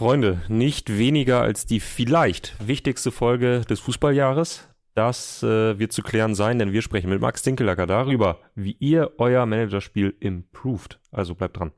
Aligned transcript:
Freunde, 0.00 0.42
nicht 0.48 0.98
weniger 0.98 1.40
als 1.40 1.64
die 1.64 1.80
vielleicht 1.80 2.54
wichtigste 2.60 3.10
Folge 3.10 3.62
des 3.62 3.80
Fußballjahres. 3.80 4.68
Das 4.94 5.42
äh, 5.42 5.78
wird 5.78 5.92
zu 5.92 6.02
klären 6.02 6.34
sein, 6.34 6.58
denn 6.58 6.70
wir 6.72 6.82
sprechen 6.82 7.08
mit 7.08 7.22
Max 7.22 7.42
Dinkelacker 7.42 7.86
darüber, 7.86 8.40
wie 8.54 8.76
ihr 8.78 9.12
euer 9.16 9.46
Managerspiel 9.46 10.14
improved. 10.20 11.00
Also 11.12 11.34
bleibt 11.34 11.56
dran. 11.58 11.72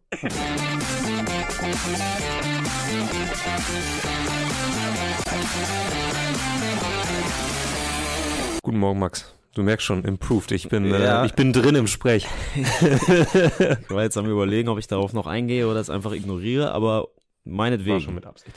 Guten 8.62 8.78
Morgen, 8.78 8.98
Max. 8.98 9.32
Du 9.54 9.62
merkst 9.62 9.86
schon, 9.86 10.04
improved. 10.04 10.52
Ich 10.52 10.68
bin, 10.68 10.84
äh, 10.92 11.02
Ja. 11.02 11.22
äh, 11.22 11.26
ich 11.26 11.34
bin 11.34 11.52
drin 11.52 11.74
im 11.74 11.86
Sprech. 11.86 12.26
Ich 12.56 13.90
war 13.90 14.02
jetzt 14.02 14.16
am 14.16 14.26
überlegen, 14.26 14.68
ob 14.68 14.78
ich 14.78 14.86
darauf 14.86 15.12
noch 15.12 15.26
eingehe 15.26 15.66
oder 15.68 15.80
es 15.80 15.88
einfach 15.90 16.12
ignoriere, 16.12 16.72
aber 16.72 17.08
War 17.48 17.56
meinetwegen. 17.56 18.00
schon 18.00 18.14
mit 18.14 18.26
Absicht. 18.26 18.56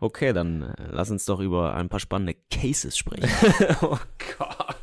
Okay, 0.00 0.32
dann 0.32 0.62
äh, 0.62 0.74
lass 0.90 1.10
uns 1.10 1.24
doch 1.24 1.40
über 1.40 1.74
ein 1.74 1.88
paar 1.88 2.00
spannende 2.00 2.34
Cases 2.50 2.96
sprechen. 2.96 3.28
oh 3.82 3.98
Gott. 4.38 4.76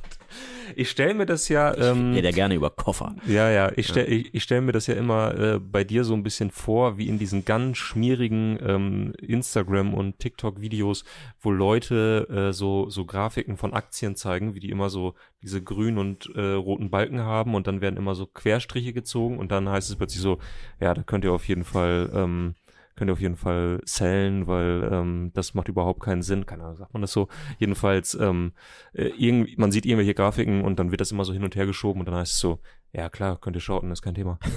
Ich 0.76 0.90
stelle 0.90 1.14
mir 1.14 1.26
das 1.26 1.50
ja. 1.50 1.76
Ähm, 1.76 2.12
Ich 2.12 2.18
rede 2.18 2.30
ja 2.30 2.34
gerne 2.34 2.56
über 2.56 2.70
Koffer. 2.70 3.16
Ja, 3.28 3.50
ja, 3.50 3.72
ich 3.76 3.88
stelle 3.88 4.08
ich, 4.08 4.34
ich 4.34 4.44
stell 4.44 4.62
mir 4.62 4.72
das 4.72 4.88
ja 4.88 4.94
immer 4.94 5.38
äh, 5.38 5.60
bei 5.60 5.84
dir 5.84 6.04
so 6.04 6.14
ein 6.14 6.24
bisschen 6.24 6.52
vor, 6.52 6.98
wie 6.98 7.08
in 7.10 7.20
diesen 7.20 7.44
ganz 7.44 7.78
schmierigen 7.78 8.58
ähm, 8.62 9.14
Instagram- 9.20 9.94
und 9.94 10.20
TikTok-Videos, 10.20 11.04
wo 11.42 11.52
Leute 11.52 12.28
äh, 12.30 12.54
so, 12.54 12.90
so 12.90 13.06
Grafiken 13.06 13.58
von 13.58 13.74
Aktien 13.74 14.16
zeigen, 14.16 14.56
wie 14.56 14.60
die 14.60 14.70
immer 14.70 14.90
so 14.90 15.16
diese 15.42 15.62
grünen 15.62 15.98
und 15.98 16.30
äh, 16.36 16.54
roten 16.54 16.90
Balken 16.90 17.22
haben 17.22 17.56
und 17.56 17.68
dann 17.68 17.82
werden 17.82 17.98
immer 17.98 18.16
so 18.16 18.26
Querstriche 18.26 18.94
gezogen 18.94 19.38
und 19.38 19.52
dann 19.52 19.70
heißt 19.70 19.90
es 19.90 19.96
plötzlich 19.96 20.22
so, 20.22 20.40
ja, 20.80 20.94
da 20.94 21.04
könnt 21.04 21.24
ihr 21.24 21.34
auf 21.34 21.48
jeden 21.48 21.64
Fall, 21.64 22.10
ähm, 22.14 22.56
könnt 23.00 23.10
ihr 23.10 23.14
auf 23.14 23.22
jeden 23.22 23.38
Fall 23.38 23.82
sellen, 23.86 24.46
weil 24.46 24.88
ähm, 24.92 25.32
das 25.34 25.54
macht 25.54 25.70
überhaupt 25.70 26.02
keinen 26.02 26.22
Sinn. 26.22 26.46
Keine 26.46 26.64
Ahnung, 26.64 26.76
sagt 26.76 26.94
man 26.94 27.02
das 27.02 27.12
so. 27.12 27.30
Jedenfalls, 27.58 28.14
ähm, 28.14 28.52
äh, 28.94 29.06
irgendwie, 29.18 29.56
man 29.58 29.72
sieht 29.72 29.86
irgendwelche 29.86 30.14
Grafiken 30.14 30.62
und 30.62 30.78
dann 30.78 30.92
wird 30.92 31.02
das 31.02 31.12
immer 31.12 31.26
so 31.26 31.34
hin 31.34 31.44
und 31.44 31.56
her 31.56 31.66
geschoben 31.66 32.02
und 32.02 32.06
dann 32.08 32.16
heißt 32.16 32.34
es 32.34 32.40
so, 32.40 32.60
ja 32.92 33.10
klar, 33.10 33.40
könnt 33.40 33.56
ihr 33.56 33.62
shorten, 33.62 33.90
ist 33.92 34.02
kein 34.02 34.16
Thema. 34.16 34.38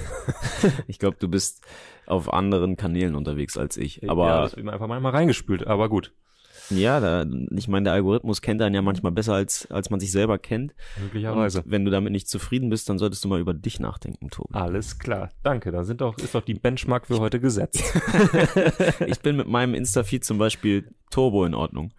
Ich 0.87 0.99
glaube, 0.99 1.17
du 1.19 1.27
bist 1.27 1.65
auf 2.05 2.31
anderen 2.31 2.77
Kanälen 2.77 3.15
unterwegs 3.15 3.57
als 3.57 3.75
ich. 3.77 3.97
ja, 3.97 4.09
Aber 4.09 4.41
das 4.41 4.55
wird 4.55 4.65
mir 4.65 4.73
einfach 4.73 4.87
mal 4.87 4.99
reingespült, 5.05 5.65
aber 5.67 5.89
gut. 5.89 6.13
Ja, 6.69 6.99
da, 6.99 7.25
ich 7.51 7.67
meine, 7.67 7.85
der 7.85 7.93
Algorithmus 7.93 8.41
kennt 8.41 8.61
einen 8.61 8.75
ja 8.75 8.81
manchmal 8.81 9.11
besser, 9.11 9.33
als, 9.33 9.69
als 9.71 9.89
man 9.89 9.99
sich 9.99 10.11
selber 10.11 10.37
kennt. 10.37 10.73
Möglicherweise. 10.99 11.59
Und 11.61 11.71
wenn 11.71 11.85
du 11.85 11.91
damit 11.91 12.11
nicht 12.11 12.27
zufrieden 12.27 12.69
bist, 12.69 12.89
dann 12.89 12.97
solltest 12.97 13.23
du 13.23 13.27
mal 13.27 13.39
über 13.39 13.53
dich 13.53 13.79
nachdenken, 13.79 14.29
Tobi. 14.29 14.53
Alles 14.53 14.99
klar, 14.99 15.29
danke. 15.43 15.71
Da 15.71 15.83
sind 15.83 16.01
doch, 16.01 16.17
ist 16.17 16.35
doch 16.35 16.41
die 16.41 16.53
Benchmark 16.53 17.07
für 17.07 17.19
heute 17.19 17.39
gesetzt. 17.39 17.83
Ich 19.05 19.19
bin 19.19 19.35
mit 19.35 19.47
meinem 19.47 19.73
Insta-Feed 19.73 20.23
zum 20.23 20.37
Beispiel 20.37 20.93
Turbo 21.09 21.45
in 21.45 21.53
Ordnung. 21.53 21.93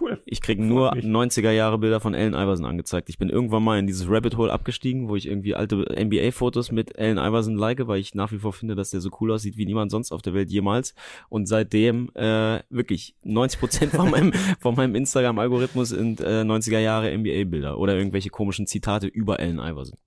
Cool. 0.00 0.20
Ich 0.24 0.40
krieg 0.40 0.58
nur 0.58 0.94
mich. 0.94 1.04
90er 1.04 1.50
Jahre 1.50 1.78
Bilder 1.78 2.00
von 2.00 2.14
Allen 2.14 2.34
Iverson 2.34 2.66
angezeigt. 2.66 3.08
Ich 3.08 3.18
bin 3.18 3.30
irgendwann 3.30 3.62
mal 3.62 3.78
in 3.78 3.86
dieses 3.86 4.08
Rabbit 4.08 4.36
Hole 4.36 4.52
abgestiegen, 4.52 5.08
wo 5.08 5.16
ich 5.16 5.26
irgendwie 5.26 5.54
alte 5.54 5.76
NBA-Fotos 5.76 6.72
mit 6.72 6.98
Allen 6.98 7.18
Iverson 7.18 7.56
like, 7.56 7.86
weil 7.86 8.00
ich 8.00 8.14
nach 8.14 8.32
wie 8.32 8.38
vor 8.38 8.52
finde, 8.52 8.74
dass 8.74 8.90
der 8.90 9.00
so 9.00 9.10
cool 9.20 9.32
aussieht 9.32 9.56
wie 9.56 9.66
niemand 9.66 9.90
sonst 9.90 10.12
auf 10.12 10.22
der 10.22 10.34
Welt 10.34 10.50
jemals. 10.50 10.94
Und 11.28 11.46
seitdem 11.46 12.10
äh, 12.14 12.60
wirklich 12.70 13.14
90 13.24 13.60
Prozent 13.60 13.92
von 13.92 14.10
meinem 14.10 14.32
von 14.60 14.74
meinem 14.74 14.94
Instagram-Algorithmus 14.94 15.90
sind 15.90 16.20
äh, 16.20 16.42
90er 16.42 16.78
Jahre 16.78 17.16
NBA-Bilder 17.16 17.78
oder 17.78 17.96
irgendwelche 17.96 18.30
komischen 18.30 18.66
Zitate 18.66 19.06
über 19.06 19.38
Allen 19.38 19.58
Iverson. 19.58 19.98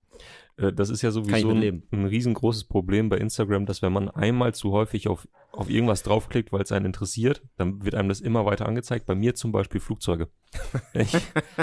Äh, 0.60 0.72
Das 0.72 0.90
ist 0.90 1.02
ja 1.02 1.10
sowieso 1.10 1.50
ein, 1.50 1.82
ein 1.90 2.04
riesengroßes 2.04 2.64
Problem 2.64 3.08
bei 3.08 3.18
Instagram, 3.18 3.66
dass 3.66 3.82
wenn 3.82 3.92
man 3.92 4.08
einmal 4.08 4.54
zu 4.54 4.72
häufig 4.72 5.08
auf, 5.08 5.26
auf 5.52 5.70
irgendwas 5.70 6.02
draufklickt, 6.02 6.52
weil 6.52 6.62
es 6.62 6.72
einen 6.72 6.86
interessiert, 6.86 7.42
dann 7.56 7.84
wird 7.84 7.94
einem 7.94 8.08
das 8.08 8.20
immer 8.20 8.44
weiter 8.46 8.66
angezeigt. 8.66 9.06
Bei 9.06 9.14
mir 9.14 9.34
zum 9.34 9.52
Beispiel 9.52 9.80
Flugzeuge. 9.80 10.28
Ich 10.94 11.16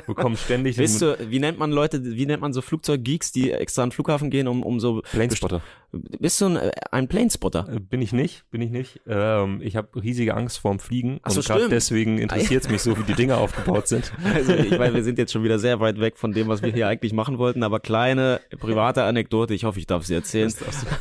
bekomme 0.05 0.37
ständig 0.37 0.77
Bist 0.77 1.01
du, 1.01 1.17
wie 1.29 1.39
nennt 1.39 1.59
man 1.59 1.71
Leute, 1.71 2.03
wie 2.03 2.25
nennt 2.25 2.41
man 2.41 2.53
so 2.53 2.61
Flugzeuggeeks, 2.61 3.31
die 3.33 3.51
extra 3.51 3.83
an 3.83 3.89
den 3.89 3.93
Flughafen 3.93 4.29
gehen, 4.29 4.47
um, 4.47 4.63
um 4.63 4.79
so 4.79 5.01
Planespotter. 5.01 5.61
Bist 5.91 6.41
du 6.41 6.47
ein, 6.47 6.55
äh, 6.57 6.71
ein 6.91 7.07
Planespotter? 7.07 7.67
Äh, 7.71 7.79
Bin 7.79 8.01
ich 8.01 8.11
nicht, 8.11 8.43
bin 8.51 8.61
ich 8.61 8.71
nicht. 8.71 9.01
Ähm, 9.07 9.61
ich 9.61 9.77
habe 9.77 10.01
riesige 10.01 10.35
Angst 10.35 10.59
vorm 10.59 10.79
Fliegen 10.79 11.19
Ach 11.23 11.31
so, 11.31 11.39
und 11.39 11.47
gerade 11.47 11.69
deswegen 11.69 12.17
interessiert 12.17 12.65
es 12.65 12.69
mich 12.69 12.81
so, 12.81 12.97
wie 12.97 13.03
die 13.03 13.13
Dinger 13.13 13.37
aufgebaut 13.37 13.87
sind. 13.87 14.11
Also 14.37 14.53
ich 14.53 14.77
meine, 14.77 14.93
wir 14.93 15.03
sind 15.03 15.17
jetzt 15.17 15.31
schon 15.31 15.43
wieder 15.43 15.57
sehr 15.57 15.79
weit 15.79 15.99
weg 15.99 16.17
von 16.17 16.31
dem, 16.31 16.47
was 16.47 16.61
wir 16.61 16.71
hier 16.71 16.87
eigentlich 16.87 17.13
machen 17.13 17.37
wollten, 17.37 17.63
aber 17.63 17.79
kleine 17.79 18.41
private 18.59 19.03
Anekdote, 19.03 19.53
ich 19.53 19.63
hoffe, 19.63 19.79
ich 19.79 19.87
darf 19.87 20.05
sie 20.05 20.13
erzählen. 20.13 20.53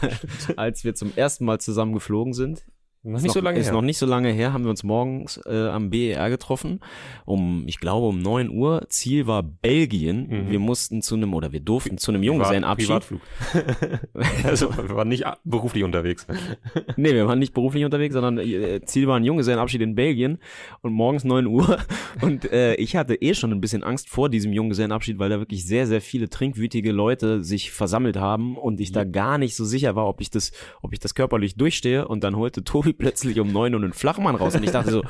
Als 0.57 0.85
wir 0.85 0.95
zum 0.95 1.13
ersten 1.17 1.45
Mal 1.45 1.61
zusammen 1.61 1.93
geflogen 1.93 2.33
sind, 2.33 2.65
Noch 3.07 3.21
nicht 3.21 3.29
noch, 3.29 3.35
so 3.35 3.41
lange 3.41 3.61
ist 3.61 3.67
her. 3.67 3.73
noch 3.73 3.83
nicht 3.83 3.99
so 3.99 4.07
lange 4.07 4.33
her, 4.33 4.53
haben 4.53 4.65
wir 4.65 4.71
uns 4.71 4.83
morgens 4.83 5.41
äh, 5.47 5.69
am 5.69 5.91
BER 5.91 6.29
getroffen, 6.29 6.81
um, 7.25 7.63
ich 7.69 7.79
glaube, 7.79 8.09
um 8.09 8.19
9 8.19 8.51
Uhr. 8.51 8.85
Ziel 8.89 9.29
war 9.29 9.45
Belgien. 9.45 10.27
Mhm. 10.29 10.51
Wir 10.51 10.59
mussten 10.59 11.03
zu 11.03 11.15
einem, 11.15 11.33
oder 11.33 11.53
wir 11.53 11.61
durften 11.61 11.99
zu 11.99 12.11
einem 12.11 12.25
Junggesellenabschied. 12.25 12.89
Privatflug. 12.89 13.21
also 14.45 14.77
wir 14.77 14.97
waren 14.97 15.09
nicht 15.09 15.25
beruflich 15.45 15.85
unterwegs. 15.85 16.27
Nee, 16.99 17.13
wir 17.13 17.27
waren 17.27 17.39
nicht 17.39 17.53
beruflich 17.53 17.85
unterwegs, 17.85 18.15
sondern 18.15 18.39
äh, 18.39 18.81
Ziel 18.85 19.07
war 19.07 19.17
ein 19.17 19.25
Junggesellenabschied 19.25 19.83
in 19.83 19.95
Belgien 19.95 20.39
und 20.81 20.93
morgens 20.93 21.25
9 21.25 21.47
Uhr. 21.47 21.79
Und 22.23 22.51
äh, 22.51 22.75
ich 22.77 22.97
hatte 22.97 23.15
eh 23.17 23.35
schon 23.35 23.53
ein 23.53 23.61
bisschen 23.61 23.83
Angst 23.83 24.09
vor 24.09 24.31
diesem 24.31 24.53
Junggesellenabschied, 24.53 25.19
weil 25.19 25.29
da 25.29 25.39
wirklich 25.39 25.67
sehr, 25.67 25.87
sehr 25.87 26.01
viele 26.01 26.31
trinkwütige 26.31 26.91
Leute 26.91 27.45
sich 27.45 27.71
versammelt 27.71 28.17
haben 28.17 28.57
und 28.57 28.81
ich 28.81 28.91
da 28.91 29.05
gar 29.05 29.37
nicht 29.37 29.55
so 29.55 29.67
sicher 29.67 29.97
war, 29.97 30.09
ob 30.09 30.23
ich 30.23 30.31
das, 30.31 30.53
ob 30.81 30.95
ich 30.95 30.99
das 30.99 31.15
körperlich 31.15 31.57
durchstehe. 31.57 32.09
Und 32.09 32.25
dann 32.25 32.37
holte 32.37 32.65
Tobi 32.65 32.95
plötzlich 32.99 33.41
um 33.41 33.53
9 33.53 33.75
Uhr 33.75 33.83
einen 33.83 33.93
Flachmann 33.93 34.35
raus 34.35 34.55
und 34.55 34.65
ich 34.65 34.71
dachte 34.71 34.91
so, 34.91 35.03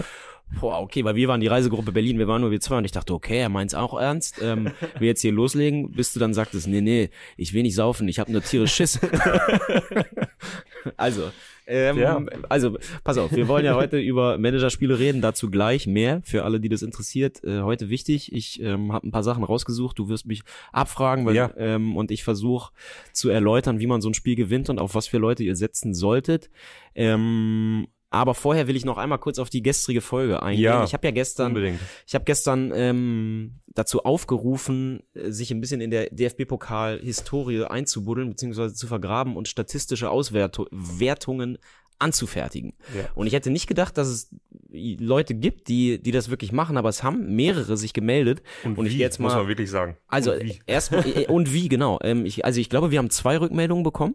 Boah, 0.61 0.81
okay, 0.81 1.05
weil 1.05 1.17
wir 1.17 1.29
waren 1.29 1.41
die 1.41 1.49
Reisegruppe 1.49 1.93
Berlin, 1.93 2.19
wir 2.19 2.29
waren 2.29 2.41
nur 2.41 2.51
wir 2.53 2.61
zwei 2.61 2.79
und 2.79 2.85
ich 2.85 2.93
dachte, 2.93 3.13
okay, 3.13 3.39
er 3.41 3.49
meint's 3.49 3.75
auch 3.75 3.99
ernst. 3.99 4.41
Ähm, 4.41 4.71
wir 4.99 5.09
jetzt 5.09 5.21
hier 5.21 5.33
loslegen, 5.33 5.91
bis 5.93 6.13
du 6.13 6.21
dann 6.21 6.35
sagtest, 6.35 6.67
nee, 6.69 6.81
nee, 6.81 7.11
ich 7.37 7.53
will 7.53 7.63
nicht 7.63 7.75
saufen, 7.75 8.07
ich 8.09 8.19
habe 8.21 8.31
nur 8.33 8.43
tierisch 8.43 8.73
Schiss. 8.75 8.99
also, 10.97 11.31
ähm, 11.67 11.99
Ja. 11.99 12.23
also 12.49 12.79
pass 13.03 13.19
auf, 13.19 13.33
wir 13.33 13.49
wollen 13.49 13.65
ja 13.65 13.75
heute 13.75 13.99
über 13.99 14.39
Managerspiele 14.39 14.99
reden, 14.99 15.21
dazu 15.21 15.51
gleich 15.51 15.87
mehr 15.87 16.23
für 16.25 16.45
alle, 16.45 16.61
die 16.61 16.69
das 16.69 16.83
interessiert. 16.83 17.43
Äh, 17.43 17.63
heute 17.63 17.91
wichtig, 17.91 18.33
ich 18.33 18.63
ähm, 18.63 18.93
habe 18.93 19.09
ein 19.09 19.11
paar 19.11 19.25
Sachen 19.25 19.43
rausgesucht, 19.45 19.99
du 19.99 20.09
wirst 20.09 20.27
mich 20.27 20.43
abfragen, 20.73 21.27
weil, 21.27 21.35
Ja. 21.35 21.51
ähm, 21.57 21.97
und 21.97 22.11
ich 22.11 22.23
versuche 22.23 22.73
zu 23.13 23.29
erläutern, 23.31 23.81
wie 23.81 23.87
man 23.89 24.01
so 24.01 24.09
ein 24.09 24.15
Spiel 24.15 24.37
gewinnt 24.37 24.71
und 24.71 24.79
auf 24.79 24.95
was 24.95 25.09
für 25.09 25.19
Leute 25.19 25.43
ihr 25.43 25.57
setzen 25.57 25.93
solltet. 25.93 26.51
Ähm, 26.95 27.89
aber 28.11 28.35
vorher 28.35 28.69
will 28.69 28.77
ich 28.77 28.85
noch 28.85 28.99
einmal 28.99 29.19
kurz 29.19 29.39
auf 29.39 29.51
die 29.51 29.63
gestrige 29.63 30.01
Folge 30.01 30.43
eingehen. 30.43 30.65
Ja, 30.65 30.85
ich 30.85 30.93
habe 30.93 31.07
ja 31.07 31.11
gestern 31.11 31.49
Unbedingt. 31.49 31.81
ich 32.07 32.15
habe 32.15 32.25
gestern 32.25 32.73
ähm, 32.75 33.61
dazu 33.67 34.05
aufgerufen, 34.05 35.03
äh, 35.15 35.31
sich 35.31 35.51
ein 35.51 35.61
bisschen 35.61 35.81
in 35.81 35.91
der 35.91 36.11
DFB-Pokal-Historie 36.11 37.65
einzubuddeln 37.65 38.31
bzw. 38.31 38.73
zu 38.73 38.87
vergraben 38.87 39.37
und 39.37 39.49
statistische 39.49 40.11
Auswertungen 40.11 41.59
anzufertigen. 41.99 42.75
Ja. 42.97 43.09
Und 43.15 43.27
ich 43.27 43.33
hätte 43.33 43.51
nicht 43.51 43.67
gedacht, 43.67 43.97
dass 43.97 44.09
es 44.09 44.31
Leute 44.69 45.35
gibt, 45.35 45.69
die, 45.69 46.03
die 46.03 46.11
das 46.11 46.29
wirklich 46.29 46.53
machen, 46.53 46.77
aber 46.77 46.89
es 46.89 47.03
haben 47.03 47.35
mehrere 47.35 47.77
sich 47.77 47.93
gemeldet. 47.93 48.43
Und, 48.65 48.79
ich 48.79 48.93
wie, 48.93 48.97
gehe 48.97 48.99
jetzt 49.07 49.19
muss 49.19 49.33
mal 49.33 49.41
man 49.41 49.49
wirklich 49.49 49.71
sagen. 49.71 49.97
also 50.09 50.33
Und 50.33 50.61
erstmal 50.67 51.07
äh, 51.07 51.27
und 51.27 51.53
wie 51.53 51.69
genau? 51.69 51.99
Ähm, 52.03 52.27
ich, 52.27 52.45
also 52.45 52.61
ich 52.61 52.69
glaube, 52.69 52.91
wir 52.91 52.99
haben 52.99 53.11
zwei 53.11 53.39
Rückmeldungen 53.39 53.85
bekommen. 53.85 54.15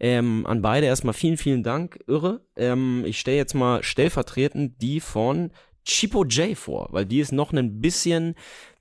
Ähm, 0.00 0.46
an 0.46 0.62
beide 0.62 0.86
erstmal 0.86 1.14
vielen, 1.14 1.36
vielen 1.36 1.62
Dank. 1.62 2.00
Irre. 2.06 2.40
Ähm, 2.56 3.04
ich 3.06 3.18
stelle 3.18 3.36
jetzt 3.36 3.54
mal 3.54 3.82
stellvertretend 3.82 4.80
die 4.80 5.00
von 5.00 5.50
Chipo 5.84 6.24
J 6.24 6.56
vor, 6.56 6.88
weil 6.92 7.06
die 7.06 7.20
ist 7.20 7.32
noch 7.32 7.52
ein 7.52 7.80
bisschen 7.80 8.34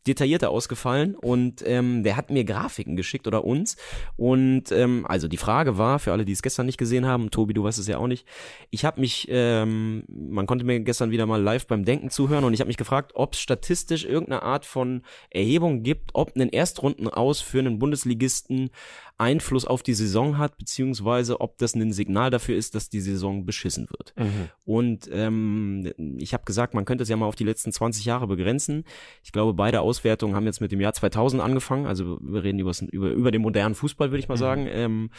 detaillierter 0.08 0.50
ausgefallen 0.50 1.16
und 1.16 1.64
ähm, 1.66 2.04
der 2.04 2.18
hat 2.18 2.30
mir 2.30 2.44
Grafiken 2.44 2.96
geschickt 2.96 3.28
oder 3.28 3.44
uns 3.44 3.78
und 4.16 4.72
ähm, 4.72 5.06
also 5.08 5.28
die 5.28 5.38
Frage 5.38 5.78
war 5.78 6.00
für 6.00 6.12
alle, 6.12 6.26
die 6.26 6.32
es 6.32 6.42
gestern 6.42 6.66
nicht 6.66 6.78
gesehen 6.78 7.06
haben, 7.06 7.32
Tobi, 7.32 7.54
du 7.54 7.64
weißt 7.64 7.80
es 7.80 7.88
ja 7.88 7.98
auch 7.98 8.08
nicht, 8.08 8.26
ich 8.70 8.86
habe 8.86 9.02
mich, 9.02 9.28
ähm, 9.30 10.04
man 10.08 10.48
konnte 10.48 10.66
mir 10.66 10.80
gestern 10.80 11.12
wieder 11.12 11.26
mal 11.26 11.42
live 11.42 11.68
beim 11.68 11.86
Denken 11.86 12.10
zuhören 12.10 12.44
und 12.44 12.54
ich 12.54 12.60
habe 12.60 12.68
mich 12.68 12.78
gefragt, 12.78 13.12
ob 13.16 13.34
es 13.34 13.40
statistisch 13.40 14.06
irgendeine 14.06 14.44
Art 14.44 14.66
von 14.66 15.02
Erhebung 15.30 15.84
gibt, 15.84 16.12
ob 16.14 16.36
ein 16.36 16.50
Erstrunden 16.50 17.08
aus 17.08 17.42
für 17.42 17.60
einen 17.60 17.80
Bundesligisten 17.80 18.70
Einfluss 19.20 19.66
auf 19.66 19.82
die 19.82 19.94
Saison 19.96 20.38
hat, 20.38 20.58
beziehungsweise 20.58 21.42
ob 21.42 21.58
das 21.58 21.74
ein 21.76 21.92
Signal 21.92 22.30
dafür 22.30 22.56
ist, 22.56 22.76
dass 22.76 22.90
die 22.90 23.02
Saison 23.02 23.46
beschissen 23.46 23.88
wird. 23.90 24.14
Mhm. 24.18 24.50
Und 24.66 25.10
ähm, 25.12 25.92
ich 26.20 26.34
habe 26.34 26.44
gesagt, 26.46 26.74
man 26.76 26.86
könnte 26.86 27.02
es 27.02 27.10
ja 27.10 27.18
mal 27.18 27.26
auf 27.26 27.36
die 27.36 27.44
letzten 27.44 27.72
20 27.72 28.06
Jahre 28.06 28.28
begrenzen. 28.28 28.84
Ich 29.24 29.32
glaube, 29.32 29.54
beide 29.54 29.82
Auswertungen 29.82 30.36
haben 30.36 30.46
jetzt 30.46 30.62
mit 30.62 30.72
dem 30.72 30.82
Jahr 30.82 30.94
2000 30.94 31.42
angefangen. 31.42 31.88
Also 31.88 32.20
wir 32.22 32.44
reden 32.44 32.60
übers, 32.60 32.82
über, 32.82 33.10
über 33.10 33.32
den 33.32 33.42
modernen 33.42 33.74
Fußball, 33.76 34.12
würde 34.12 34.20
ich 34.20 34.28
mal 34.28 34.36
Mhm. 34.36 34.40
sagen. 34.40 34.68
Ähm, 34.70 35.10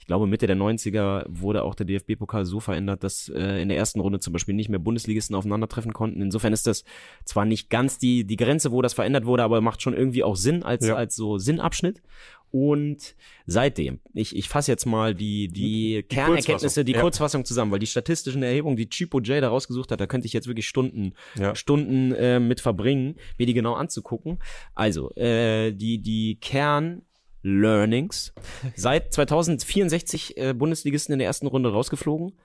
ich 0.00 0.06
glaube, 0.06 0.26
Mitte 0.26 0.46
der 0.46 0.56
90er 0.56 1.24
wurde 1.28 1.62
auch 1.62 1.74
der 1.74 1.86
DFB-Pokal 1.86 2.44
so 2.44 2.60
verändert, 2.60 3.04
dass 3.04 3.28
äh, 3.30 3.62
in 3.62 3.68
der 3.68 3.78
ersten 3.78 4.00
Runde 4.00 4.18
zum 4.20 4.32
Beispiel 4.34 4.54
nicht 4.54 4.68
mehr 4.68 4.78
Bundesligisten 4.80 5.34
aufeinandertreffen 5.36 5.92
konnten. 5.94 6.20
Insofern 6.20 6.52
ist 6.52 6.66
das 6.66 6.84
zwar 7.24 7.44
nicht 7.46 7.70
ganz 7.70 7.96
die, 7.98 8.24
die 8.26 8.36
Grenze, 8.36 8.70
wo 8.72 8.82
das 8.82 8.92
verändert 8.94 9.24
wurde, 9.24 9.44
aber 9.44 9.60
macht 9.62 9.80
schon 9.80 9.94
irgendwie 9.94 10.22
auch 10.24 10.36
Sinn 10.36 10.62
als, 10.62 10.86
Ja. 10.86 10.96
als 10.96 11.14
so 11.16 11.38
Sinnabschnitt. 11.38 12.02
Und 12.54 13.16
seitdem, 13.46 13.98
ich, 14.12 14.36
ich 14.36 14.48
fasse 14.48 14.70
jetzt 14.70 14.86
mal 14.86 15.12
die, 15.12 15.48
die, 15.48 15.96
die 15.96 16.02
Kernerkenntnisse, 16.04 16.84
die 16.84 16.92
ja. 16.92 17.00
Kurzfassung 17.00 17.44
zusammen, 17.44 17.72
weil 17.72 17.80
die 17.80 17.88
statistischen 17.88 18.44
Erhebungen, 18.44 18.76
die 18.76 18.88
Chipo 18.88 19.18
J 19.18 19.42
da 19.42 19.48
rausgesucht 19.48 19.90
hat, 19.90 20.00
da 20.00 20.06
könnte 20.06 20.28
ich 20.28 20.32
jetzt 20.32 20.46
wirklich 20.46 20.68
Stunden, 20.68 21.14
Ja. 21.36 21.56
Stunden 21.56 22.12
äh, 22.12 22.38
mit 22.38 22.60
verbringen, 22.60 23.16
mir 23.38 23.46
die 23.46 23.54
genau 23.54 23.74
anzugucken. 23.74 24.38
Also, 24.72 25.12
äh, 25.16 25.72
die, 25.72 26.00
die 26.00 26.38
Kern 26.40 27.02
Learnings. 27.42 28.32
Seit 28.76 29.12
2064 29.12 30.36
äh, 30.36 30.54
Bundesligisten 30.54 31.12
in 31.12 31.18
der 31.18 31.26
ersten 31.26 31.48
Runde 31.48 31.72
rausgeflogen. 31.72 32.38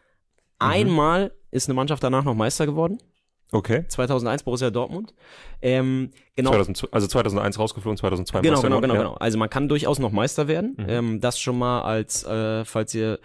Einmal 0.57 1.33
ist 1.51 1.69
eine 1.69 1.75
Mannschaft 1.75 2.03
danach 2.03 2.23
noch 2.23 2.33
Meister 2.33 2.65
geworden. 2.65 2.97
Okay. 3.51 3.83
2001 3.87 4.43
Borussia 4.43 4.69
Dortmund. 4.69 5.13
Ähm, 5.61 6.11
genau, 6.35 6.51
2000, 6.51 6.93
also 6.93 7.07
2001 7.07 7.57
rausgeflogen, 7.57 7.97
2002 7.97 8.41
Genau, 8.41 8.53
Meister 8.53 8.67
genau, 8.67 8.81
genau, 8.81 8.93
ja. 8.93 8.99
genau. 8.99 9.13
Also 9.15 9.39
man 9.39 9.49
kann 9.49 9.67
durchaus 9.67 9.97
noch 9.97 10.11
Meister 10.11 10.47
werden. 10.47 10.75
Mhm. 10.77 10.85
Ähm, 10.87 11.19
das 11.21 11.39
schon 11.39 11.57
mal 11.57 11.81
als, 11.81 12.23
äh, 12.25 12.63
falls 12.63 12.93
ihr 12.93 13.19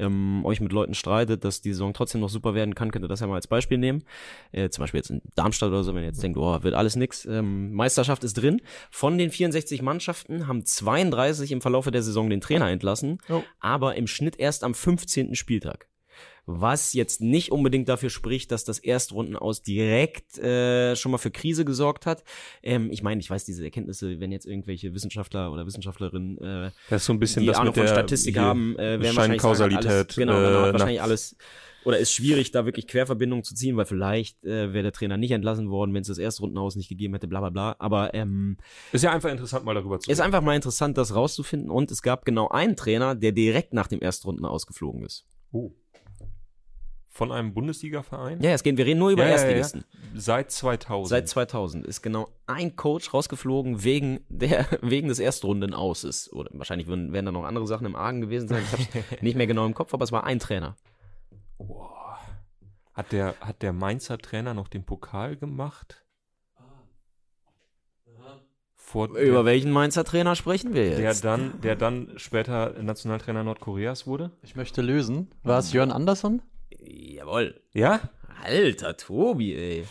ähm, 0.00 0.44
euch 0.44 0.60
mit 0.60 0.72
Leuten 0.72 0.94
streitet, 0.94 1.44
dass 1.44 1.60
die 1.60 1.72
Saison 1.72 1.94
trotzdem 1.94 2.20
noch 2.20 2.28
super 2.28 2.54
werden 2.54 2.74
kann, 2.74 2.90
könnt 2.90 3.04
ihr 3.04 3.08
das 3.08 3.20
ja 3.20 3.28
mal 3.28 3.36
als 3.36 3.46
Beispiel 3.46 3.78
nehmen. 3.78 4.02
Äh, 4.50 4.68
zum 4.70 4.82
Beispiel 4.82 4.98
jetzt 4.98 5.10
in 5.10 5.22
Darmstadt 5.36 5.68
oder 5.70 5.84
so, 5.84 5.94
wenn 5.94 6.02
ihr 6.02 6.08
jetzt 6.08 6.22
denkt, 6.22 6.38
oh, 6.38 6.62
wird 6.62 6.74
alles 6.74 6.96
nix. 6.96 7.24
Ähm, 7.24 7.72
Meisterschaft 7.72 8.24
ist 8.24 8.34
drin. 8.34 8.60
Von 8.90 9.16
den 9.16 9.30
64 9.30 9.80
Mannschaften 9.82 10.48
haben 10.48 10.64
32 10.64 11.52
im 11.52 11.60
Verlaufe 11.60 11.92
der 11.92 12.02
Saison 12.02 12.28
den 12.30 12.40
Trainer 12.40 12.68
entlassen, 12.68 13.18
Oh. 13.28 13.42
aber 13.60 13.94
im 13.94 14.08
Schnitt 14.08 14.38
erst 14.40 14.64
am 14.64 14.74
15. 14.74 15.36
Spieltag. 15.36 15.86
Was 16.50 16.94
jetzt 16.94 17.20
nicht 17.20 17.52
unbedingt 17.52 17.90
dafür 17.90 18.08
spricht, 18.08 18.50
dass 18.52 18.64
das 18.64 18.78
Erstrundenaus 18.78 19.60
direkt 19.60 20.38
äh, 20.38 20.96
schon 20.96 21.12
mal 21.12 21.18
für 21.18 21.30
Krise 21.30 21.66
gesorgt 21.66 22.06
hat. 22.06 22.24
Ähm, 22.62 22.90
ich 22.90 23.02
meine, 23.02 23.20
ich 23.20 23.28
weiß 23.28 23.44
diese 23.44 23.64
Erkenntnisse, 23.64 24.18
wenn 24.18 24.32
jetzt 24.32 24.46
irgendwelche 24.46 24.94
Wissenschaftler 24.94 25.52
oder 25.52 25.66
Wissenschaftlerinnen 25.66 26.38
äh, 26.38 26.70
Das 26.88 27.04
so 27.04 27.12
ein 27.12 27.18
bisschen 27.18 27.42
die 27.42 27.48
das 27.48 27.58
Ahnung 27.58 27.74
mit 27.74 27.76
der 27.76 27.88
von 27.88 27.96
Statistik 27.96 28.38
haben, 28.38 28.76
äh, 28.76 28.98
werden 28.98 29.16
wahrscheinlich 29.16 29.42
sagen, 29.42 29.76
alles, 29.76 30.16
genau, 30.16 30.32
genau, 30.32 30.48
äh, 30.48 30.62
hat 30.62 30.72
wahrscheinlich 30.72 31.02
alles 31.02 31.36
oder 31.84 31.98
ist 31.98 32.12
schwierig, 32.12 32.50
da 32.50 32.64
wirklich 32.64 32.86
Querverbindungen 32.86 33.44
zu 33.44 33.54
ziehen, 33.54 33.76
weil 33.76 33.86
vielleicht 33.86 34.44
äh, 34.44 34.72
wäre 34.72 34.82
der 34.82 34.92
Trainer 34.92 35.16
nicht 35.16 35.30
entlassen 35.30 35.70
worden, 35.70 35.94
wenn 35.94 36.02
es 36.02 36.08
das 36.08 36.18
Erstrundenhaus 36.18 36.76
nicht 36.76 36.88
gegeben 36.88 37.14
hätte, 37.14 37.28
bla 37.28 37.40
bla 37.40 37.50
bla. 37.50 37.76
Aber 37.78 38.14
ähm, 38.14 38.56
ist 38.92 39.04
ja 39.04 39.12
einfach 39.12 39.30
interessant, 39.30 39.64
mal 39.64 39.74
darüber 39.74 40.00
zu 40.00 40.10
ist 40.10 40.20
einfach 40.20 40.42
mal 40.42 40.54
interessant, 40.54 40.98
das 40.98 41.14
rauszufinden. 41.14 41.70
Und 41.70 41.90
es 41.90 42.02
gab 42.02 42.24
genau 42.24 42.48
einen 42.48 42.76
Trainer, 42.76 43.14
der 43.14 43.32
direkt 43.32 43.72
nach 43.74 43.86
dem 43.86 44.00
Erstrunden 44.00 44.44
ausgeflogen 44.44 45.04
ist. 45.04 45.26
Oh. 45.52 45.72
Von 47.18 47.32
einem 47.32 47.52
Bundesliga-Verein? 47.52 48.40
Ja, 48.42 48.52
es 48.52 48.62
geht, 48.62 48.76
wir 48.76 48.86
reden 48.86 49.00
nur 49.00 49.10
über 49.10 49.22
Ja, 49.22 49.30
ja, 49.30 49.34
ja. 49.34 49.40
Erstligisten. 49.40 49.84
Seit 50.14 50.52
2000. 50.52 51.08
Seit 51.08 51.28
2000 51.28 51.84
ist 51.84 52.00
genau 52.00 52.28
ein 52.46 52.76
Coach 52.76 53.12
rausgeflogen 53.12 53.82
wegen 53.82 54.20
der 54.28 54.66
wegen 54.82 55.08
des 55.08 55.18
Erstrunden 55.18 55.74
auses. 55.74 56.32
Oder 56.32 56.50
wahrscheinlich 56.52 56.86
würden, 56.86 57.12
wären 57.12 57.26
da 57.26 57.32
noch 57.32 57.42
andere 57.42 57.66
Sachen 57.66 57.86
im 57.86 57.96
Argen 57.96 58.20
gewesen 58.20 58.46
sein. 58.46 58.62
Ich 58.62 58.72
habe 58.72 59.04
nicht 59.20 59.36
mehr 59.36 59.48
genau 59.48 59.66
im 59.66 59.74
Kopf, 59.74 59.92
aber 59.94 60.04
es 60.04 60.12
war 60.12 60.22
ein 60.22 60.38
Trainer. 60.38 60.76
Boah. 61.58 62.18
Hat 62.94 63.10
der, 63.10 63.34
hat 63.40 63.62
der 63.62 63.72
Mainzer 63.72 64.18
Trainer 64.18 64.54
noch 64.54 64.68
den 64.68 64.84
Pokal 64.84 65.34
gemacht? 65.34 66.04
Vor 68.76 69.08
Über 69.08 69.44
welchen 69.44 69.72
Mainzer 69.72 70.04
Trainer 70.04 70.36
sprechen 70.36 70.72
wir 70.72 70.88
der 70.90 71.00
jetzt? 71.00 71.24
dann, 71.24 71.60
der 71.62 71.74
dann 71.74 72.12
später 72.14 72.80
Nationaltrainer 72.80 73.42
Nordkoreas 73.42 74.06
wurde? 74.06 74.30
Ich 74.42 74.54
möchte 74.54 74.82
lösen. 74.82 75.32
War 75.42 75.58
es 75.58 75.72
Jörn 75.72 75.90
Andersson? 75.90 76.42
Jawohl. 76.90 77.60
Ja? 77.72 78.00
Alter 78.42 78.96
Tobi, 78.96 79.54
ey. 79.54 79.84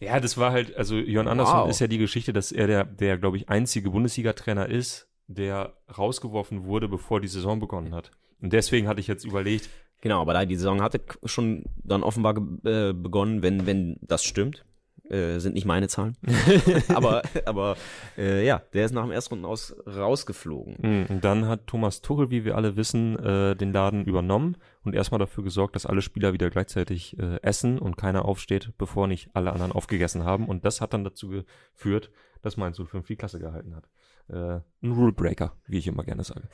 Ja, 0.00 0.20
das 0.20 0.36
war 0.38 0.52
halt, 0.52 0.76
also 0.76 0.96
Jörn 0.96 1.28
Andersson 1.28 1.60
Wow. 1.62 1.70
ist 1.70 1.80
ja 1.80 1.86
die 1.86 1.98
Geschichte, 1.98 2.32
dass 2.32 2.52
er 2.52 2.66
der, 2.66 2.84
der 2.84 3.18
glaube 3.18 3.36
ich, 3.36 3.48
einzige 3.48 3.90
Bundesliga-Trainer 3.90 4.68
ist, 4.68 5.08
der 5.26 5.74
rausgeworfen 5.96 6.64
wurde, 6.64 6.88
bevor 6.88 7.20
die 7.20 7.28
Saison 7.28 7.58
begonnen 7.58 7.94
hat. 7.94 8.10
Und 8.40 8.52
deswegen 8.52 8.86
hatte 8.88 9.00
ich 9.00 9.06
jetzt 9.08 9.24
überlegt, 9.24 9.68
Genau, 10.00 10.20
aber 10.20 10.32
da 10.32 10.44
die 10.44 10.56
Saison 10.56 10.80
hatte 10.80 11.00
schon 11.24 11.64
dann 11.82 12.02
offenbar 12.02 12.36
äh, 12.64 12.92
begonnen, 12.92 13.42
wenn 13.42 13.66
wenn 13.66 13.96
das 14.00 14.24
stimmt. 14.24 14.64
Äh, 15.10 15.38
sind 15.38 15.54
nicht 15.54 15.64
meine 15.64 15.88
Zahlen. 15.88 16.16
aber 16.94 17.22
aber 17.46 17.76
äh, 18.18 18.44
ja, 18.44 18.62
der 18.74 18.84
ist 18.84 18.92
nach 18.92 19.04
dem 19.04 19.10
Erstrunden 19.10 19.46
aus 19.46 19.74
rausgeflogen. 19.86 20.76
mh, 20.80 21.06
und 21.08 21.24
dann 21.24 21.46
hat 21.46 21.66
Thomas 21.66 22.02
Tuchel, 22.02 22.30
wie 22.30 22.44
wir 22.44 22.56
alle 22.56 22.76
wissen, 22.76 23.18
äh, 23.18 23.56
den 23.56 23.72
Laden 23.72 24.04
übernommen 24.04 24.56
und 24.84 24.94
erstmal 24.94 25.18
dafür 25.18 25.44
gesorgt, 25.44 25.76
dass 25.76 25.86
alle 25.86 26.02
Spieler 26.02 26.32
wieder 26.34 26.50
gleichzeitig 26.50 27.18
äh, 27.18 27.40
essen 27.42 27.78
und 27.78 27.96
keiner 27.96 28.26
aufsteht, 28.26 28.72
bevor 28.76 29.06
nicht 29.06 29.30
alle 29.34 29.52
anderen 29.52 29.72
aufgegessen 29.72 30.24
haben. 30.24 30.46
Und 30.46 30.64
das 30.64 30.80
hat 30.80 30.92
dann 30.92 31.04
dazu 31.04 31.28
geführt, 31.28 32.10
dass 32.42 32.56
Mainz 32.56 32.78
05 32.78 33.06
die 33.06 33.16
Klasse 33.16 33.38
gehalten 33.38 33.74
hat. 33.74 33.88
Äh, 34.28 34.60
ein 34.82 34.92
Rule 34.92 35.12
Breaker, 35.12 35.56
wie 35.66 35.78
ich 35.78 35.86
immer 35.86 36.04
gerne 36.04 36.24
sage. 36.24 36.48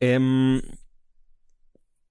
Ähm, 0.00 0.62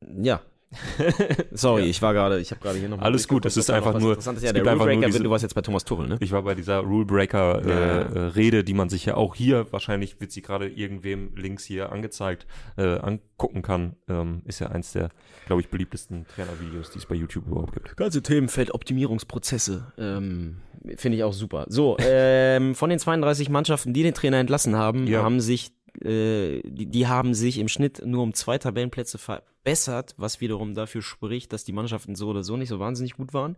ja. 0.02 0.42
Sorry, 1.52 1.84
Ja. 1.84 1.88
ich 1.90 2.02
war 2.02 2.14
gerade, 2.14 2.40
ich 2.40 2.52
habe 2.52 2.62
gerade 2.62 2.78
hier 2.78 2.90
noch 2.90 3.00
Alles 3.00 3.28
gut, 3.28 3.46
es 3.46 3.56
ist 3.58 3.70
einfach 3.70 3.98
nur- 4.00 4.12
Interessantes 4.12 4.44
ist. 4.44 4.48
Ja, 4.48 4.50
es 4.50 4.54
der 4.54 4.62
gibt 4.64 4.68
einfach 4.68 4.86
nur 4.86 4.94
Rulebreaker, 4.94 5.12
diese- 5.12 5.24
du 5.24 5.30
warst 5.30 5.44
jetzt 5.44 5.54
bei 5.56 5.62
Thomas 5.62 5.86
Tuchel, 5.86 6.08
ne? 6.08 6.18
Ich 6.20 6.32
war 6.32 6.42
bei 6.44 6.56
dieser 6.56 6.80
Rule 6.80 7.06
Breaker 7.06 7.62
äh, 7.66 8.16
Ja. 8.20 8.28
Rede, 8.30 8.64
die 8.64 8.74
man 8.74 8.90
sich 8.90 9.06
ja 9.06 9.16
auch 9.16 9.36
hier, 9.36 9.72
wahrscheinlich 9.72 10.20
wird 10.20 10.32
sie 10.32 10.42
gerade 10.42 10.68
irgendwem 10.68 11.36
links 11.36 11.64
hier 11.64 11.92
angezeigt, 11.92 12.46
äh, 12.78 12.98
angucken 13.00 13.62
kann. 13.62 13.96
Ähm, 14.10 14.42
ist 14.46 14.60
ja 14.60 14.68
eins 14.68 14.92
der, 14.94 15.10
glaube 15.46 15.62
ich, 15.62 15.70
beliebtesten 15.70 16.26
Trainervideos, 16.36 16.92
die 16.92 17.00
es 17.00 17.06
bei 17.06 17.16
YouTube 17.16 17.48
überhaupt 17.48 17.74
gibt. 17.74 17.96
Ganze 17.98 18.22
Themenfeld 18.22 18.74
Optimierungsprozesse. 18.74 19.94
Ähm, 19.98 20.58
Finde 20.96 21.18
ich 21.18 21.24
auch 21.24 21.34
super. 21.34 21.66
So, 21.70 21.98
ähm, 22.00 22.76
von 22.76 22.90
den 22.90 23.00
32 23.00 23.50
Mannschaften, 23.50 23.94
die 23.94 24.04
den 24.04 24.14
Trainer 24.14 24.38
entlassen 24.38 24.76
haben, 24.76 25.08
Ja. 25.08 25.24
haben 25.24 25.40
sich, 25.40 25.72
äh, 26.04 26.62
die, 26.64 26.86
die 26.86 27.08
haben 27.08 27.34
sich 27.34 27.58
im 27.58 27.68
Schnitt 27.68 28.06
nur 28.06 28.24
um 28.24 28.34
zwei 28.34 28.58
Tabellenplätze 28.58 29.18
verbessert, 29.18 30.14
was 30.18 30.42
wiederum 30.42 30.74
dafür 30.74 31.02
spricht, 31.02 31.54
dass 31.54 31.64
die 31.64 31.74
Mannschaften 31.74 32.16
so 32.16 32.28
oder 32.28 32.44
so 32.44 32.58
nicht 32.58 32.70
so 32.70 32.80
wahnsinnig 32.80 33.16
gut 33.16 33.34
waren. 33.34 33.56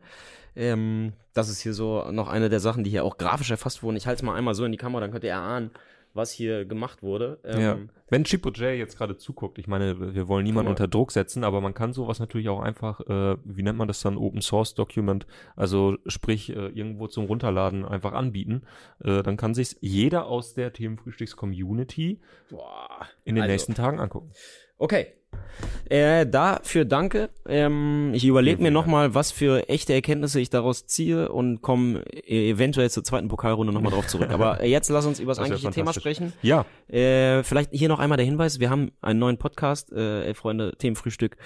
Ähm, 0.56 1.14
das 1.34 1.50
ist 1.50 1.62
hier 1.62 1.74
so 1.74 2.12
noch 2.12 2.28
eine 2.28 2.50
der 2.50 2.60
Sachen, 2.60 2.84
die 2.84 2.90
hier 2.90 3.04
auch 3.04 3.18
grafisch 3.18 3.52
erfasst 3.52 3.84
wurden. 3.84 3.98
Ich 3.98 4.08
halte 4.08 4.20
es 4.20 4.24
mal 4.24 4.36
einmal 4.36 4.56
so 4.56 4.66
in 4.66 4.72
die 4.72 4.78
Kamera, 4.78 5.02
dann 5.02 5.12
könnt 5.12 5.24
ihr 5.24 5.32
erahnen, 5.32 5.72
was 6.14 6.32
hier 6.32 6.66
gemacht 6.66 7.04
wurde. 7.04 7.40
Ähm, 7.44 7.62
ja. 7.62 7.78
Wenn 8.10 8.24
Chipo 8.24 8.50
J 8.50 8.78
jetzt 8.78 8.98
gerade 8.98 9.18
zuguckt, 9.18 9.60
ich 9.60 9.68
meine, 9.68 10.16
wir 10.16 10.28
wollen 10.28 10.44
niemanden 10.44 10.72
unter 10.72 10.88
Druck 10.88 11.12
setzen, 11.12 11.44
aber 11.44 11.62
man 11.62 11.74
kann 11.74 11.94
sowas 11.94 12.20
natürlich 12.20 12.50
auch 12.50 12.60
einfach, 12.60 13.02
äh, 13.02 13.38
wie 13.44 13.64
nennt 13.64 13.78
man 13.78 13.88
das 13.88 14.02
dann, 14.02 14.18
Open 14.18 14.42
Source 14.42 14.74
Document, 14.74 15.28
also 15.56 15.98
sprich 16.08 16.50
äh, 16.50 16.70
irgendwo 16.70 17.08
zum 17.08 17.26
Runterladen 17.26 17.86
einfach 17.86 18.14
anbieten. 18.14 18.64
Äh, 19.04 19.22
dann 19.22 19.38
kann 19.38 19.54
sich 19.54 19.78
jeder 19.82 20.26
aus 20.26 20.54
der 20.54 20.74
Themenfrühstücks-Community 20.74 22.20
in 23.26 23.36
den 23.36 23.44
Also, 23.44 23.52
nächsten 23.52 23.76
Tagen 23.76 24.00
angucken. 24.00 24.32
Okay. 24.78 25.08
Äh, 25.90 26.28
dafür 26.28 26.86
danke. 26.86 27.30
Ähm, 27.48 28.12
ich 28.14 28.24
überlege 28.24 28.62
mir 28.62 28.70
nochmal, 28.70 29.16
was 29.16 29.32
für 29.32 29.68
echte 29.70 29.94
Erkenntnisse 29.94 30.40
ich 30.40 30.52
daraus 30.52 30.86
ziehe 30.86 31.32
und 31.32 31.64
komme 31.64 32.04
äh, 32.14 32.52
eventuell 32.52 32.92
zur 32.92 33.04
zweiten 33.04 33.28
Pokalrunde 33.28 33.74
nochmal 33.74 33.92
drauf 33.92 34.06
zurück. 34.06 34.30
Aber 34.30 34.62
äh, 34.62 34.70
jetzt 34.70 34.90
lass 34.90 35.08
uns 35.08 35.20
über 35.20 35.32
das 35.32 35.40
eigentliche 35.40 35.72
Thema 35.72 35.94
sprechen. 35.94 36.34
Ja, 36.44 36.66
Äh, 36.88 37.44
vielleicht 37.44 37.72
hier 37.72 37.90
noch 37.90 38.00
einmal 38.00 38.18
der 38.18 38.26
Hinweis, 38.26 38.60
wir 38.60 38.70
haben 38.70 38.92
einen 39.02 39.20
neuen 39.20 39.38
Podcast, 39.38 39.92
äh, 39.92 40.34
Freunde, 40.36 40.74
Themenfrühstück. 40.78 41.38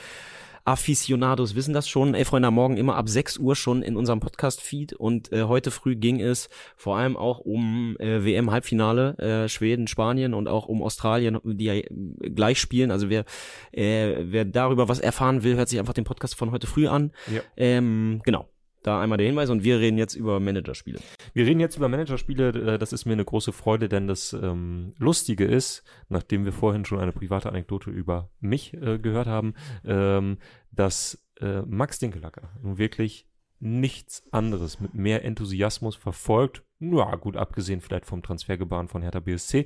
Aficionados 0.66 1.56
wissen 1.56 1.74
das 1.74 1.90
schon. 1.90 2.14
Elf 2.14 2.30
Freunde 2.30 2.48
am 2.48 2.54
Morgen 2.54 2.78
immer 2.78 2.96
ab 2.96 3.10
6 3.10 3.38
Uhr 3.38 3.56
schon 3.56 3.82
in 3.82 3.98
unserem 3.98 4.20
Podcast-Feed. 4.20 4.94
Und 4.94 5.32
äh, 5.32 5.44
heute 5.44 5.72
früh 5.72 5.96
ging 5.96 6.22
es 6.22 6.50
vor 6.78 6.98
allem 6.98 7.18
auch 7.18 7.40
um 7.40 7.98
äh, 8.00 8.24
WM-Halbfinale, 8.24 9.18
äh, 9.18 9.50
Schweden, 9.50 9.88
Spanien 9.88 10.34
und 10.34 10.48
auch 10.48 10.68
um 10.68 10.82
Australien, 10.82 11.40
die 11.44 11.66
ja 11.66 11.74
äh, 11.74 11.84
gleich 12.30 12.60
spielen. 12.60 12.92
Also 12.92 13.10
wer, 13.10 13.26
äh, 13.72 14.16
wer 14.20 14.46
darüber 14.46 14.88
was 14.88 15.00
erfahren 15.00 15.44
will, 15.44 15.56
hört 15.56 15.68
sich 15.68 15.80
einfach 15.80 15.94
den 15.94 16.06
Podcast 16.06 16.36
von 16.36 16.52
heute 16.52 16.68
früh 16.68 16.88
an. 16.88 17.12
Ja. 17.30 17.42
Ähm, 17.58 18.22
genau. 18.24 18.48
Da 18.84 19.02
einmal 19.02 19.18
der 19.18 19.28
Hinweis 19.28 19.50
und 19.50 19.64
wir 19.64 19.80
reden 19.80 19.98
jetzt 19.98 20.14
über 20.14 20.40
Managerspiele. 20.40 21.00
Wir 21.34 21.46
reden 21.46 21.60
jetzt 21.60 21.78
über 21.78 21.88
Managerspiele. 21.90 22.74
äh, 22.74 22.78
Das 22.78 22.94
ist 22.94 23.06
mir 23.06 23.14
eine 23.14 23.26
große 23.26 23.54
Freude, 23.54 23.90
denn 23.90 24.08
das 24.08 24.34
ähm, 24.34 24.94
Lustige 24.98 25.46
ist, 25.46 25.84
nachdem 26.10 26.46
wir 26.46 26.52
vorhin 26.52 26.86
schon 26.86 27.00
eine 27.00 27.14
private 27.14 27.50
Anekdote 27.50 27.90
über 27.90 28.30
mich 28.40 28.74
äh, 28.74 29.00
gehört 29.00 29.28
haben, 29.28 29.54
ähm, 29.86 30.38
dass 30.72 31.26
äh, 31.40 31.62
Max 31.62 32.00
Dinkelacker 32.00 32.50
nun 32.62 32.78
wirklich 32.78 33.28
nichts 33.60 34.24
anderes 34.34 34.82
mit 34.82 34.94
mehr 34.94 35.24
Enthusiasmus 35.24 35.96
verfolgt, 35.96 36.64
ja 36.80 37.16
gut, 37.16 37.38
abgesehen 37.38 37.80
vielleicht 37.80 38.06
vom 38.06 38.22
Transfergebaren 38.22 38.90
von 38.90 39.02
Hertha 39.02 39.22
BSC, 39.22 39.66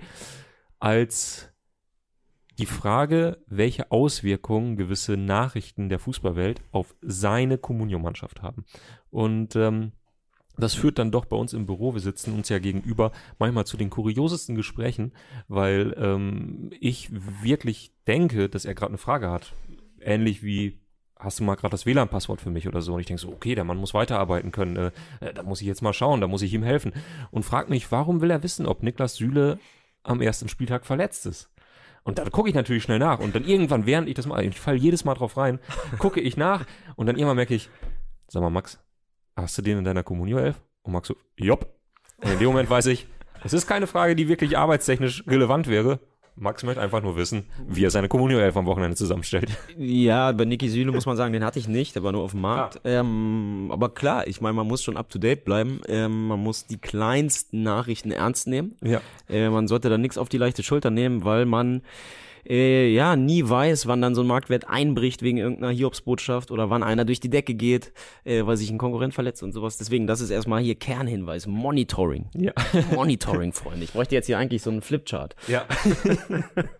als 0.80 1.52
die 2.58 2.66
Frage, 2.66 3.38
welche 3.48 3.92
Auswirkungen 3.92 4.78
gewisse 4.78 5.16
Nachrichten 5.18 5.90
der 5.90 6.00
Fußballwelt 6.00 6.62
auf 6.72 6.96
seine 7.02 7.58
Communio-Mannschaft 7.58 8.42
haben. 8.42 8.66
Und 9.10 9.56
ähm, 9.56 9.92
das 10.58 10.74
führt 10.74 10.98
dann 10.98 11.12
doch 11.12 11.26
bei 11.26 11.38
uns 11.38 11.54
im 11.54 11.68
Büro, 11.68 11.94
wir 11.94 12.02
sitzen 12.02 12.34
uns 12.34 12.50
ja 12.50 12.58
gegenüber, 12.58 13.12
manchmal 13.38 13.66
zu 13.66 13.78
den 13.78 13.92
kuriosesten 13.92 14.56
Gesprächen, 14.56 15.14
weil 15.48 15.96
ähm, 15.98 16.72
ich 16.80 17.10
wirklich 17.44 17.92
denke, 18.08 18.50
dass 18.50 18.66
er 18.66 18.74
gerade 18.74 18.90
eine 18.90 18.98
Frage 18.98 19.30
hat. 19.30 19.54
Ähnlich 20.02 20.42
wie, 20.42 20.80
hast 21.20 21.40
du 21.40 21.44
mal 21.44 21.56
gerade 21.56 21.72
das 21.72 21.86
WLAN-Passwort 21.86 22.42
für 22.42 22.50
mich 22.50 22.68
oder 22.68 22.82
so? 22.82 22.96
Und 22.96 23.02
ich 23.02 23.06
denke 23.06 23.22
so, 23.22 23.30
okay, 23.30 23.54
der 23.54 23.66
Mann 23.66 23.78
muss 23.78 23.94
weiterarbeiten 23.94 24.52
können, 24.52 24.76
äh, 24.78 24.92
äh, 25.20 25.34
da 25.34 25.44
muss 25.44 25.62
ich 25.62 25.68
jetzt 25.68 25.84
mal 25.84 25.94
schauen, 25.94 26.22
da 26.22 26.28
muss 26.28 26.42
ich 26.42 26.54
ihm 26.54 26.64
helfen. 26.64 26.92
Und 27.30 27.44
frag 27.44 27.70
mich, 27.70 27.92
warum 27.92 28.22
will 28.22 28.32
er 28.32 28.42
wissen, 28.42 28.66
ob 28.66 28.82
Niklas 28.82 29.16
Süle 29.16 29.60
am 30.02 30.22
ersten 30.22 30.50
Spieltag 30.50 30.86
verletzt 30.86 31.28
ist. 31.28 31.52
Und 32.08 32.20
dann 32.20 32.32
gucke 32.32 32.48
ich 32.48 32.56
natürlich 32.56 32.84
schnell 32.84 33.00
nach. 33.00 33.20
Und 33.20 33.36
dann 33.36 33.44
irgendwann, 33.44 33.86
während 33.86 34.08
ich 34.08 34.16
das 34.16 34.26
mache, 34.26 34.42
ich 34.42 34.58
falle 34.58 34.78
jedes 34.78 35.04
Mal 35.04 35.14
drauf 35.14 35.36
rein, 35.36 35.60
gucke 36.00 36.22
ich 36.22 36.38
nach 36.38 36.66
und 36.96 37.06
dann 37.06 37.18
irgendwann 37.18 37.36
merke 37.36 37.54
ich, 37.54 37.70
sag 38.30 38.42
mal, 38.42 38.50
Max, 38.50 38.80
hast 39.36 39.58
du 39.58 39.62
den 39.62 39.80
in 39.80 39.84
deiner 39.84 40.04
Communio 40.04 40.38
11? 40.38 40.56
Und 40.84 40.94
Max 40.94 41.10
so, 41.10 41.18
jopp. 41.36 41.68
Und 42.24 42.32
in 42.32 42.40
dem 42.40 42.48
Moment 42.48 42.70
weiß 42.70 42.86
ich, 42.86 43.08
es 43.44 43.52
ist 43.52 43.68
keine 43.68 43.88
Frage, 43.88 44.16
die 44.16 44.30
wirklich 44.30 44.58
arbeitstechnisch 44.58 45.26
relevant 45.28 45.68
wäre. 45.68 46.00
Max 46.39 46.63
möchte 46.63 46.82
einfach 46.82 47.01
nur 47.01 47.15
wissen, 47.15 47.46
wie 47.67 47.84
er 47.84 47.89
seine 47.89 48.08
Communio 48.08 48.38
11 48.38 48.58
am 48.58 48.65
Wochenende 48.67 48.96
zusammenstellt. 48.96 49.50
Ja, 49.77 50.32
bei 50.32 50.46
Niki 50.46 50.70
Süle 50.70 50.91
muss 50.91 51.06
man 51.06 51.17
sagen, 51.17 51.34
den 51.34 51.44
hatte 51.44 51.60
ich 51.60 51.67
nicht, 51.67 51.96
der 51.96 52.03
war 52.03 52.12
nur 52.12 52.24
auf 52.24 52.32
dem 52.32 52.41
Markt. 52.41 52.79
Ähm, 52.84 53.70
aber 53.72 53.89
klar, 53.89 54.27
ich 54.27 54.41
meine, 54.41 54.53
man 54.53 54.67
muss 54.67 54.84
schon 54.84 54.98
up 54.98 55.10
to 55.10 55.20
date 55.20 55.46
bleiben. 55.46 55.82
Ähm, 55.88 56.27
man 56.27 56.39
muss 56.39 56.65
die 56.67 56.77
kleinsten 56.77 57.63
Nachrichten 57.63 58.12
ernst 58.12 58.48
nehmen. 58.48 58.75
Ja. 58.84 59.01
Äh, 59.29 59.50
man 59.50 59.67
sollte 59.67 59.89
da 59.89 59.98
nichts 59.98 60.17
auf 60.17 60.29
die 60.29 60.38
leichte 60.38 60.63
Schulter 60.63 60.89
nehmen, 60.89 61.24
weil 61.25 61.46
man 61.46 61.82
äh, 62.50 62.89
ja 62.94 63.16
nie 63.16 63.48
weiß, 63.48 63.88
wann 63.88 64.01
dann 64.01 64.16
so 64.16 64.22
ein 64.22 64.27
Marktwert 64.27 64.68
einbricht 64.68 65.22
wegen 65.22 65.38
irgendeiner 65.38 65.74
Hiobsbotschaft 65.74 66.51
oder 66.51 66.70
wann 66.70 66.84
einer 66.84 67.06
durch 67.06 67.20
die 67.20 67.30
Decke 67.30 67.54
geht, 67.54 67.92
äh, 68.24 68.46
weil 68.46 68.58
sich 68.58 68.70
ein 68.70 68.77
Konkurrent 68.77 69.13
verletzt 69.13 69.44
und 69.44 69.51
sowas. 69.51 69.77
Deswegen, 69.77 70.08
das 70.08 70.22
ist 70.22 70.30
erstmal 70.30 70.62
hier 70.62 70.75
Kernhinweis. 70.75 71.48
Monitoring. 71.48 72.30
Ja. 72.34 72.54
Monitoring, 72.94 73.54
Freunde. 73.54 73.84
Ich 73.84 73.94
bräuchte 73.94 74.16
jetzt 74.16 74.27
hier 74.27 74.38
eigentlich 74.38 74.62
so 74.62 74.70
einen 74.70 74.82
Flipchart. 74.82 75.36
Ja. 75.48 75.66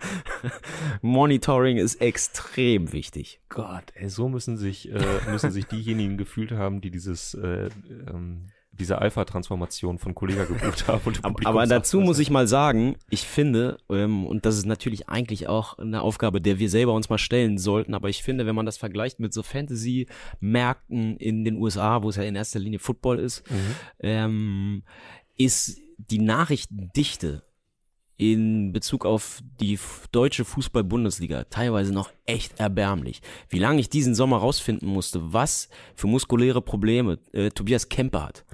Monitoring 1.01 1.77
ist 1.77 2.01
extrem 2.01 2.93
wichtig. 2.93 3.39
Gott, 3.50 3.83
ey, 3.95 4.09
so 4.09 4.29
müssen 4.29 4.57
sich, 4.57 4.91
äh, 4.91 5.00
müssen 5.29 5.51
sich 5.51 5.65
diejenigen 5.65 6.17
gefühlt 6.17 6.51
haben, 6.51 6.81
die 6.81 6.91
dieses, 6.91 7.33
äh, 7.33 7.69
ähm, 8.07 8.47
diese 8.79 9.00
Alpha-Transformation 9.00 9.98
von 10.00 10.15
Kollega 10.15 10.46
gebucht 10.46 10.86
Aber, 11.24 11.46
aber 11.46 11.65
dazu 11.67 12.00
muss 12.00 12.19
ich 12.19 12.29
mal 12.29 12.48
sagen, 12.48 12.96
ich 13.10 13.22
finde, 13.27 13.77
ähm, 13.89 14.25
und 14.25 14.46
das 14.46 14.57
ist 14.57 14.65
natürlich 14.65 15.10
eigentlich 15.10 15.48
auch 15.48 15.77
eine 15.77 16.01
Aufgabe, 16.01 16.41
der 16.41 16.60
wir 16.60 16.69
selber 16.69 16.93
uns 16.93 17.10
mal 17.10 17.17
stellen 17.17 17.57
sollten, 17.57 17.93
aber 17.93 18.10
ich 18.10 18.24
finde, 18.24 18.46
wenn 18.46 18.55
man 18.55 18.65
das 18.65 18.77
vergleicht 18.77 19.19
mit 19.19 19.34
so 19.34 19.43
Fantasy-Märkten 19.43 21.17
in 21.17 21.43
den 21.43 21.57
USA, 21.57 22.03
wo 22.03 22.10
es 22.10 22.15
ja 22.15 22.24
in 22.24 22.36
erster 22.36 22.60
Linie 22.60 22.79
Football 22.79 23.19
ist, 23.19 23.43
Mhm. 23.50 23.75
ähm, 24.00 24.84
ist 25.38 25.79
die 25.98 26.19
Nachrichtendichte 26.19 27.43
in 28.17 28.74
Bezug 28.74 29.05
auf 29.05 29.41
die 29.59 29.79
deutsche 30.12 30.43
Fußball-Bundesliga 30.43 31.45
teilweise 31.45 31.93
noch 31.93 32.12
echt 32.25 32.59
erbärmlich. 32.59 33.21
Wie 33.50 33.59
lange 33.59 33.79
ich 33.79 33.89
diesen 33.89 34.15
Sommer 34.15 34.38
rausfinden 34.38 34.89
musste, 34.89 35.33
was 35.33 35.69
für 35.95 36.07
muskuläre 36.07 36.62
Probleme 36.62 37.19
äh, 37.31 37.50
Tobias 37.51 37.89
Kemper 37.89 38.24
hat. 38.24 38.45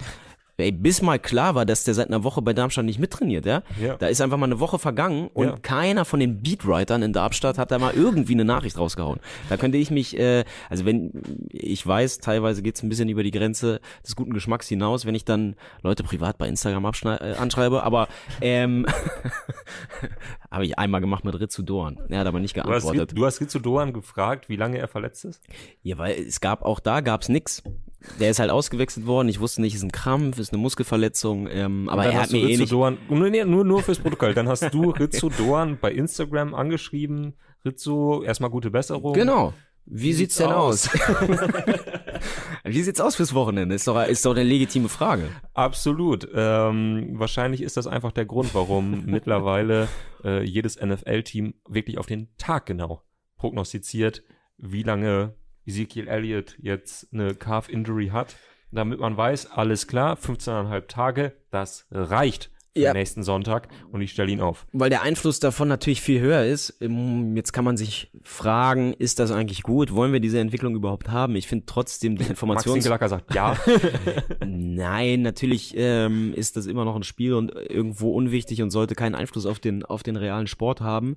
Ey, 0.57 0.72
bis 0.72 1.01
mal 1.01 1.17
klar 1.17 1.55
war, 1.55 1.65
dass 1.65 1.83
der 1.83 1.95
seit 1.95 2.07
einer 2.10 2.24
Woche 2.24 2.41
bei 2.43 2.53
Darmstadt 2.53 2.86
nicht 2.86 3.00
mittrainiert, 3.00 3.45
ja? 3.45 3.63
Ja. 3.81 3.95
Da 3.98 4.05
ist 4.07 4.22
einfach 4.22 4.38
mal 4.38 4.45
eine 4.45 4.60
Woche 4.60 4.77
vergangen 4.77 5.29
und 5.33 5.48
Ja. 5.48 5.57
keiner 5.62 6.05
von 6.05 6.19
den 6.19 6.43
Beatwritern 6.43 7.01
in 7.01 7.12
Darmstadt 7.12 7.57
hat 7.57 7.72
da 7.72 7.79
mal 7.79 7.93
irgendwie 7.95 8.33
eine 8.33 8.45
Nachricht 8.45 8.77
rausgehauen. 8.77 9.19
Da 9.50 9.57
könnte 9.57 9.79
ich 9.79 9.89
mich, 9.89 10.17
äh, 10.19 10.43
also 10.69 10.86
wenn, 10.86 11.12
ich 11.50 11.86
weiß, 11.86 12.19
teilweise 12.19 12.62
geht's 12.62 12.83
ein 12.83 12.89
bisschen 12.89 13.10
über 13.10 13.24
die 13.24 13.31
Grenze 13.31 13.81
des 14.05 14.15
guten 14.15 14.31
Geschmacks 14.33 14.67
hinaus, 14.67 15.05
wenn 15.07 15.15
ich 15.15 15.25
dann 15.25 15.55
Leute 15.81 16.03
privat 16.03 16.38
bei 16.38 16.48
Instagram 16.48 16.86
äh, 16.86 17.33
anschreibe, 17.33 17.81
aber 17.83 18.07
ähm, 18.39 18.86
habe 20.51 20.65
ich 20.65 20.77
einmal 20.77 21.01
gemacht 21.01 21.25
mit 21.25 21.39
Ritzu 21.39 21.63
Dorn. 21.63 22.00
Er 22.10 22.19
hat 22.19 22.27
aber 22.27 22.39
nicht 22.39 22.55
Du 22.55 22.62
hast, 22.62 22.83
geantwortet. 22.83 23.17
du 23.17 23.25
hast 23.25 23.41
Rizzo 23.41 23.60
Doan 23.60 23.91
gefragt, 23.93 24.50
wie 24.50 24.55
lange 24.55 24.77
er 24.77 24.88
verletzt 24.88 25.25
ist? 25.25 25.41
Ja, 25.81 25.98
weil 25.98 26.13
es 26.22 26.41
gab 26.41 26.62
auch 26.63 26.79
da 26.79 27.01
gab's 27.01 27.29
nix. 27.29 27.63
Der 28.19 28.29
ist 28.29 28.39
halt 28.39 28.51
ausgewechselt 28.51 29.05
worden. 29.05 29.29
Ich 29.29 29.39
wusste 29.39 29.62
nicht, 29.62 29.75
ist 29.75 29.83
ein 29.83 29.91
Krampf, 29.91 30.38
ist 30.39 30.53
eine 30.53 30.62
Muskelverletzung. 30.62 31.48
Ähm, 31.50 31.89
aber 31.89 32.05
er 32.05 32.22
hat 32.22 32.31
mir 32.31 32.48
eh 32.48 32.57
nicht. 32.57 32.72
Doan, 32.72 32.98
nur, 33.10 33.29
nee, 33.29 33.43
nur, 33.45 33.63
nur 33.63 33.81
fürs 33.81 34.00
Protokoll, 34.00 34.33
dann 34.33 34.48
hast 34.48 34.74
du 34.74 34.91
Rizzo 34.91 35.29
Doan 35.29 35.77
bei 35.79 35.91
Instagram 35.91 36.53
angeschrieben. 36.53 37.33
Rizzo, 37.65 38.24
erstmal 38.24 38.50
gute 38.50 38.72
Besserung. 38.72 39.13
Genau. 39.13 39.53
Wie, 39.86 40.13
sieht's 40.13 40.38
denn 40.38 40.51
aus? 40.51 40.89
Wie 42.63 42.81
sieht's 42.81 43.01
aus 43.01 43.15
fürs 43.15 43.33
Wochenende? 43.33 43.75
Ist 43.75 43.88
doch, 43.88 44.01
ist 44.05 44.25
doch 44.25 44.31
eine 44.31 44.43
legitime 44.43 44.88
Frage. 44.88 45.27
Absolut. 45.53 46.27
Ähm, 46.33 47.10
wahrscheinlich 47.13 47.62
ist 47.62 47.75
das 47.75 47.88
einfach 47.88 48.13
der 48.13 48.25
Grund, 48.25 48.55
warum 48.55 49.03
mittlerweile 49.05 49.89
äh, 50.24 50.43
jedes 50.43 50.79
NFL-Team 50.81 51.55
wirklich 51.67 51.98
auf 51.98 52.05
den 52.05 52.29
Tag 52.38 52.65
genau 52.65 53.01
prognostiziert, 53.38 54.24
wie 54.57 54.83
lange 54.83 55.36
Ezekiel 55.65 56.08
Elliott 56.08 56.58
jetzt 56.62 57.08
eine 57.13 57.36
Calf-Injury 57.36 58.10
hat, 58.10 58.36
damit 58.72 59.00
man 59.00 59.15
weiß, 59.15 59.51
alles 59.51 59.88
klar, 59.88 60.15
15,5 60.17 60.88
Tage, 60.88 61.34
das 61.51 61.86
reicht 61.91 62.50
für 62.75 62.79
Ja. 62.82 62.93
nächsten 62.93 63.22
Sonntag 63.22 63.67
und 63.91 64.01
ich 64.01 64.12
stelle 64.12 64.32
ihn 64.32 64.41
auf. 64.41 64.65
Weil 64.74 64.89
der 64.89 65.03
Einfluss 65.03 65.39
davon 65.39 65.67
natürlich 65.67 66.01
viel 66.01 66.20
höher 66.20 66.43
ist. 66.43 66.75
Ähm, 66.82 67.38
Jetzt 67.38 67.53
kann 67.53 67.63
man 67.63 67.77
sich 67.77 68.10
fragen, 68.24 68.93
ist 68.93 69.20
das 69.20 69.29
eigentlich 69.32 69.62
gut? 69.62 69.93
Wollen 69.93 70.12
wir 70.12 70.20
diese 70.20 70.39
Entwicklung 70.39 70.74
überhaupt 70.75 71.10
haben? 71.10 71.36
Ich 71.36 71.48
finde 71.48 71.65
trotzdem 71.67 72.15
die 72.15 72.24
Max 72.24 72.29
Informations... 72.32 72.74
Sinkelacker 72.74 73.10
sagt 73.10 73.36
ja. 73.36 73.55
Nein, 74.46 75.22
natürlich 75.22 75.74
ähm, 75.77 76.34
ist 76.34 76.58
das 76.58 76.65
immer 76.65 76.84
noch 76.86 76.96
ein 76.96 77.03
Spiel 77.03 77.34
und 77.36 77.53
irgendwo 77.53 78.12
unwichtig 78.12 78.62
und 78.63 78.72
sollte 78.72 78.96
keinen 78.96 79.13
Einfluss 79.15 79.46
auf 79.46 79.60
den, 79.60 79.86
auf 79.86 80.01
den 80.03 80.15
realen 80.15 80.48
Sport 80.48 80.82
haben. 80.82 81.15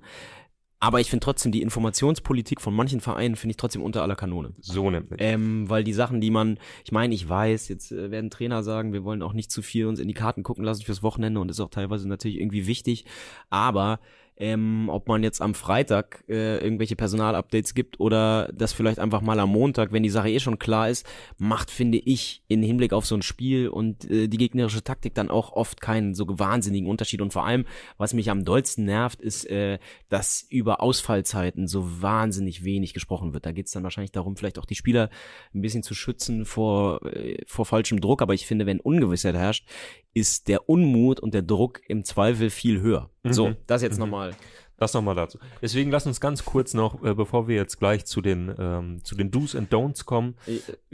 Aber 0.79 0.99
ich 0.99 1.09
finde 1.09 1.23
trotzdem 1.23 1.51
die 1.51 1.61
Informationspolitik 1.61 2.61
von 2.61 2.75
manchen 2.75 3.01
Vereinen 3.01 3.35
finde 3.35 3.51
ich 3.51 3.57
trotzdem 3.57 3.81
unter 3.81 4.03
aller 4.03 4.15
Kanone. 4.15 4.53
so 4.59 4.91
nämlich. 4.91 5.19
Ähm, 5.19 5.67
weil 5.69 5.83
die 5.83 5.93
Sachen, 5.93 6.21
die 6.21 6.29
man, 6.29 6.59
ich 6.85 6.91
meine, 6.91 7.15
ich 7.15 7.27
weiß, 7.27 7.67
jetzt 7.69 7.91
äh, 7.91 8.11
werden 8.11 8.29
Trainer 8.29 8.61
sagen, 8.61 8.93
wir 8.93 9.03
wollen 9.03 9.23
auch 9.23 9.33
nicht 9.33 9.51
zu 9.51 9.61
viel 9.63 9.87
uns 9.87 9.99
in 9.99 10.07
die 10.07 10.13
Karten 10.13 10.43
gucken 10.43 10.63
lassen 10.63 10.83
fürs 10.83 11.01
Wochenende 11.01 11.39
und 11.39 11.49
ist 11.49 11.59
auch 11.59 11.69
teilweise 11.69 12.07
natürlich 12.07 12.39
irgendwie 12.39 12.67
wichtig. 12.67 13.05
Aber 13.49 13.99
ähm, 14.39 14.89
ob 14.89 15.07
man 15.07 15.23
jetzt 15.23 15.41
am 15.41 15.53
Freitag 15.53 16.23
äh, 16.29 16.57
irgendwelche 16.57 16.95
Personalupdates 16.95 17.73
gibt 17.73 17.99
oder 17.99 18.51
das 18.53 18.71
vielleicht 18.71 18.99
einfach 18.99 19.21
mal 19.21 19.39
am 19.39 19.49
Montag, 19.49 19.91
wenn 19.91 20.03
die 20.03 20.09
Sache 20.09 20.29
eh 20.29 20.39
schon 20.39 20.59
klar 20.59 20.89
ist, 20.89 21.07
macht, 21.37 21.71
finde 21.71 21.97
ich, 21.97 22.43
in 22.47 22.61
Hinblick 22.61 22.93
auf 22.93 23.05
so 23.05 23.15
ein 23.15 23.23
Spiel 23.23 23.67
und 23.67 24.09
äh, 24.09 24.27
die 24.27 24.37
gegnerische 24.37 24.83
Taktik 24.83 25.15
dann 25.15 25.29
auch 25.29 25.53
oft 25.53 25.81
keinen 25.81 26.13
so 26.13 26.25
wahnsinnigen 26.27 26.89
Unterschied. 26.89 27.21
Und 27.21 27.33
vor 27.33 27.45
allem, 27.45 27.65
was 27.97 28.13
mich 28.13 28.29
am 28.29 28.45
dollsten 28.45 28.85
nervt, 28.85 29.21
ist, 29.21 29.49
äh, 29.49 29.79
dass 30.09 30.45
über 30.49 30.81
Ausfallzeiten 30.81 31.67
so 31.67 32.01
wahnsinnig 32.01 32.63
wenig 32.63 32.93
gesprochen 32.93 33.33
wird. 33.33 33.45
Da 33.45 33.51
geht 33.51 33.65
es 33.65 33.71
dann 33.71 33.83
wahrscheinlich 33.83 34.11
darum, 34.11 34.35
vielleicht 34.37 34.59
auch 34.59 34.65
die 34.65 34.75
Spieler 34.75 35.09
ein 35.53 35.61
bisschen 35.61 35.83
zu 35.83 35.95
schützen 35.95 36.45
vor, 36.45 37.03
äh, 37.05 37.43
vor 37.47 37.65
falschem 37.65 38.01
Druck. 38.01 38.21
Aber 38.21 38.35
ich 38.35 38.45
finde, 38.45 38.67
wenn 38.67 38.79
Ungewissheit 38.79 39.35
herrscht, 39.35 39.67
ist 40.13 40.47
der 40.47 40.69
Unmut 40.69 41.19
und 41.19 41.33
der 41.33 41.41
Druck 41.41 41.81
im 41.87 42.03
Zweifel 42.03 42.49
viel 42.49 42.81
höher. 42.81 43.09
So, 43.33 43.55
das 43.67 43.81
jetzt 43.81 43.99
nochmal. 43.99 44.35
Das 44.79 44.93
nochmal 44.93 45.15
dazu. 45.15 45.39
Deswegen 45.59 45.89
lass 45.89 46.05
uns 46.05 46.21
ganz 46.21 46.45
kurz 46.45 46.75
noch, 46.75 47.03
äh, 47.03 47.15
bevor 47.15 47.47
wir 47.47 47.55
jetzt 47.55 47.79
gleich 47.79 48.05
zu 48.05 48.21
den, 48.21 48.53
ähm, 48.59 49.03
zu 49.03 49.15
den 49.15 49.31
Do's 49.31 49.55
and 49.55 49.73
Don'ts 49.73 50.05
kommen, 50.05 50.35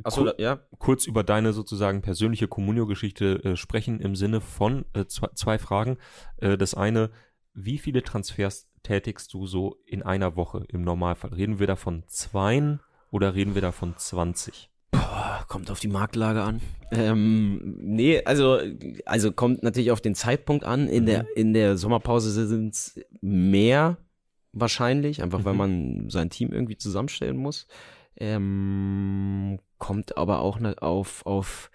Achso, 0.03 0.21
Cool. 0.21 0.35
ja. 0.37 0.61
kurz 0.77 1.05
über 1.05 1.23
deine 1.23 1.51
sozusagen 1.51 2.01
persönliche 2.01 2.47
Communio-Geschichte 2.47 3.43
äh, 3.43 3.55
sprechen 3.57 3.99
im 3.99 4.15
Sinne 4.15 4.39
von 4.39 4.85
äh, 4.93 5.05
zwei, 5.05 5.27
zwei 5.35 5.59
Fragen. 5.59 5.97
Äh, 6.37 6.57
das 6.57 6.75
eine, 6.75 7.11
wie 7.53 7.77
viele 7.77 8.03
Transfers 8.03 8.69
tätigst 8.83 9.33
du 9.33 9.47
so 9.47 9.77
in 9.85 10.01
einer 10.01 10.37
Woche 10.37 10.65
im 10.69 10.81
Normalfall? 10.83 11.33
Reden 11.33 11.59
wir 11.59 11.67
da 11.67 11.75
von 11.75 12.03
zweien 12.07 12.79
oder 13.11 13.35
reden 13.35 13.53
wir 13.53 13.61
da 13.61 13.73
von 13.73 13.97
20? 13.97 14.69
Boah, 14.93 15.43
kommt 15.47 15.69
auf 15.71 15.79
die 15.79 15.87
Marktlage 15.87 16.41
an. 16.41 16.61
Ähm, 16.91 17.75
nee, 17.79 18.23
also, 18.23 18.59
also 19.05 19.31
kommt 19.31 19.63
natürlich 19.63 19.91
auf 19.91 20.01
den 20.01 20.15
Zeitpunkt 20.15 20.63
an. 20.63 20.87
In 20.87 21.05
der, 21.05 21.25
in 21.35 21.53
der 21.53 21.75
Sommerpause 21.77 22.47
sind 22.47 22.73
es 22.73 22.99
mehr 23.21 23.97
wahrscheinlich, 24.51 25.23
einfach 25.23 25.43
weil 25.43 25.53
Mhm. 25.53 25.57
man 25.57 26.09
sein 26.09 26.29
Team 26.29 26.51
irgendwie 26.51 26.77
zusammenstellen 26.77 27.37
muss. 27.37 27.67
Ähm, 28.17 29.59
kommt 29.79 30.17
aber 30.17 30.39
auch 30.39 30.59
ne, 30.59 30.75
auf, 30.79 31.25
auf 31.25 31.71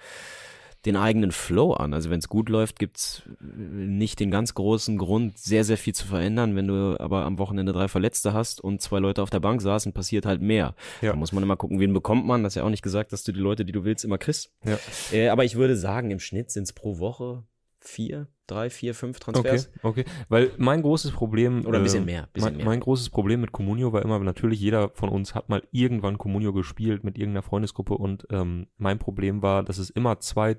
den 0.86 0.96
eigenen 0.96 1.32
Flow 1.32 1.72
an. 1.72 1.92
Also 1.92 2.10
wenn 2.10 2.20
es 2.20 2.28
gut 2.28 2.48
läuft, 2.48 2.78
gibt's 2.78 3.22
nicht 3.40 4.20
den 4.20 4.30
ganz 4.30 4.54
großen 4.54 4.96
Grund, 4.96 5.38
sehr, 5.38 5.64
sehr 5.64 5.76
viel 5.76 5.94
zu 5.94 6.06
verändern. 6.06 6.54
Wenn 6.54 6.68
du 6.68 6.96
aber 6.98 7.24
am 7.24 7.38
Wochenende 7.38 7.72
drei 7.72 7.88
Verletzte 7.88 8.32
hast 8.32 8.60
und 8.60 8.80
zwei 8.80 8.98
Leute 8.98 9.22
auf 9.22 9.30
der 9.30 9.40
Bank 9.40 9.60
saßen, 9.60 9.92
passiert 9.92 10.24
halt 10.24 10.40
mehr. 10.40 10.74
Ja. 11.02 11.10
Da 11.10 11.16
muss 11.16 11.32
man 11.32 11.42
immer 11.42 11.56
gucken, 11.56 11.80
wen 11.80 11.92
bekommt 11.92 12.26
man. 12.26 12.42
Das 12.42 12.52
ist 12.52 12.56
ja 12.56 12.62
auch 12.62 12.70
nicht 12.70 12.82
gesagt, 12.82 13.12
dass 13.12 13.24
du 13.24 13.32
die 13.32 13.40
Leute, 13.40 13.64
die 13.64 13.72
du 13.72 13.84
willst, 13.84 14.04
immer 14.04 14.18
kriegst. 14.18 14.52
Ja. 14.64 14.78
Äh, 15.12 15.28
aber 15.28 15.44
ich 15.44 15.56
würde 15.56 15.76
sagen, 15.76 16.10
im 16.10 16.20
Schnitt 16.20 16.50
sind 16.50 16.64
es 16.64 16.72
pro 16.72 16.98
Woche 16.98 17.44
vier, 17.88 18.28
drei, 18.46 18.70
vier, 18.70 18.94
fünf 18.94 19.16
Okay, 19.16 19.32
Transfers. 19.32 19.70
okay. 19.82 20.04
Weil 20.28 20.52
mein 20.58 20.82
großes 20.82 21.12
Problem. 21.12 21.66
Oder 21.66 21.78
ein 21.78 21.82
bisschen 21.82 22.00
ähm, 22.00 22.06
mehr, 22.06 22.28
bisschen 22.32 22.50
mein, 22.50 22.56
mehr. 22.58 22.66
mein 22.66 22.80
großes 22.80 23.10
Problem 23.10 23.40
mit 23.40 23.52
Comunio 23.52 23.92
war 23.92 24.02
immer, 24.02 24.18
natürlich 24.18 24.60
jeder 24.60 24.90
von 24.90 25.08
uns 25.08 25.34
hat 25.34 25.48
mal 25.48 25.62
irgendwann 25.72 26.18
Comunio 26.18 26.52
gespielt 26.52 27.02
mit 27.02 27.16
irgendeiner 27.18 27.42
Freundesgruppe 27.42 27.94
und 27.94 28.26
ähm, 28.30 28.66
mein 28.76 28.98
Problem 28.98 29.42
war, 29.42 29.62
dass 29.62 29.78
es 29.78 29.90
immer 29.90 30.20
zwei, 30.20 30.56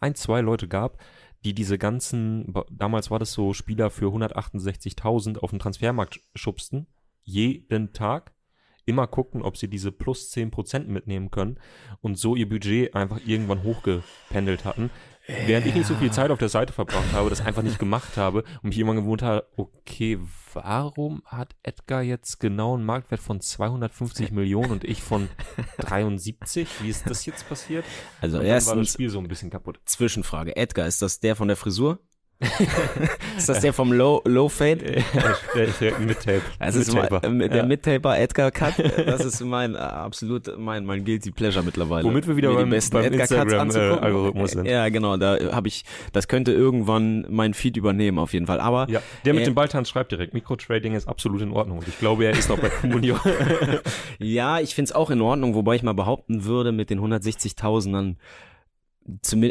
ein, 0.00 0.14
zwei 0.14 0.40
Leute 0.40 0.68
gab, 0.68 0.98
die 1.44 1.54
diese 1.54 1.78
ganzen, 1.78 2.52
damals 2.70 3.10
war 3.10 3.18
das 3.18 3.32
so 3.32 3.52
Spieler 3.52 3.90
für 3.90 4.06
168.000 4.06 5.38
auf 5.38 5.50
den 5.50 5.58
Transfermarkt 5.58 6.20
schubsten, 6.34 6.86
jeden 7.22 7.92
Tag, 7.92 8.32
immer 8.84 9.06
gucken, 9.06 9.42
ob 9.42 9.56
sie 9.56 9.68
diese 9.68 9.92
plus 9.92 10.32
10% 10.32 10.86
mitnehmen 10.86 11.30
können 11.30 11.58
und 12.00 12.18
so 12.18 12.34
ihr 12.34 12.48
Budget 12.48 12.94
einfach 12.94 13.20
irgendwann 13.24 13.62
hochgependelt 13.62 14.64
hatten. 14.64 14.90
Während 15.26 15.66
ich 15.66 15.74
nicht 15.74 15.86
so 15.86 15.94
viel 15.94 16.10
Zeit 16.10 16.30
auf 16.30 16.38
der 16.38 16.48
Seite 16.48 16.72
verbracht 16.72 17.12
habe, 17.12 17.30
das 17.30 17.40
einfach 17.40 17.62
nicht 17.62 17.78
gemacht 17.78 18.16
habe 18.16 18.42
und 18.62 18.70
mich 18.70 18.78
immer 18.78 18.94
gewohnt 18.94 19.22
habe, 19.22 19.46
okay, 19.56 20.18
warum 20.52 21.22
hat 21.26 21.54
Edgar 21.62 22.02
jetzt 22.02 22.40
genau 22.40 22.74
einen 22.74 22.84
Marktwert 22.84 23.20
von 23.20 23.40
250 23.40 24.30
Millionen 24.32 24.70
und 24.70 24.84
ich 24.84 25.02
von 25.02 25.28
73? 25.78 26.68
Wie 26.82 26.88
ist 26.88 27.08
das 27.08 27.24
jetzt 27.26 27.48
passiert? 27.48 27.84
Also 28.20 28.38
dann 28.38 28.46
war 28.46 28.54
das 28.54 28.66
erstens, 28.66 28.92
Spiel 28.92 29.10
so 29.10 29.18
ein 29.18 29.28
bisschen 29.28 29.50
kaputt. 29.50 29.80
Zwischenfrage. 29.84 30.56
Edgar, 30.56 30.86
ist 30.86 31.02
das 31.02 31.20
der 31.20 31.36
von 31.36 31.48
der 31.48 31.56
Frisur? 31.56 32.00
ist 33.36 33.48
das 33.48 33.60
der 33.60 33.72
vom 33.72 33.92
Low, 33.92 34.20
Low 34.24 34.48
Fade? 34.48 34.76
der 35.54 35.64
ist 35.64 35.82
ein 35.82 36.06
Mid-Tape. 36.06 36.42
Das 36.58 36.74
ist 36.74 36.92
Mid-Taper. 36.92 37.28
mein, 37.28 37.40
äh, 37.40 37.48
der 37.48 37.58
Ja. 37.58 37.66
Mid-Taper 37.66 38.18
Edgar 38.18 38.50
Cut. 38.50 38.74
Das 39.06 39.24
ist 39.24 39.40
mein 39.42 39.74
äh, 39.74 39.78
absolut 39.78 40.58
mein 40.58 40.84
mein 40.84 41.04
guilty 41.04 41.30
pleasure 41.30 41.64
mittlerweile. 41.64 42.04
Womit 42.04 42.26
wir 42.26 42.36
wieder 42.36 42.50
Mir 42.50 42.56
beim- 42.56 42.70
besten 42.70 42.94
beim 42.96 43.12
Instagram, 43.12 43.70
äh, 43.70 43.78
Algorithmus 43.78 44.50
sind. 44.52 44.66
Ja, 44.66 44.88
genau, 44.88 45.16
da 45.16 45.38
habe 45.52 45.68
ich 45.68 45.84
das 46.12 46.28
könnte 46.28 46.52
irgendwann 46.52 47.26
mein 47.28 47.54
Feed 47.54 47.76
übernehmen 47.76 48.18
auf 48.18 48.32
jeden 48.32 48.46
Fall, 48.46 48.60
aber 48.60 48.88
Ja, 48.90 49.00
der 49.24 49.34
mit 49.34 49.42
Äh, 49.42 49.46
dem 49.46 49.54
Balltanz 49.54 49.88
schreibt 49.88 50.12
direkt, 50.12 50.34
Mikrotrading 50.34 50.94
ist 50.94 51.08
absolut 51.08 51.40
in 51.42 51.52
Ordnung 51.52 51.78
und 51.78 51.88
ich 51.88 51.98
glaube, 51.98 52.24
er 52.24 52.32
ist 52.32 52.48
noch 52.48 52.58
bei 52.58 52.68
Comunio. 52.68 53.16
Ja, 54.18 54.60
ich 54.60 54.74
find's 54.74 54.92
auch 54.92 55.10
in 55.10 55.20
Ordnung, 55.20 55.54
wobei 55.54 55.74
ich 55.76 55.82
mal 55.82 55.94
behaupten 55.94 56.44
würde, 56.44 56.72
mit 56.72 56.90
den 56.90 57.00
160.000ern 57.00 57.92
Zumindest, 57.92 58.16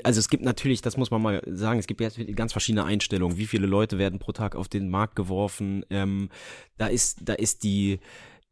also 0.03 0.19
es 0.19 0.29
gibt 0.29 0.43
natürlich, 0.43 0.81
das 0.81 0.97
muss 0.97 1.11
man 1.11 1.21
mal 1.21 1.41
sagen, 1.45 1.79
es 1.79 1.87
gibt 1.87 2.01
ganz 2.35 2.51
verschiedene 2.51 2.85
Einstellungen. 2.85 3.37
Wie 3.37 3.47
viele 3.47 3.67
Leute 3.67 3.97
werden 3.97 4.19
pro 4.19 4.31
Tag 4.31 4.55
auf 4.55 4.67
den 4.67 4.89
Markt 4.89 5.15
geworfen? 5.15 5.85
Ähm, 5.89 6.29
da 6.77 6.87
ist, 6.87 7.19
da 7.21 7.33
ist 7.33 7.63
die, 7.63 7.99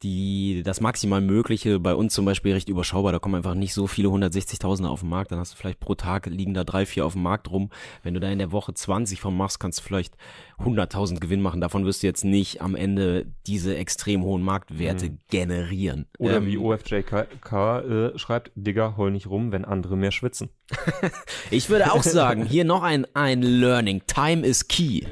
die, 0.03 0.63
das 0.63 0.79
maximal 0.79 1.19
Mögliche 1.19 1.79
bei 1.79 1.93
uns 1.93 2.13
zum 2.13 2.25
Beispiel 2.25 2.53
recht 2.53 2.69
überschaubar. 2.69 3.11
Da 3.11 3.19
kommen 3.19 3.35
einfach 3.35 3.53
nicht 3.53 3.73
so 3.73 3.85
viele 3.85 4.07
160.000 4.09 4.87
auf 4.87 5.01
den 5.01 5.09
Markt. 5.09 5.31
Dann 5.31 5.39
hast 5.39 5.53
du 5.53 5.57
vielleicht 5.57 5.79
pro 5.79 5.95
Tag 5.95 6.27
liegen 6.27 6.53
da 6.53 6.63
drei, 6.63 6.85
vier 6.85 7.05
auf 7.05 7.13
dem 7.13 7.23
Markt 7.23 7.51
rum. 7.51 7.69
Wenn 8.03 8.13
du 8.13 8.19
da 8.19 8.29
in 8.29 8.39
der 8.39 8.51
Woche 8.51 8.73
20 8.73 9.19
von 9.19 9.35
machst, 9.35 9.59
kannst 9.59 9.79
du 9.79 9.83
vielleicht 9.83 10.15
100.000 10.59 11.19
Gewinn 11.19 11.41
machen. 11.41 11.59
Davon 11.59 11.85
wirst 11.85 12.03
du 12.03 12.07
jetzt 12.07 12.23
nicht 12.23 12.61
am 12.61 12.75
Ende 12.75 13.25
diese 13.45 13.75
extrem 13.75 14.23
hohen 14.23 14.41
Marktwerte 14.41 15.17
generieren. 15.29 16.05
Oder 16.17 16.37
Ähm, 16.37 16.47
wie 16.47 16.57
OFJK 16.57 17.27
äh, 17.51 18.17
schreibt, 18.17 18.51
Digga, 18.55 18.95
heul 18.95 19.11
nicht 19.11 19.27
rum, 19.27 19.51
wenn 19.51 19.65
andere 19.65 19.97
mehr 19.97 20.11
schwitzen. 20.11 20.49
Ich 21.51 21.69
würde 21.69 21.91
auch 21.91 22.03
sagen, 22.03 22.45
hier 22.45 22.63
noch 22.63 22.83
ein, 22.83 23.07
ein 23.15 23.41
Learning. 23.41 24.03
Time 24.05 24.45
is 24.45 24.67
key. 24.67 25.01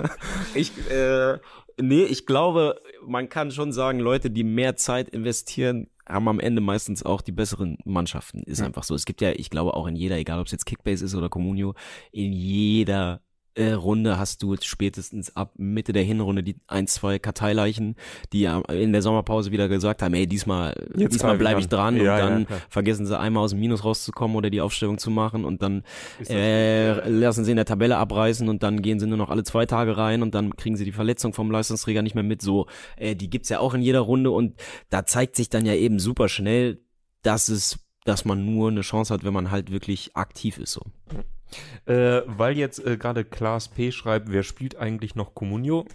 ich, 0.54 0.72
äh, 0.90 1.38
nee, 1.80 2.04
ich 2.04 2.26
glaube, 2.26 2.80
man 3.06 3.28
kann 3.28 3.50
schon 3.50 3.72
sagen, 3.72 3.98
Leute, 3.98 4.30
die 4.30 4.44
mehr 4.44 4.76
Zeit 4.76 5.08
investieren, 5.08 5.88
haben 6.08 6.28
am 6.28 6.40
Ende 6.40 6.60
meistens 6.60 7.04
auch 7.04 7.20
die 7.20 7.32
besseren 7.32 7.78
Mannschaften. 7.84 8.42
Ist 8.42 8.60
einfach 8.60 8.82
so. 8.82 8.94
Es 8.94 9.04
gibt 9.04 9.20
ja, 9.20 9.30
ich 9.30 9.50
glaube, 9.50 9.74
auch 9.74 9.86
in 9.86 9.96
jeder, 9.96 10.16
egal 10.16 10.40
ob 10.40 10.46
es 10.46 10.52
jetzt 10.52 10.66
Kickbase 10.66 11.04
ist 11.04 11.14
oder 11.14 11.28
Comunio, 11.28 11.74
in 12.10 12.32
jeder 12.32 13.22
Runde 13.60 14.18
hast 14.18 14.42
du 14.42 14.56
spätestens 14.60 15.36
ab 15.36 15.52
Mitte 15.56 15.92
der 15.92 16.02
Hinrunde 16.02 16.42
die 16.42 16.56
ein, 16.66 16.86
zwei 16.86 17.18
Karteileichen, 17.18 17.96
die 18.32 18.40
ja 18.40 18.60
in 18.60 18.92
der 18.92 19.02
Sommerpause 19.02 19.52
wieder 19.52 19.68
gesagt 19.68 20.02
haben, 20.02 20.14
ey, 20.14 20.26
diesmal, 20.26 20.74
Jetzt 20.96 21.12
diesmal 21.14 21.36
bleibe 21.36 21.60
ich 21.60 21.68
dran 21.68 21.96
Ja, 21.96 22.00
und 22.00 22.06
ja, 22.06 22.18
dann 22.18 22.46
klar. 22.46 22.60
vergessen 22.68 23.06
sie 23.06 23.18
einmal 23.18 23.44
aus 23.44 23.50
dem 23.50 23.60
Minus 23.60 23.84
rauszukommen 23.84 24.36
oder 24.36 24.48
die 24.50 24.60
Aufstellung 24.60 24.98
zu 24.98 25.10
machen 25.10 25.44
und 25.44 25.62
dann 25.62 25.82
äh, 26.28 27.08
lassen 27.08 27.44
sie 27.44 27.50
in 27.50 27.56
der 27.56 27.66
Tabelle 27.66 27.96
abreißen 27.98 28.48
und 28.48 28.62
dann 28.62 28.80
gehen 28.82 28.98
sie 28.98 29.06
nur 29.06 29.18
noch 29.18 29.30
alle 29.30 29.44
zwei 29.44 29.66
Tage 29.66 29.96
rein 29.96 30.22
und 30.22 30.34
dann 30.34 30.56
kriegen 30.56 30.76
sie 30.76 30.84
die 30.84 30.92
Verletzung 30.92 31.32
vom 31.34 31.50
Leistungsträger 31.50 32.02
nicht 32.02 32.14
mehr 32.14 32.24
mit. 32.24 32.42
So, 32.42 32.66
äh, 32.96 33.14
die 33.14 33.28
gibt's 33.28 33.48
ja 33.48 33.58
auch 33.58 33.74
in 33.74 33.82
jeder 33.82 34.00
Runde 34.00 34.30
und 34.30 34.54
da 34.88 35.04
zeigt 35.04 35.36
sich 35.36 35.50
dann 35.50 35.66
ja 35.66 35.74
eben 35.74 35.98
super 35.98 36.28
schnell, 36.28 36.80
dass 37.22 37.48
es, 37.48 37.78
dass 38.04 38.24
man 38.24 38.44
nur 38.44 38.70
eine 38.70 38.80
Chance 38.80 39.12
hat, 39.12 39.24
wenn 39.24 39.32
man 39.32 39.50
halt 39.50 39.70
wirklich 39.70 40.16
aktiv 40.16 40.58
ist. 40.58 40.72
So. 40.72 40.82
Äh, 41.86 42.22
weil 42.26 42.56
jetzt 42.56 42.84
äh, 42.84 42.96
gerade 42.96 43.24
Klaas 43.24 43.68
P. 43.68 43.92
schreibt, 43.92 44.30
wer 44.30 44.42
spielt 44.42 44.76
eigentlich 44.76 45.14
noch 45.14 45.34
Comunio? 45.34 45.86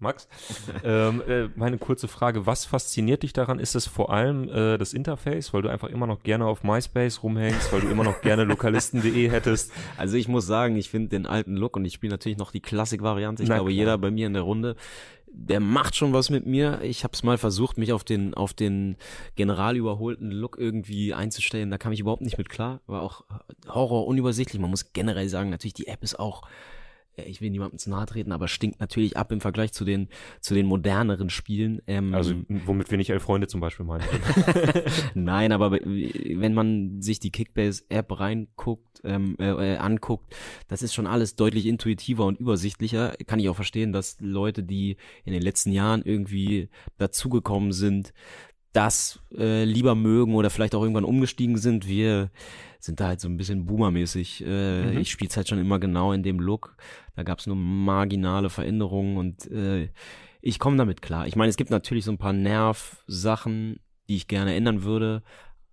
Max, 0.00 0.28
ähm, 0.84 1.22
äh, 1.28 1.48
meine 1.56 1.76
kurze 1.76 2.08
Frage, 2.08 2.46
was 2.46 2.64
fasziniert 2.64 3.22
dich 3.22 3.34
daran? 3.34 3.58
Ist 3.58 3.74
es 3.74 3.86
vor 3.86 4.10
allem 4.10 4.48
äh, 4.48 4.78
das 4.78 4.94
Interface, 4.94 5.52
weil 5.52 5.60
du 5.62 5.68
einfach 5.68 5.88
immer 5.88 6.06
noch 6.06 6.22
gerne 6.22 6.46
auf 6.46 6.64
MySpace 6.64 7.22
rumhängst, 7.22 7.70
weil 7.72 7.82
du 7.82 7.88
immer 7.88 8.04
noch 8.04 8.22
gerne 8.22 8.44
lokalisten.de 8.44 9.28
hättest? 9.30 9.72
Also 9.98 10.16
ich 10.16 10.26
muss 10.26 10.46
sagen, 10.46 10.76
ich 10.76 10.88
finde 10.88 11.10
den 11.10 11.26
alten 11.26 11.54
Look 11.54 11.76
und 11.76 11.84
ich 11.84 11.92
spiele 11.92 12.12
natürlich 12.12 12.38
noch 12.38 12.50
die 12.50 12.60
Klassik-Variante. 12.60 13.42
Ich 13.42 13.50
Na 13.50 13.56
glaube, 13.56 13.70
klar. 13.70 13.78
jeder 13.78 13.98
bei 13.98 14.10
mir 14.10 14.26
in 14.26 14.32
der 14.32 14.42
Runde, 14.42 14.74
der 15.32 15.60
macht 15.60 15.96
schon 15.96 16.12
was 16.12 16.30
mit 16.30 16.46
mir. 16.46 16.80
Ich 16.82 17.04
habe 17.04 17.12
es 17.14 17.22
mal 17.22 17.38
versucht, 17.38 17.78
mich 17.78 17.92
auf 17.92 18.04
den 18.04 18.34
auf 18.34 18.52
den 18.52 18.96
general 19.36 19.76
überholten 19.76 20.30
Look 20.30 20.58
irgendwie 20.58 21.14
einzustellen. 21.14 21.70
Da 21.70 21.78
kam 21.78 21.92
ich 21.92 22.00
überhaupt 22.00 22.22
nicht 22.22 22.38
mit 22.38 22.48
klar. 22.48 22.80
War 22.86 23.02
auch 23.02 23.24
Horror 23.68 24.06
unübersichtlich. 24.06 24.60
Man 24.60 24.70
muss 24.70 24.92
generell 24.92 25.28
sagen, 25.28 25.50
natürlich 25.50 25.74
die 25.74 25.86
App 25.86 26.02
ist 26.02 26.18
auch 26.18 26.42
ich 27.26 27.40
will 27.40 27.50
niemandem 27.50 27.78
zu 27.78 27.90
nahe 27.90 28.06
treten, 28.06 28.32
aber 28.32 28.48
stinkt 28.48 28.80
natürlich 28.80 29.16
ab 29.16 29.32
im 29.32 29.40
Vergleich 29.40 29.72
zu 29.72 29.84
den 29.84 30.08
zu 30.40 30.54
den 30.54 30.66
moderneren 30.66 31.30
Spielen. 31.30 31.80
Ähm, 31.86 32.14
Also, 32.14 32.34
womit 32.48 32.90
wir 32.90 32.98
nicht 32.98 33.10
elf 33.10 33.22
Freunde 33.22 33.46
zum 33.48 33.60
Beispiel 33.60 33.86
meinen. 33.86 34.04
Nein, 35.14 35.52
aber 35.52 35.72
wenn 35.72 36.54
man 36.54 37.00
sich 37.02 37.20
die 37.20 37.30
Kickbase-App 37.30 38.18
reinguckt, 38.18 39.00
ähm, 39.04 39.36
äh, 39.38 39.74
äh, 39.74 39.76
anguckt, 39.76 40.34
das 40.68 40.82
ist 40.82 40.94
schon 40.94 41.06
alles 41.06 41.36
deutlich 41.36 41.66
intuitiver 41.66 42.26
und 42.26 42.38
übersichtlicher. 42.40 43.14
Kann 43.26 43.38
ich 43.40 43.48
auch 43.48 43.56
verstehen, 43.56 43.92
dass 43.92 44.16
Leute, 44.20 44.62
die 44.62 44.96
in 45.24 45.32
den 45.32 45.42
letzten 45.42 45.72
Jahren 45.72 46.02
irgendwie 46.02 46.68
dazugekommen 46.98 47.72
sind, 47.72 48.12
das 48.72 49.18
äh, 49.36 49.64
lieber 49.64 49.94
mögen 49.96 50.34
oder 50.34 50.48
vielleicht 50.48 50.74
auch 50.76 50.82
irgendwann 50.82 51.04
umgestiegen 51.04 51.56
sind. 51.56 51.88
Wir 51.88 52.30
sind 52.78 53.00
da 53.00 53.08
halt 53.08 53.20
so 53.20 53.28
ein 53.28 53.36
bisschen 53.36 53.66
boomermäßig. 53.66 54.44
Äh, 54.46 54.92
Mhm. 54.92 54.98
Ich 54.98 55.10
spiele 55.10 55.30
halt 55.34 55.48
schon 55.48 55.58
immer 55.58 55.78
genau 55.80 56.12
in 56.12 56.22
dem 56.22 56.38
Look. 56.38 56.76
Da 57.20 57.24
gab 57.24 57.38
es 57.38 57.46
nur 57.46 57.56
marginale 57.56 58.48
Veränderungen 58.48 59.18
und 59.18 59.46
äh, 59.50 59.90
ich 60.40 60.58
komme 60.58 60.78
damit 60.78 61.02
klar. 61.02 61.26
Ich 61.26 61.36
meine, 61.36 61.50
es 61.50 61.58
gibt 61.58 61.68
natürlich 61.68 62.06
so 62.06 62.10
ein 62.10 62.16
paar 62.16 62.32
Nerv-Sachen, 62.32 63.78
die 64.08 64.16
ich 64.16 64.26
gerne 64.26 64.54
ändern 64.54 64.84
würde. 64.84 65.22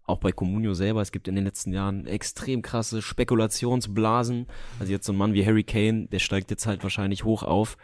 Auch 0.03 0.19
bei 0.19 0.33
Comunio 0.33 0.73
selber, 0.73 0.99
es 0.99 1.13
gibt 1.13 1.29
in 1.29 1.35
den 1.35 1.45
letzten 1.45 1.71
Jahren 1.71 2.05
extrem 2.05 2.61
krasse 2.61 3.01
Spekulationsblasen. 3.01 4.47
Also 4.81 4.91
jetzt 4.91 5.05
so 5.05 5.13
ein 5.13 5.17
Mann 5.17 5.33
wie 5.35 5.45
Harry 5.45 5.63
Kane, 5.63 6.07
der 6.07 6.19
steigt 6.19 6.51
jetzt 6.51 6.67
halt 6.67 6.83
wahrscheinlich 6.83 7.23
hoch 7.23 7.43
auf. 7.43 7.77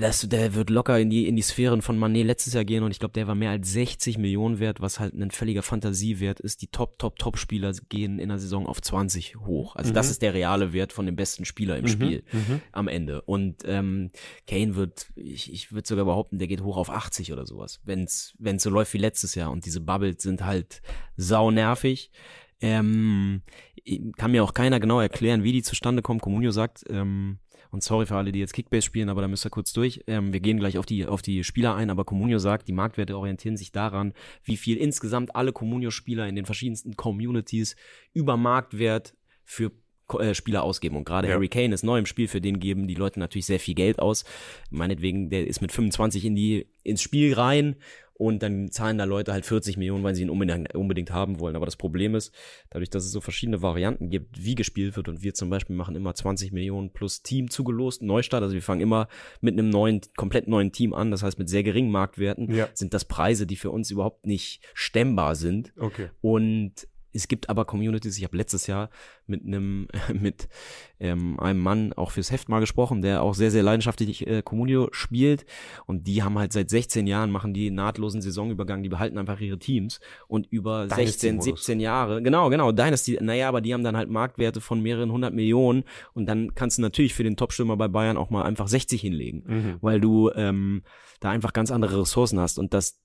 Das, 0.00 0.28
der 0.28 0.54
wird 0.54 0.68
locker 0.70 0.98
in 0.98 1.10
die, 1.10 1.28
in 1.28 1.36
die 1.36 1.42
Sphären 1.42 1.80
von 1.82 1.96
Manet 1.98 2.26
letztes 2.26 2.54
Jahr 2.54 2.64
gehen 2.64 2.82
und 2.82 2.90
ich 2.90 2.98
glaube, 2.98 3.12
der 3.12 3.26
war 3.28 3.34
mehr 3.34 3.50
als 3.50 3.72
60 3.72 4.18
Millionen 4.18 4.58
wert, 4.58 4.80
was 4.80 4.98
halt 4.98 5.14
ein 5.14 5.30
völliger 5.30 5.62
Fantasiewert 5.62 6.40
ist. 6.40 6.60
Die 6.62 6.66
Top, 6.66 6.98
Top, 6.98 7.18
Top-Spieler 7.18 7.72
gehen 7.88 8.18
in 8.18 8.28
der 8.30 8.38
Saison 8.38 8.66
auf 8.66 8.82
20 8.82 9.36
hoch. 9.36 9.76
Also 9.76 9.92
das 9.92 10.06
Mhm. 10.06 10.10
ist 10.10 10.22
der 10.22 10.34
reale 10.34 10.72
Wert 10.72 10.92
von 10.92 11.06
dem 11.06 11.14
besten 11.16 11.44
Spieler 11.44 11.76
im 11.76 11.86
Spiel 11.88 12.24
Mhm. 12.32 12.60
am 12.72 12.88
Ende. 12.88 13.22
Und 13.22 13.62
ähm, 13.64 14.10
Kane 14.46 14.74
wird, 14.74 15.08
ich, 15.14 15.52
ich 15.52 15.72
würde 15.72 15.86
sogar 15.86 16.04
behaupten, 16.04 16.38
der 16.38 16.48
geht 16.48 16.62
hoch 16.62 16.76
auf 16.76 16.90
80 16.90 17.32
oder 17.32 17.46
sowas, 17.46 17.80
wenn's 17.84 18.34
wenn's 18.38 18.62
so 18.64 18.70
läuft 18.70 18.92
wie 18.94 18.98
letztes 18.98 19.34
Jahr. 19.36 19.50
Und 19.50 19.66
diese 19.66 19.80
Bubbles 19.80 20.22
sind 20.22 20.44
halt 20.44 20.82
sau 21.16 21.50
nervig. 21.50 22.10
Ähm, 22.60 23.42
kann 24.16 24.32
mir 24.32 24.42
auch 24.42 24.52
keiner 24.52 24.80
genau 24.80 25.00
erklären, 25.00 25.44
wie 25.44 25.52
die 25.52 25.62
zustande 25.62 26.02
kommen. 26.02 26.20
Comunio 26.20 26.50
sagt, 26.50 26.84
ähm, 26.90 27.38
und 27.70 27.82
sorry 27.82 28.06
für 28.06 28.16
alle, 28.16 28.32
die 28.32 28.38
jetzt 28.38 28.54
Kickbase 28.54 28.86
spielen, 28.86 29.08
aber 29.08 29.20
da 29.20 29.28
müsst 29.28 29.46
ihr 29.46 29.50
kurz 29.50 29.72
durch. 29.72 30.02
Ähm, 30.06 30.32
wir 30.32 30.40
gehen 30.40 30.58
gleich 30.58 30.78
auf 30.78 30.86
die, 30.86 31.06
auf 31.06 31.22
die 31.22 31.44
Spieler 31.44 31.74
ein, 31.74 31.90
aber 31.90 32.04
Comunio 32.04 32.38
sagt, 32.38 32.68
die 32.68 32.72
Marktwerte 32.72 33.16
orientieren 33.16 33.56
sich 33.56 33.72
daran, 33.72 34.14
wie 34.44 34.56
viel 34.56 34.76
insgesamt 34.76 35.34
alle 35.36 35.52
Comunio-Spieler 35.52 36.26
in 36.26 36.36
den 36.36 36.46
verschiedensten 36.46 36.96
Communities 36.96 37.76
über 38.14 38.36
Marktwert 38.36 39.14
für 39.44 39.72
äh, 40.18 40.34
Spieler 40.34 40.62
ausgeben. 40.62 40.96
Und 40.96 41.04
gerade 41.04 41.28
Ja. 41.28 41.34
Harry 41.34 41.48
Kane 41.48 41.74
ist 41.74 41.82
neu 41.82 41.98
im 41.98 42.06
Spiel, 42.06 42.28
für 42.28 42.40
den 42.40 42.60
geben 42.60 42.86
die 42.86 42.94
Leute 42.94 43.20
natürlich 43.20 43.46
sehr 43.46 43.60
viel 43.60 43.74
Geld 43.74 43.98
aus. 43.98 44.24
Meinetwegen, 44.70 45.28
der 45.28 45.46
ist 45.46 45.60
mit 45.60 45.72
25 45.72 46.24
in 46.24 46.34
die, 46.34 46.66
ins 46.82 47.02
Spiel 47.02 47.34
rein 47.34 47.76
und 48.18 48.42
dann 48.42 48.70
zahlen 48.70 48.98
da 48.98 49.04
Leute 49.04 49.32
halt 49.32 49.46
40 49.46 49.76
Millionen, 49.76 50.02
weil 50.02 50.14
sie 50.14 50.22
ihn 50.22 50.30
unbedingt, 50.30 50.74
unbedingt 50.74 51.12
haben 51.12 51.38
wollen. 51.40 51.54
Aber 51.56 51.64
das 51.64 51.76
Problem 51.76 52.14
ist, 52.16 52.34
dadurch, 52.68 52.90
dass 52.90 53.04
es 53.04 53.12
so 53.12 53.20
verschiedene 53.20 53.62
Varianten 53.62 54.10
gibt, 54.10 54.44
wie 54.44 54.56
gespielt 54.56 54.96
wird 54.96 55.08
und 55.08 55.22
wir 55.22 55.34
zum 55.34 55.48
Beispiel 55.48 55.76
machen 55.76 55.94
immer 55.94 56.14
20 56.14 56.52
Millionen 56.52 56.90
plus 56.92 57.22
Team 57.22 57.48
zugelost, 57.48 58.02
Neustart, 58.02 58.42
also 58.42 58.54
wir 58.54 58.62
fangen 58.62 58.80
immer 58.80 59.08
mit 59.40 59.54
einem 59.54 59.70
neuen, 59.70 60.00
komplett 60.16 60.48
neuen 60.48 60.72
Team 60.72 60.92
an, 60.92 61.10
das 61.12 61.22
heißt 61.22 61.38
mit 61.38 61.48
sehr 61.48 61.62
geringen 61.62 61.90
Marktwerten, 61.92 62.52
Ja. 62.52 62.68
sind 62.74 62.92
das 62.92 63.04
Preise, 63.04 63.46
die 63.46 63.56
für 63.56 63.70
uns 63.70 63.90
überhaupt 63.90 64.26
nicht 64.26 64.62
stemmbar 64.74 65.36
sind. 65.36 65.72
Okay. 65.78 66.10
Und 66.20 66.88
es 67.18 67.28
gibt 67.28 67.50
aber 67.50 67.64
Communities, 67.64 68.16
ich 68.16 68.24
habe 68.24 68.36
letztes 68.36 68.66
Jahr 68.66 68.90
mit 69.26 69.44
einem 69.44 69.88
mit 70.14 70.48
ähm, 71.00 71.38
einem 71.40 71.60
Mann 71.60 71.92
auch 71.92 72.12
fürs 72.12 72.30
Heft 72.30 72.48
mal 72.48 72.60
gesprochen, 72.60 73.02
der 73.02 73.22
auch 73.22 73.34
sehr, 73.34 73.50
sehr 73.50 73.62
leidenschaftlich 73.62 74.26
äh, 74.26 74.42
Communio 74.42 74.88
spielt. 74.92 75.44
Und 75.86 76.06
die 76.06 76.22
haben 76.22 76.38
halt 76.38 76.52
seit 76.52 76.70
16 76.70 77.06
Jahren, 77.06 77.30
machen 77.30 77.54
die 77.54 77.70
nahtlosen 77.70 78.22
Saisonübergang, 78.22 78.82
die 78.82 78.88
behalten 78.88 79.18
einfach 79.18 79.40
ihre 79.40 79.58
Teams. 79.58 80.00
Und 80.28 80.46
über 80.46 80.88
16, 80.88 80.96
Dynasty-Modus. 81.38 81.44
17 81.60 81.80
Jahre, 81.80 82.22
genau, 82.22 82.50
genau, 82.50 82.72
Dynasty, 82.72 83.18
naja, 83.20 83.48
aber 83.48 83.60
die 83.60 83.74
haben 83.74 83.84
dann 83.84 83.96
halt 83.96 84.10
Marktwerte 84.10 84.60
von 84.60 84.80
mehreren 84.80 85.12
hundert 85.12 85.34
Millionen. 85.34 85.84
Und 86.14 86.26
dann 86.26 86.54
kannst 86.54 86.78
du 86.78 86.82
natürlich 86.82 87.14
für 87.14 87.24
den 87.24 87.36
Topstürmer 87.36 87.76
bei 87.76 87.88
Bayern 87.88 88.16
auch 88.16 88.30
mal 88.30 88.44
einfach 88.44 88.68
60 88.68 89.00
hinlegen 89.00 89.42
Mhm. 89.46 89.78
weil 89.80 90.00
du 90.00 90.30
ähm, 90.34 90.82
da 91.20 91.30
einfach 91.30 91.52
ganz 91.52 91.70
andere 91.70 92.00
Ressourcen 92.00 92.38
hast. 92.38 92.58
Und 92.58 92.74
das 92.74 93.00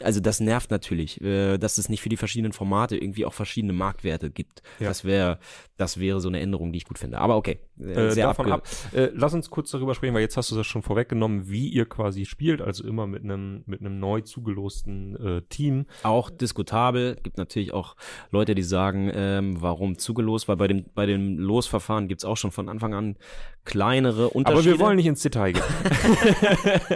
also 0.00 0.20
das 0.20 0.40
nervt 0.40 0.70
natürlich, 0.70 1.20
äh, 1.20 1.58
dass 1.58 1.78
es 1.78 1.88
nicht 1.88 2.00
für 2.00 2.08
die 2.08 2.16
verschiedenen 2.16 2.52
Formate 2.52 2.96
irgendwie 2.96 3.24
auch 3.24 3.34
verschiedene 3.34 3.72
Marktwerte 3.72 4.30
gibt. 4.30 4.62
Ja. 4.80 4.88
Das 4.88 5.04
wäre, 5.04 5.38
das 5.76 5.98
wäre 5.98 6.20
so 6.20 6.28
eine 6.28 6.40
Änderung, 6.40 6.72
die 6.72 6.78
ich 6.78 6.84
gut 6.84 6.98
finde. 6.98 7.18
Aber 7.18 7.36
okay, 7.36 7.58
äh, 7.80 7.92
Äh, 7.92 8.10
sehr 8.12 8.26
davon 8.26 8.52
abge 8.52 8.54
ab. 8.54 8.68
Äh, 8.94 9.10
lass 9.14 9.34
uns 9.34 9.50
kurz 9.50 9.70
darüber 9.70 9.94
sprechen, 9.94 10.14
weil 10.14 10.22
jetzt 10.22 10.36
hast 10.36 10.50
du 10.50 10.56
das 10.56 10.66
schon 10.66 10.82
vorweggenommen, 10.82 11.48
wie 11.48 11.68
ihr 11.68 11.86
quasi 11.86 12.24
spielt, 12.24 12.62
also 12.62 12.84
immer 12.84 13.06
mit 13.06 13.22
einem 13.24 13.62
mit 13.66 13.80
einem 13.80 13.98
neu 13.98 14.20
zugelosten 14.20 15.16
äh, 15.16 15.42
Team. 15.48 15.86
auch 16.02 16.30
diskutabel. 16.30 17.16
Gibt 17.22 17.38
natürlich 17.38 17.72
auch 17.72 17.96
Leute, 18.30 18.54
die 18.54 18.62
sagen, 18.62 19.10
ähm, 19.14 19.60
warum 19.60 19.98
zugelost, 19.98 20.48
weil 20.48 20.56
bei 20.56 20.68
dem 20.68 20.84
bei 20.94 21.06
dem 21.06 21.38
Losverfahren 21.38 22.08
gibt's 22.08 22.24
auch 22.24 22.36
schon 22.36 22.50
von 22.50 22.68
Anfang 22.68 22.94
an 22.94 23.16
kleinere 23.64 24.30
Unterschiede. 24.30 24.70
Aber 24.70 24.78
wir 24.78 24.84
wollen 24.84 24.96
nicht 24.96 25.06
ins 25.06 25.22
Detail 25.22 25.52
gehen. 25.52 25.62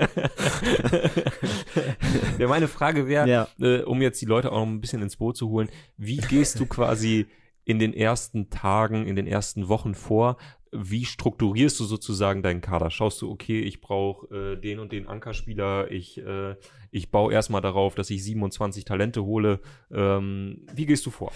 ja, 2.38 2.48
meine 2.48 2.68
Frage 2.68 2.86
wäre, 2.94 3.29
Ja. 3.29 3.49
äh, 3.61 3.83
um 3.83 4.01
jetzt 4.01 4.20
die 4.22 4.27
Leute 4.27 4.53
auch 4.53 4.59
noch 4.61 4.66
ein 4.66 4.81
bisschen 4.81 5.03
ins 5.03 5.16
Boot 5.16 5.37
zu 5.37 5.49
holen, 5.49 5.68
wie 5.96 6.18
gehst 6.18 6.61
du 6.61 6.66
quasi 6.66 7.27
in 7.64 7.79
den 7.79 7.92
ersten 7.92 8.49
Tagen, 8.49 9.07
in 9.07 9.16
den 9.16 9.27
ersten 9.27 9.68
Wochen 9.68 9.94
vor? 9.94 10.37
Wie 10.72 11.05
strukturierst 11.05 11.81
du 11.81 11.85
sozusagen 11.85 12.42
deinen 12.42 12.61
Kader? 12.61 12.90
Schaust 12.90 13.22
du, 13.22 13.31
okay, 13.31 13.61
ich 13.61 13.81
brauche 13.81 14.53
äh, 14.53 14.61
den 14.61 14.79
und 14.79 14.92
den 14.92 15.09
Ankerspieler, 15.09 15.90
ich, 15.90 16.18
äh, 16.18 16.55
ich 16.90 17.11
baue 17.11 17.33
erstmal 17.33 17.62
darauf, 17.62 17.94
dass 17.94 18.11
ich 18.11 18.22
27 18.22 18.85
Talente 18.85 19.25
hole. 19.25 19.61
Ähm, 19.90 20.66
wie 20.75 20.87
gehst 20.87 21.07
du 21.07 21.11
vor? 21.11 21.33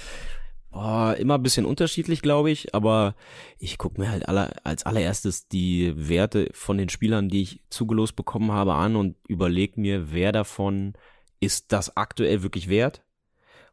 Boah, 0.72 1.16
immer 1.18 1.34
ein 1.34 1.42
bisschen 1.42 1.64
unterschiedlich, 1.66 2.22
glaube 2.22 2.50
ich, 2.52 2.74
aber 2.76 3.16
ich 3.58 3.76
gucke 3.76 4.00
mir 4.00 4.08
halt 4.10 4.28
aller, 4.28 4.52
als 4.62 4.86
allererstes 4.86 5.48
die 5.48 5.92
Werte 5.96 6.48
von 6.52 6.78
den 6.78 6.88
Spielern, 6.88 7.28
die 7.28 7.42
ich 7.42 7.60
zugelost 7.70 8.14
bekommen 8.14 8.52
habe, 8.52 8.74
an 8.74 8.94
und 8.94 9.16
überlege 9.26 9.80
mir, 9.80 10.12
wer 10.12 10.30
davon 10.30 10.92
ist 11.40 11.72
das 11.72 11.96
aktuell 11.96 12.42
wirklich 12.42 12.68
wert. 12.68 13.02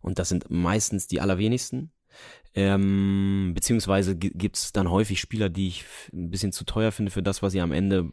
Und 0.02 0.20
das 0.20 0.30
sind 0.30 0.50
meistens 0.50 1.08
die 1.08 1.22
allerwenigsten. 1.22 1.92
Ähm, 2.56 3.52
beziehungsweise 3.54 4.16
gi- 4.16 4.32
gibt's 4.34 4.72
dann 4.72 4.90
häufig 4.90 5.20
Spieler, 5.20 5.50
die 5.50 5.68
ich 5.68 5.86
ein 6.12 6.32
bisschen 6.32 6.52
zu 6.52 6.64
teuer 6.66 6.92
finde 6.92 7.12
für 7.12 7.22
das, 7.22 7.44
was 7.44 7.52
sie 7.52 7.62
am 7.62 7.72
Ende, 7.72 8.10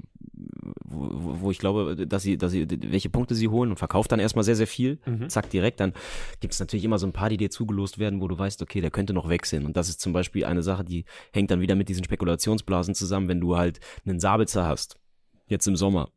wo, 0.85 1.41
wo- 1.41 1.51
ich 1.51 1.59
glaube, 1.59 2.07
dass 2.07 2.23
sie, 2.23 2.37
dass 2.37 2.53
sie, 2.53 2.67
welche 2.91 3.09
Punkte 3.09 3.35
sie 3.35 3.49
holen 3.49 3.71
und 3.71 3.79
verkauft 3.79 4.13
dann 4.13 4.21
erstmal 4.21 4.45
sehr, 4.45 4.57
sehr 4.57 4.67
viel. 4.67 4.99
Mhm. 5.07 5.31
Zack, 5.31 5.49
direkt. 5.49 5.81
Dann 5.81 5.95
gibt's 6.41 6.61
natürlich 6.61 6.85
immer 6.85 6.99
so 6.99 7.07
ein 7.07 7.13
paar, 7.15 7.31
die 7.31 7.39
dir 7.39 7.51
zugelost 7.51 7.99
werden, 7.99 8.21
wo 8.21 8.29
du 8.29 8.37
weißt, 8.37 8.61
okay, 8.61 8.83
der 8.83 8.91
könnte 8.91 9.15
noch 9.15 9.29
wechseln. 9.31 9.65
Und 9.65 9.77
das 9.79 9.89
ist 9.89 10.01
zum 10.01 10.13
Beispiel 10.13 10.45
eine 10.45 10.63
Sache, 10.63 10.85
die 10.85 11.07
hängt 11.33 11.51
dann 11.51 11.61
wieder 11.61 11.75
mit 11.77 11.89
diesen 11.89 12.05
Spekulationsblasen 12.05 12.95
zusammen, 12.95 13.29
wenn 13.29 13.41
du 13.41 13.57
halt 13.57 13.81
einen 14.05 14.21
Sabitzer 14.21 14.67
hast, 14.67 14.99
jetzt 15.47 15.67
im 15.69 15.77
Sommer, 15.77 16.11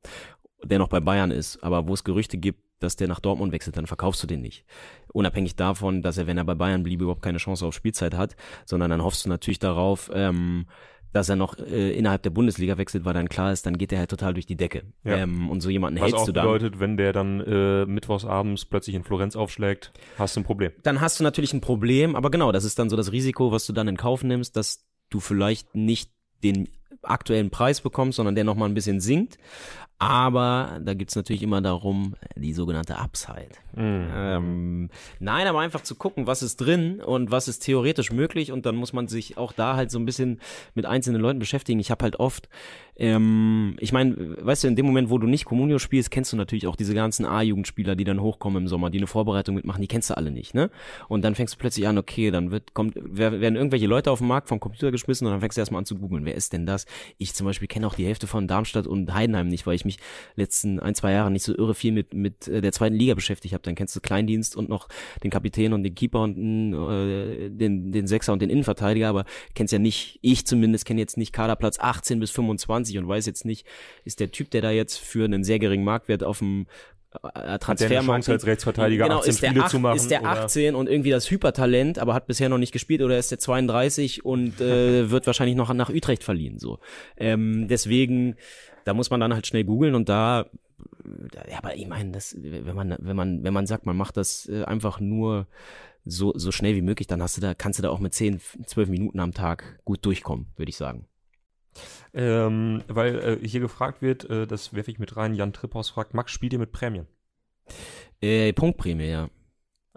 der 0.63 0.79
noch 0.79 0.89
bei 0.89 0.99
Bayern 0.99 1.31
ist, 1.31 1.63
aber 1.63 1.87
wo 1.87 1.93
es 1.93 2.03
Gerüchte 2.03 2.37
gibt, 2.37 2.59
dass 2.79 2.95
der 2.95 3.07
nach 3.07 3.19
Dortmund 3.19 3.51
wechselt, 3.51 3.77
dann 3.77 3.87
verkaufst 3.87 4.21
du 4.23 4.27
den 4.27 4.41
nicht. 4.41 4.65
Unabhängig 5.13 5.55
davon, 5.55 6.01
dass 6.01 6.17
er, 6.17 6.27
wenn 6.27 6.37
er 6.37 6.45
bei 6.45 6.55
Bayern 6.55 6.83
bliebe, 6.83 7.03
überhaupt 7.03 7.21
keine 7.23 7.39
Chance 7.39 7.65
auf 7.65 7.73
Spielzeit 7.73 8.15
hat, 8.15 8.35
sondern 8.65 8.89
dann 8.89 9.03
hoffst 9.03 9.25
du 9.25 9.29
natürlich 9.29 9.59
darauf, 9.59 10.11
ähm, 10.13 10.67
dass 11.13 11.29
er 11.29 11.35
noch 11.35 11.57
äh, 11.57 11.91
innerhalb 11.97 12.21
der 12.23 12.29
Bundesliga 12.29 12.77
wechselt, 12.77 13.05
weil 13.05 13.13
dann 13.13 13.29
klar 13.29 13.51
ist, 13.51 13.65
dann 13.65 13.77
geht 13.77 13.91
er 13.91 13.99
halt 13.99 14.09
total 14.09 14.33
durch 14.33 14.45
die 14.45 14.57
Decke. 14.57 14.83
Ja. 15.03 15.17
Ähm, 15.17 15.49
und 15.49 15.61
so 15.61 15.69
jemanden 15.69 15.99
Was 15.99 16.11
hältst 16.11 16.27
du 16.27 16.31
dann. 16.31 16.45
bedeutet, 16.45 16.79
wenn 16.79 16.97
der 16.97 17.13
dann 17.13 17.39
äh, 17.41 17.85
mittwochsabends 17.85 18.65
plötzlich 18.65 18.95
in 18.95 19.03
Florenz 19.03 19.35
aufschlägt, 19.35 19.93
hast 20.17 20.35
du 20.35 20.41
ein 20.41 20.43
Problem. 20.43 20.71
dann 20.83 21.01
hast 21.01 21.19
du 21.19 21.23
natürlich 21.23 21.53
ein 21.53 21.61
Problem, 21.61 22.15
aber 22.15 22.29
genau, 22.29 22.51
das 22.51 22.65
ist 22.65 22.77
dann 22.77 22.89
so 22.89 22.95
das 22.95 23.11
Risiko, 23.11 23.51
was 23.51 23.65
du 23.65 23.73
dann 23.73 23.87
in 23.87 23.97
Kauf 23.97 24.23
nimmst, 24.23 24.55
dass 24.55 24.85
du 25.09 25.19
vielleicht 25.19 25.75
nicht 25.75 26.11
den 26.43 26.69
aktuellen 27.03 27.49
Preis 27.49 27.81
bekommst, 27.81 28.17
sondern 28.17 28.35
der 28.35 28.43
nochmal 28.43 28.69
ein 28.69 28.73
bisschen 28.73 28.99
sinkt. 28.99 29.37
Aber 29.99 30.79
da 30.83 30.93
gibt's 30.93 31.15
natürlich 31.15 31.41
immer 31.41 31.59
darum, 31.61 32.13
die 32.35 32.53
sogenannte 32.53 32.99
Upside. 32.99 33.49
Ähm, 33.75 34.89
nein, 35.19 35.47
aber 35.47 35.59
einfach 35.59 35.81
zu 35.81 35.95
gucken, 35.95 36.27
was 36.27 36.43
ist 36.43 36.57
drin 36.57 37.01
und 37.01 37.31
was 37.31 37.47
ist 37.47 37.59
theoretisch 37.59 38.11
möglich 38.11 38.51
und 38.51 38.65
dann 38.65 38.75
muss 38.75 38.93
man 38.93 39.07
sich 39.07 39.37
auch 39.37 39.53
da 39.53 39.75
halt 39.75 39.89
so 39.89 39.97
ein 39.99 40.05
bisschen 40.05 40.39
mit 40.75 40.85
einzelnen 40.85 41.21
Leuten 41.21 41.39
beschäftigen. 41.39 41.79
Ich 41.79 41.89
habe 41.91 42.03
halt 42.03 42.19
oft, 42.19 42.49
ähm, 42.95 43.75
ich 43.79 43.91
meine, 43.91 44.37
weißt 44.43 44.63
du, 44.63 44.67
in 44.67 44.75
dem 44.75 44.85
Moment, 44.85 45.09
wo 45.09 45.17
du 45.17 45.27
nicht 45.27 45.45
Communio 45.45 45.79
spielst, 45.79 46.09
kennst 46.11 46.33
du 46.33 46.37
natürlich 46.37 46.67
auch 46.67 46.75
diese 46.75 46.93
ganzen 46.95 47.25
A-Jugendspieler, 47.25 47.95
die 47.95 48.03
dann 48.03 48.21
hochkommen 48.21 48.63
im 48.63 48.67
Sommer, 48.67 48.89
die 48.89 48.97
eine 48.97 49.07
Vorbereitung 49.07 49.55
mitmachen, 49.55 49.81
die 49.81 49.87
kennst 49.87 50.09
du 50.09 50.17
alle 50.17 50.31
nicht, 50.31 50.53
ne? 50.53 50.69
Und 51.07 51.23
dann 51.23 51.35
fängst 51.35 51.55
du 51.55 51.57
plötzlich 51.57 51.87
an, 51.87 51.97
okay, 51.97 52.31
dann 52.31 52.51
wird, 52.51 52.73
kommt, 52.73 52.93
wer- 52.95 53.39
werden 53.41 53.55
irgendwelche 53.55 53.87
Leute 53.87 54.11
auf 54.11 54.19
den 54.19 54.27
Markt 54.27 54.49
vom 54.49 54.59
Computer 54.59 54.91
geschmissen 54.91 55.25
und 55.27 55.33
dann 55.33 55.39
fängst 55.41 55.57
du 55.57 55.61
erstmal 55.61 55.79
an 55.79 55.85
zu 55.85 55.95
googeln, 55.95 56.25
wer 56.25 56.35
ist 56.35 56.53
denn 56.53 56.65
das? 56.65 56.85
Ich 57.17 57.33
zum 57.35 57.45
Beispiel 57.45 57.67
kenne 57.67 57.85
auch 57.85 57.95
die 57.95 58.05
Hälfte 58.05 58.25
von 58.27 58.47
Darmstadt 58.47 58.87
und 58.87 59.13
Heidenheim 59.13 59.47
nicht, 59.47 59.67
weil 59.67 59.75
ich 59.75 59.85
mich 59.87 59.97
letzten 60.35 60.79
ein, 60.79 60.95
zwei 60.95 61.11
Jahre 61.11 61.31
nicht 61.31 61.43
so 61.43 61.57
irre 61.57 61.73
viel 61.73 61.91
mit, 61.91 62.13
mit 62.13 62.47
äh, 62.47 62.61
der 62.61 62.71
zweiten 62.71 62.95
Liga 62.95 63.15
beschäftigt 63.15 63.53
habe. 63.53 63.63
Dann 63.63 63.75
kennst 63.75 63.95
du 63.95 63.99
Kleindienst 63.99 64.55
und 64.55 64.69
noch 64.69 64.87
den 65.23 65.31
Kapitän 65.31 65.73
und 65.73 65.83
den 65.83 65.95
Keeper 65.95 66.21
und 66.21 66.73
äh, 66.73 67.49
den, 67.49 67.91
den 67.91 68.07
Sechser 68.07 68.33
und 68.33 68.41
den 68.41 68.49
Innenverteidiger, 68.49 69.07
aber 69.09 69.25
kennst 69.55 69.73
ja 69.73 69.79
nicht, 69.79 70.19
ich 70.21 70.45
zumindest 70.45 70.85
kenne 70.85 70.99
jetzt 70.99 71.17
nicht 71.17 71.33
Kaderplatz 71.33 71.79
18 71.79 72.19
bis 72.19 72.31
25 72.31 72.97
und 72.97 73.07
weiß 73.07 73.25
jetzt 73.25 73.45
nicht, 73.45 73.65
ist 74.05 74.19
der 74.19 74.31
Typ, 74.31 74.51
der 74.51 74.61
da 74.61 74.71
jetzt 74.71 74.97
für 74.97 75.25
einen 75.25 75.43
sehr 75.43 75.59
geringen 75.59 75.83
Marktwert 75.83 76.23
auf 76.23 76.39
dem 76.39 76.67
äh, 77.33 77.57
Transfermarkt 77.57 78.29
als 78.29 78.45
Rechtsverteidiger 78.45 79.05
genau, 79.05 79.19
18 79.19 79.29
ist 79.29 79.41
der 79.41 79.49
Spiele 79.49 79.63
acht- 79.63 79.71
zu 79.71 79.79
machen? 79.79 79.95
Ist 79.95 80.11
der 80.11 80.21
oder? 80.21 80.29
18 80.29 80.75
und 80.75 80.89
irgendwie 80.89 81.09
das 81.09 81.29
Hypertalent, 81.31 81.99
aber 81.99 82.13
hat 82.13 82.27
bisher 82.27 82.49
noch 82.49 82.57
nicht 82.57 82.73
gespielt 82.73 83.01
oder 83.01 83.17
ist 83.17 83.31
der 83.31 83.39
32 83.39 84.25
und 84.25 84.59
äh, 84.59 85.09
wird 85.09 85.25
wahrscheinlich 85.25 85.55
noch 85.55 85.73
nach 85.73 85.89
Utrecht 85.89 86.23
verliehen. 86.23 86.59
So, 86.59 86.79
ähm, 87.17 87.67
deswegen, 87.69 88.35
da 88.87 88.93
muss 88.93 89.09
man 89.09 89.19
dann 89.19 89.33
halt 89.33 89.45
schnell 89.45 89.65
googeln 89.65 89.95
und 89.95 90.07
da, 90.07 90.45
ja, 91.49 91.57
aber 91.57 91.75
ich 91.75 91.87
meine, 91.87 92.11
das, 92.11 92.35
wenn 92.39 92.75
man, 92.75 92.95
wenn 92.99 93.15
man, 93.15 93.43
wenn 93.43 93.53
man 93.53 93.67
sagt, 93.67 93.85
man 93.85 93.97
macht 93.97 94.15
das 94.15 94.47
äh, 94.47 94.63
einfach 94.63 94.99
nur 95.01 95.47
so 96.05 96.31
so 96.37 96.53
schnell 96.53 96.73
wie 96.75 96.81
möglich, 96.81 97.05
dann 97.07 97.21
hast 97.21 97.35
du 97.35 97.41
da, 97.41 97.53
kannst 97.53 97.79
du 97.79 97.83
da 97.83 97.89
auch 97.89 97.99
mit 97.99 98.13
10, 98.13 98.39
12 98.65 98.87
Minuten 98.87 99.19
am 99.19 99.33
Tag 99.33 99.81
gut 99.83 100.05
durchkommen, 100.05 100.47
würde 100.55 100.69
ich 100.69 100.77
sagen. 100.77 101.05
Ähm, 102.13 102.81
weil 102.87 103.19
äh, 103.19 103.47
hier 103.47 103.59
gefragt 103.59 104.01
wird, 104.01 104.29
äh, 104.29 104.47
das 104.47 104.73
werfe 104.73 104.89
ich 104.89 104.99
mit 104.99 105.17
rein, 105.17 105.35
Jan 105.35 105.51
Tripphaus 105.51 105.89
fragt, 105.89 106.13
Max, 106.13 106.31
spielt 106.31 106.53
ihr 106.53 106.59
mit 106.59 106.71
Prämien? 106.71 107.07
Äh, 108.21 108.53
Punktprämie, 108.53 109.09
ja. 109.09 109.29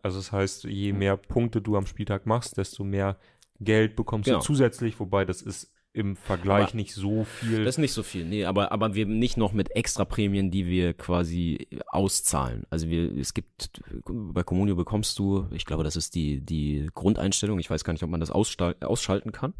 Also 0.02 0.18
das 0.18 0.32
heißt, 0.32 0.64
je 0.64 0.92
mehr 0.92 1.16
Punkte 1.16 1.62
du 1.62 1.76
am 1.76 1.86
Spieltag 1.86 2.26
machst, 2.26 2.56
desto 2.56 2.82
mehr 2.82 3.18
Geld 3.60 3.94
bekommst 3.94 4.26
Genau. 4.26 4.40
du 4.40 4.44
zusätzlich, 4.44 4.98
wobei 4.98 5.24
das 5.24 5.42
ist 5.42 5.72
im 5.92 6.14
Vergleich 6.14 6.68
Aber 6.68 6.76
nicht 6.76 6.94
so 6.94 7.24
viel. 7.24 7.64
Das 7.64 7.74
ist 7.74 7.78
nicht 7.78 7.92
so 7.92 8.04
viel, 8.04 8.24
nee, 8.24 8.44
aber, 8.44 8.70
aber 8.70 8.94
wir 8.94 9.06
nicht 9.06 9.36
noch 9.36 9.52
mit 9.52 9.74
extra 9.74 10.04
Prämien, 10.04 10.50
die 10.52 10.66
wir 10.66 10.94
quasi 10.94 11.66
auszahlen. 11.88 12.64
Also 12.70 12.88
wir, 12.88 13.16
es 13.18 13.34
gibt, 13.34 13.82
bei 14.06 14.44
Communio 14.44 14.76
bekommst 14.76 15.18
du, 15.18 15.48
ich 15.50 15.66
glaube, 15.66 15.82
das 15.82 15.96
ist 15.96 16.14
die, 16.14 16.40
die 16.40 16.88
Grundeinstellung, 16.94 17.58
ich 17.58 17.68
weiß 17.68 17.82
gar 17.82 17.92
nicht, 17.92 18.04
ob 18.04 18.10
man 18.10 18.20
das 18.20 18.30
ausschalten 18.30 19.32
kann, 19.32 19.54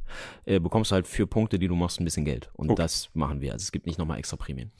äh, 0.44 0.60
bekommst 0.60 0.92
du 0.92 0.94
halt 0.94 1.08
für 1.08 1.26
Punkte, 1.26 1.58
die 1.58 1.66
du 1.66 1.74
machst, 1.74 2.00
ein 2.00 2.04
bisschen 2.04 2.24
Geld. 2.24 2.50
Und 2.54 2.70
Okay. 2.70 2.82
das 2.82 3.10
machen 3.14 3.40
wir. 3.40 3.52
Also 3.52 3.64
es 3.64 3.72
gibt 3.72 3.86
nicht 3.86 3.98
nochmal 3.98 4.18
extra 4.18 4.36
Prämien. 4.36 4.70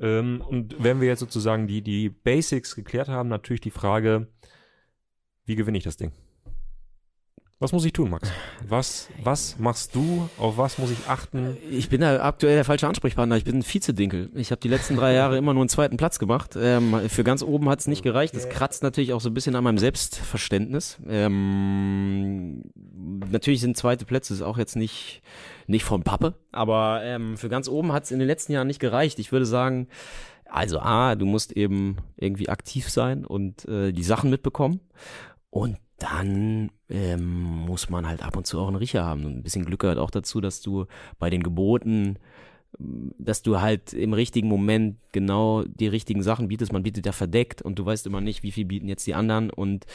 Ähm, 0.00 0.42
und 0.46 0.76
wenn 0.82 1.00
wir 1.00 1.08
jetzt 1.08 1.20
sozusagen 1.20 1.66
die, 1.66 1.80
die 1.80 2.10
Basics 2.10 2.74
geklärt 2.76 3.08
haben, 3.08 3.30
natürlich 3.30 3.62
die 3.62 3.70
Frage, 3.70 4.28
wie 5.46 5.56
gewinne 5.56 5.78
ich 5.78 5.84
das 5.84 5.96
Ding? 5.96 6.12
Was 7.60 7.72
muss 7.72 7.84
ich 7.84 7.92
tun, 7.92 8.10
Max? 8.10 8.30
Was, 8.68 9.08
was 9.20 9.58
machst 9.58 9.96
du? 9.96 10.28
Auf 10.38 10.58
was 10.58 10.78
muss 10.78 10.92
ich 10.92 11.08
achten? 11.08 11.56
Ich 11.68 11.88
bin 11.88 12.02
da 12.02 12.22
aktuell 12.22 12.54
der 12.54 12.64
falsche 12.64 12.86
Ansprechpartner. 12.86 13.36
Ich 13.36 13.42
bin 13.42 13.56
ein 13.56 13.64
Vizedinkel. 13.64 14.30
Ich 14.36 14.52
habe 14.52 14.60
die 14.60 14.68
letzten 14.68 14.94
drei 14.94 15.12
Jahre 15.12 15.36
immer 15.36 15.54
nur 15.54 15.62
einen 15.62 15.68
zweiten 15.68 15.96
Platz 15.96 16.20
gemacht. 16.20 16.56
Ähm, 16.56 17.08
für 17.08 17.24
ganz 17.24 17.42
oben 17.42 17.68
hat 17.68 17.80
es 17.80 17.88
nicht 17.88 18.04
gereicht. 18.04 18.36
Das 18.36 18.48
kratzt 18.48 18.84
natürlich 18.84 19.12
auch 19.12 19.20
so 19.20 19.28
ein 19.28 19.34
bisschen 19.34 19.56
an 19.56 19.64
meinem 19.64 19.78
Selbstverständnis. 19.78 20.98
Ähm, 21.08 22.62
natürlich 23.28 23.60
sind 23.60 23.76
zweite 23.76 24.04
Plätze 24.04 24.34
ist 24.34 24.42
auch 24.42 24.56
jetzt 24.56 24.76
nicht 24.76 25.20
nicht 25.66 25.82
von 25.82 26.04
Pappe, 26.04 26.34
aber 26.52 27.00
ähm, 27.02 27.36
für 27.36 27.48
ganz 27.48 27.68
oben 27.68 27.92
hat 27.92 28.04
es 28.04 28.12
in 28.12 28.20
den 28.20 28.28
letzten 28.28 28.52
Jahren 28.52 28.68
nicht 28.68 28.80
gereicht. 28.80 29.18
Ich 29.18 29.32
würde 29.32 29.46
sagen, 29.46 29.88
also 30.44 30.78
A, 30.78 31.16
du 31.16 31.26
musst 31.26 31.50
eben 31.52 31.96
irgendwie 32.16 32.48
aktiv 32.48 32.88
sein 32.88 33.26
und 33.26 33.64
äh, 33.66 33.90
die 33.90 34.04
Sachen 34.04 34.30
mitbekommen. 34.30 34.78
Und 35.50 35.76
dann 35.98 36.70
ähm, 36.88 37.66
muss 37.66 37.90
man 37.90 38.06
halt 38.06 38.22
ab 38.22 38.36
und 38.36 38.46
zu 38.46 38.58
auch 38.58 38.68
einen 38.68 38.76
Riecher 38.76 39.04
haben. 39.04 39.24
Und 39.24 39.36
ein 39.36 39.42
bisschen 39.42 39.64
Glück 39.64 39.80
gehört 39.80 39.98
auch 39.98 40.10
dazu, 40.10 40.40
dass 40.40 40.60
du 40.60 40.86
bei 41.18 41.28
den 41.28 41.42
Geboten, 41.42 42.18
ähm, 42.78 43.12
dass 43.18 43.42
du 43.42 43.60
halt 43.60 43.92
im 43.94 44.12
richtigen 44.12 44.48
Moment 44.48 44.96
genau 45.10 45.64
die 45.64 45.88
richtigen 45.88 46.22
Sachen 46.22 46.46
bietest. 46.46 46.72
Man 46.72 46.84
bietet 46.84 47.04
ja 47.04 47.12
verdeckt 47.12 47.62
und 47.62 47.80
du 47.80 47.84
weißt 47.84 48.06
immer 48.06 48.20
nicht, 48.20 48.44
wie 48.44 48.52
viel 48.52 48.64
bieten 48.64 48.88
jetzt 48.88 49.08
die 49.08 49.14
anderen. 49.14 49.50
Und 49.50 49.86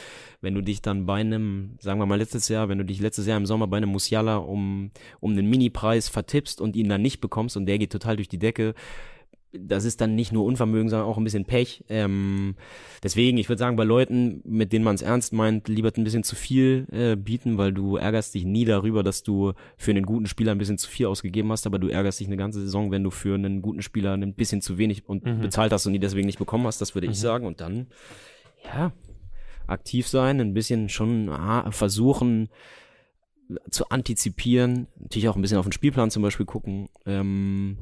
wenn 0.42 0.54
du 0.54 0.60
dich 0.60 0.82
dann 0.82 1.06
bei 1.06 1.20
einem, 1.20 1.78
sagen 1.80 1.98
wir 1.98 2.06
mal 2.06 2.18
letztes 2.18 2.48
Jahr, 2.48 2.68
wenn 2.68 2.78
du 2.78 2.84
dich 2.84 3.00
letztes 3.00 3.26
Jahr 3.26 3.38
im 3.38 3.46
Sommer 3.46 3.66
bei 3.66 3.78
einem 3.78 3.90
Musiala 3.90 4.36
um, 4.36 4.90
um 5.20 5.32
einen 5.32 5.48
Mini-Preis 5.48 6.10
vertippst 6.10 6.60
und 6.60 6.76
ihn 6.76 6.90
dann 6.90 7.02
nicht 7.02 7.22
bekommst 7.22 7.56
und 7.56 7.64
der 7.64 7.78
geht 7.78 7.92
total 7.92 8.16
durch 8.16 8.28
die 8.28 8.38
Decke, 8.38 8.74
das 9.56 9.84
ist 9.84 10.00
dann 10.00 10.14
nicht 10.14 10.32
nur 10.32 10.44
Unvermögen, 10.44 10.88
sondern 10.88 11.06
auch 11.08 11.16
ein 11.16 11.24
bisschen 11.24 11.44
Pech. 11.44 11.84
Ähm, 11.88 12.56
deswegen, 13.02 13.38
ich 13.38 13.48
würde 13.48 13.60
sagen, 13.60 13.76
bei 13.76 13.84
Leuten, 13.84 14.40
mit 14.44 14.72
denen 14.72 14.84
man 14.84 14.94
es 14.96 15.02
ernst 15.02 15.32
meint, 15.32 15.68
lieber 15.68 15.92
ein 15.96 16.04
bisschen 16.04 16.24
zu 16.24 16.34
viel 16.36 16.86
äh, 16.90 17.16
bieten, 17.16 17.56
weil 17.56 17.72
du 17.72 17.96
ärgerst 17.96 18.34
dich 18.34 18.44
nie 18.44 18.64
darüber, 18.64 19.02
dass 19.02 19.22
du 19.22 19.52
für 19.76 19.92
einen 19.92 20.06
guten 20.06 20.26
Spieler 20.26 20.52
ein 20.52 20.58
bisschen 20.58 20.78
zu 20.78 20.90
viel 20.90 21.06
ausgegeben 21.06 21.52
hast, 21.52 21.66
aber 21.66 21.78
du 21.78 21.88
ärgerst 21.88 22.20
dich 22.20 22.26
eine 22.26 22.36
ganze 22.36 22.60
Saison, 22.60 22.90
wenn 22.90 23.04
du 23.04 23.10
für 23.10 23.34
einen 23.34 23.62
guten 23.62 23.82
Spieler 23.82 24.14
ein 24.14 24.34
bisschen 24.34 24.60
zu 24.60 24.76
wenig 24.78 25.08
und 25.08 25.24
Mhm. 25.24 25.40
bezahlt 25.40 25.72
hast 25.72 25.86
und 25.86 25.92
die 25.92 25.98
deswegen 26.00 26.26
nicht 26.26 26.38
bekommen 26.38 26.66
hast, 26.66 26.80
das 26.80 26.94
würde 26.94 27.06
ich 27.06 27.18
sagen. 27.18 27.46
Und 27.46 27.60
dann, 27.60 27.86
ja, 28.64 28.92
aktiv 29.66 30.08
sein, 30.08 30.40
ein 30.40 30.54
bisschen 30.54 30.88
schon 30.88 31.28
ah, 31.28 31.70
versuchen 31.70 32.48
zu 33.70 33.88
antizipieren, 33.90 34.86
natürlich 34.98 35.28
auch 35.28 35.36
ein 35.36 35.42
bisschen 35.42 35.58
auf 35.58 35.66
den 35.66 35.72
Spielplan 35.72 36.10
zum 36.10 36.22
Beispiel 36.22 36.46
gucken. 36.46 36.88
Ähm, 37.06 37.76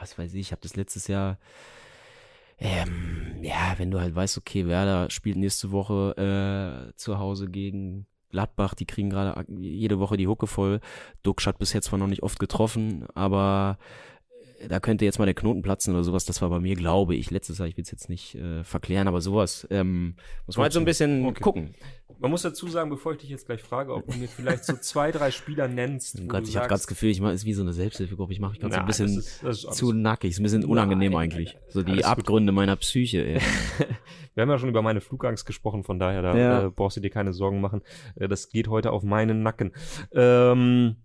was 0.00 0.18
weiß 0.18 0.34
ich, 0.34 0.40
ich 0.40 0.52
habe 0.52 0.62
das 0.62 0.76
letztes 0.76 1.08
Jahr 1.08 1.38
ähm, 2.60 3.38
ja, 3.42 3.74
wenn 3.76 3.90
du 3.90 4.00
halt 4.00 4.14
weißt, 4.14 4.36
okay, 4.36 4.66
Werder 4.66 5.10
spielt 5.10 5.36
nächste 5.36 5.70
Woche 5.70 6.90
äh, 6.90 6.96
zu 6.96 7.18
Hause 7.18 7.48
gegen 7.48 8.06
Gladbach, 8.30 8.74
die 8.74 8.84
kriegen 8.84 9.10
gerade 9.10 9.44
jede 9.48 10.00
Woche 10.00 10.16
die 10.16 10.26
Hucke 10.26 10.46
voll. 10.46 10.80
Duxch 11.22 11.46
hat 11.46 11.58
bis 11.58 11.72
jetzt 11.72 11.86
zwar 11.86 11.98
noch 11.98 12.08
nicht 12.08 12.22
oft 12.22 12.38
getroffen, 12.38 13.06
aber 13.14 13.78
da 14.66 14.80
könnte 14.80 15.04
jetzt 15.04 15.18
mal 15.18 15.24
der 15.24 15.34
Knoten 15.34 15.62
platzen 15.62 15.94
oder 15.94 16.02
sowas. 16.02 16.24
Das 16.24 16.42
war 16.42 16.50
bei 16.50 16.58
mir, 16.58 16.74
glaube 16.74 17.14
ich, 17.14 17.30
letztes 17.30 17.58
Jahr, 17.58 17.68
ich 17.68 17.76
will 17.76 17.84
es 17.84 17.90
jetzt 17.90 18.08
nicht 18.08 18.34
äh, 18.34 18.64
verklären, 18.64 19.06
aber 19.06 19.20
sowas 19.20 19.66
ähm, 19.70 20.16
muss 20.46 20.56
man 20.56 20.64
halt 20.64 20.72
so 20.72 20.80
ein 20.80 20.84
bisschen 20.84 21.26
okay. 21.26 21.40
gucken. 21.40 21.74
Man 22.18 22.30
muss 22.30 22.42
dazu 22.42 22.66
sagen, 22.66 22.90
bevor 22.90 23.12
ich 23.12 23.18
dich 23.18 23.30
jetzt 23.30 23.46
gleich 23.46 23.62
frage, 23.62 23.94
ob 23.94 24.10
du 24.10 24.18
mir 24.18 24.26
vielleicht 24.26 24.64
so 24.64 24.74
zwei, 24.74 25.12
drei 25.12 25.30
Spieler 25.30 25.68
nennst. 25.68 26.20
Oh 26.20 26.24
Gott, 26.28 26.48
ich 26.48 26.56
habe 26.56 26.66
gerade 26.66 26.80
das 26.80 26.88
Gefühl, 26.88 27.10
ich 27.10 27.20
mache 27.20 27.32
es 27.32 27.44
wie 27.44 27.54
so 27.54 27.62
eine 27.62 27.72
Selbsthilfegruppe. 27.72 28.32
Ich 28.32 28.40
mache 28.40 28.52
mich 28.52 28.60
gerade 28.60 28.74
so 28.74 28.80
ein 28.80 28.86
bisschen 28.86 29.14
das 29.14 29.26
ist, 29.26 29.42
das 29.44 29.64
ist 29.64 29.74
zu 29.74 29.92
nackig, 29.92 30.30
ist 30.30 30.40
ein 30.40 30.42
bisschen 30.42 30.64
unangenehm 30.64 31.12
Nein, 31.12 31.30
eigentlich. 31.30 31.56
So 31.68 31.82
die 31.82 32.04
Abgründe 32.04 32.52
gut. 32.52 32.56
meiner 32.56 32.76
Psyche. 32.76 33.40
Wir 34.34 34.42
haben 34.42 34.50
ja 34.50 34.58
schon 34.58 34.68
über 34.68 34.82
meine 34.82 35.00
Flugangst 35.00 35.46
gesprochen, 35.46 35.84
von 35.84 35.98
daher 35.98 36.22
da 36.22 36.36
ja. 36.36 36.66
äh, 36.66 36.70
brauchst 36.70 36.96
du 36.96 37.00
dir 37.00 37.10
keine 37.10 37.32
Sorgen 37.32 37.60
machen. 37.60 37.82
Äh, 38.16 38.28
das 38.28 38.48
geht 38.50 38.68
heute 38.68 38.90
auf 38.90 39.02
meinen 39.04 39.42
Nacken. 39.42 39.72
Ähm, 40.12 40.96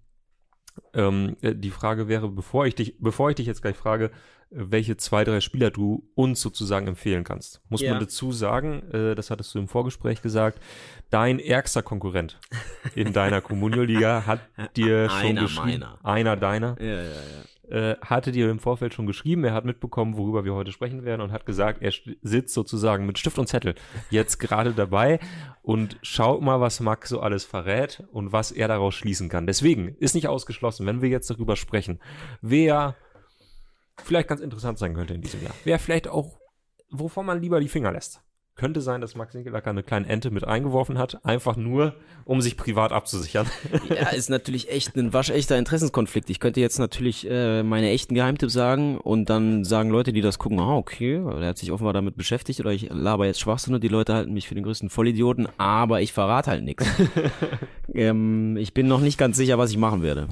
ähm, 0.93 1.37
äh, 1.41 1.55
die 1.55 1.71
Frage 1.71 2.07
wäre, 2.07 2.29
bevor 2.29 2.65
ich 2.65 2.75
dich, 2.75 2.95
bevor 2.99 3.29
ich 3.29 3.35
dich 3.35 3.47
jetzt 3.47 3.61
gleich 3.61 3.75
frage, 3.75 4.11
welche 4.49 4.97
zwei, 4.97 5.23
drei 5.23 5.41
Spieler 5.41 5.71
du 5.71 6.07
uns 6.15 6.39
sozusagen 6.39 6.87
empfehlen 6.87 7.23
kannst. 7.23 7.61
Muss 7.69 7.81
ja. 7.81 7.91
man 7.91 7.99
dazu 7.99 8.31
sagen, 8.31 8.83
äh, 8.91 9.15
das 9.15 9.31
hattest 9.31 9.53
du 9.55 9.59
im 9.59 9.67
Vorgespräch 9.67 10.21
gesagt, 10.21 10.59
dein 11.09 11.39
ärgster 11.39 11.81
Konkurrent 11.81 12.39
in 12.95 13.13
deiner 13.13 13.41
Communio-Liga 13.41 14.25
hat 14.27 14.41
dir 14.77 15.09
schon 15.09 15.19
einer 15.19 15.41
geschrieben, 15.41 15.79
meiner. 15.79 16.05
einer 16.05 16.37
deiner, 16.37 16.79
ja, 16.79 16.85
ja, 16.85 17.03
ja 17.03 17.43
äh, 17.69 17.95
hatte 18.01 18.31
dir 18.31 18.49
im 18.49 18.59
Vorfeld 18.59 18.93
schon 18.93 19.05
geschrieben, 19.05 19.43
er 19.43 19.53
hat 19.53 19.65
mitbekommen, 19.65 20.17
worüber 20.17 20.43
wir 20.43 20.53
heute 20.53 20.71
sprechen 20.71 21.05
werden 21.05 21.21
und 21.21 21.31
hat 21.31 21.45
gesagt, 21.45 21.81
er 21.81 21.93
sitzt 22.21 22.53
sozusagen 22.53 23.05
mit 23.05 23.17
Stift 23.17 23.39
und 23.39 23.47
Zettel 23.47 23.75
jetzt 24.09 24.37
gerade 24.39 24.73
dabei 24.73 25.19
und 25.61 25.97
schaut 26.01 26.41
mal, 26.41 26.59
was 26.59 26.79
Max 26.79 27.09
so 27.09 27.21
alles 27.21 27.45
verrät 27.45 28.03
und 28.11 28.31
was 28.31 28.51
er 28.51 28.67
daraus 28.67 28.95
schließen 28.95 29.29
kann. 29.29 29.47
Deswegen 29.47 29.95
ist 29.99 30.13
nicht 30.13 30.27
ausgeschlossen, 30.27 30.85
wenn 30.85 31.01
wir 31.01 31.09
jetzt 31.09 31.29
darüber 31.29 31.55
sprechen, 31.55 31.99
wer 32.41 32.95
vielleicht 34.03 34.27
ganz 34.27 34.41
interessant 34.41 34.77
sein 34.77 34.93
könnte 34.93 35.13
in 35.13 35.21
diesem 35.21 35.41
Jahr. 35.41 35.53
Wer 35.63 35.79
vielleicht 35.79 36.07
auch, 36.07 36.37
wovon 36.89 37.25
man 37.25 37.41
lieber 37.41 37.59
die 37.59 37.69
Finger 37.69 37.91
lässt. 37.91 38.21
Könnte 38.55 38.81
sein, 38.81 39.01
dass 39.01 39.15
Max 39.15 39.33
Ninkelacker 39.33 39.71
eine 39.71 39.81
kleine 39.81 40.07
Ente 40.07 40.29
mit 40.29 40.47
eingeworfen 40.47 40.99
hat, 40.99 41.25
einfach 41.25 41.55
nur, 41.55 41.95
um 42.23 42.39
sich 42.39 42.55
privat 42.55 42.91
abzusichern. 42.91 43.47
Ja, 43.89 44.09
ist 44.15 44.29
natürlich 44.29 44.69
echt 44.69 44.95
ein 44.95 45.11
waschechter 45.11 45.57
Interessenskonflikt. 45.57 46.29
Ich 46.29 46.39
könnte 46.39 46.61
jetzt 46.61 46.77
natürlich 46.77 47.27
äh, 47.27 47.63
meine 47.63 47.89
echten 47.89 48.13
Geheimtipps 48.13 48.53
sagen 48.53 48.99
und 48.99 49.29
dann 49.31 49.63
sagen 49.63 49.89
Leute, 49.89 50.13
die 50.13 50.21
das 50.21 50.37
gucken, 50.37 50.59
ah, 50.59 50.75
okay, 50.75 51.15
der 51.39 51.47
hat 51.47 51.57
sich 51.57 51.71
offenbar 51.71 51.93
damit 51.93 52.15
beschäftigt 52.15 52.59
oder 52.59 52.71
ich 52.71 52.89
laber 52.91 53.25
jetzt 53.25 53.39
Schwachsinn 53.39 53.73
und 53.73 53.83
die 53.83 53.87
Leute 53.87 54.13
halten 54.13 54.33
mich 54.33 54.47
für 54.47 54.55
den 54.55 54.63
größten 54.63 54.91
Vollidioten, 54.91 55.47
aber 55.57 56.01
ich 56.01 56.13
verrate 56.13 56.51
halt 56.51 56.63
nichts. 56.63 56.85
ähm, 57.93 58.55
ich 58.57 58.75
bin 58.75 58.87
noch 58.87 59.01
nicht 59.01 59.17
ganz 59.17 59.35
sicher, 59.35 59.57
was 59.57 59.71
ich 59.71 59.77
machen 59.77 60.03
werde. 60.03 60.27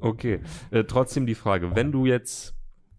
Okay, 0.00 0.40
äh, 0.70 0.84
trotzdem 0.84 1.26
die 1.26 1.34
Frage, 1.34 1.76
wenn 1.76 1.92
du 1.92 2.06
jetzt 2.06 2.54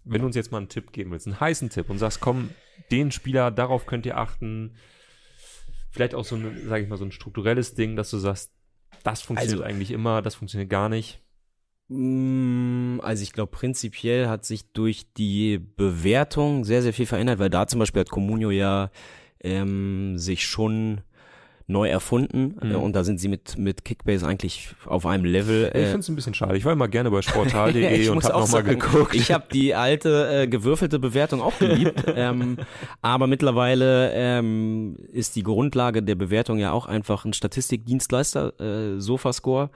wenn 0.06 0.22
du 0.22 0.28
uns 0.28 0.36
jetzt 0.36 0.52
mal 0.52 0.58
einen 0.58 0.70
Tipp 0.70 0.92
geben 0.92 1.12
willst, 1.12 1.28
einen 1.28 1.40
heißen 1.40 1.70
Tipp 1.70 1.90
und 1.90 2.00
sagst, 2.00 2.20
komm, 2.20 2.50
den 2.92 3.12
Spieler, 3.12 3.52
darauf 3.52 3.86
könnt 3.86 4.06
ihr 4.06 4.18
achten, 4.18 4.76
vielleicht 5.92 6.16
auch 6.16 6.26
so 6.26 6.36
ein, 6.36 6.68
sage 6.68 6.84
ich 6.84 6.90
mal, 6.90 6.98
so 6.98 7.06
ein 7.06 7.12
strukturelles 7.12 7.76
Ding, 7.76 7.96
dass 7.96 8.10
du 8.10 8.18
sagst, 8.18 8.52
das 9.04 9.22
funktioniert 9.22 9.62
also, 9.62 9.70
eigentlich 9.70 9.92
immer, 9.92 10.22
das 10.22 10.36
funktioniert 10.36 10.70
gar 10.70 10.90
nicht. 10.90 11.22
Mm, 11.88 13.00
also 13.02 13.24
ich 13.24 13.34
glaube, 13.34 13.52
prinzipiell 13.52 14.28
hat 14.28 14.46
sich 14.46 14.72
durch 14.72 15.12
die 15.14 15.58
Bewertung 15.58 16.64
sehr, 16.66 16.82
sehr 16.82 16.94
viel 16.94 17.06
verändert, 17.06 17.40
weil 17.40 17.50
da 17.50 17.68
zum 17.68 17.80
Beispiel 17.80 18.02
hat 18.02 18.10
Comunio 18.10 18.52
ja 18.52 18.92
ähm, 19.42 20.18
sich 20.18 20.46
schon 20.46 21.02
neu 21.70 21.88
erfunden 21.88 22.56
mhm. 22.62 22.76
und 22.76 22.96
da 22.96 23.04
sind 23.04 23.20
sie 23.20 23.28
mit, 23.28 23.58
mit 23.58 23.86
Kickbase 23.86 24.28
eigentlich 24.28 24.70
auf 24.86 25.06
einem 25.06 25.24
Level. 25.24 25.66
ich 25.68 25.84
finde 25.84 26.00
es 26.00 26.10
ein 26.10 26.16
bisschen 26.16 26.34
schade. 26.34 26.58
Ich 26.58 26.66
war 26.66 26.74
immer 26.74 26.88
gerne 26.88 27.12
bei 27.12 27.22
sportal.de 27.22 28.10
und 28.10 28.24
habe 28.24 28.40
nochmal 28.40 28.64
geguckt. 28.64 29.14
Ich 29.14 29.32
habe 29.32 29.46
die 29.54 29.76
alte 29.76 30.44
äh, 30.44 30.48
gewürfelte 30.48 30.98
Bewertung 30.98 31.42
auch 31.42 31.58
geliebt, 31.60 32.04
ähm, 32.16 32.58
aber 33.02 33.28
mittlerweile 33.28 34.12
ähm, 34.14 34.98
ist 35.12 35.36
die 35.36 35.44
Grundlage 35.44 36.02
der 36.02 36.16
Bewertung 36.16 36.58
ja 36.58 36.72
auch 36.72 36.88
einfach 36.88 37.24
ein 37.24 37.34
Statistikdienstleister, 37.34 38.60
äh, 38.60 39.00
Sofascore 39.00 39.70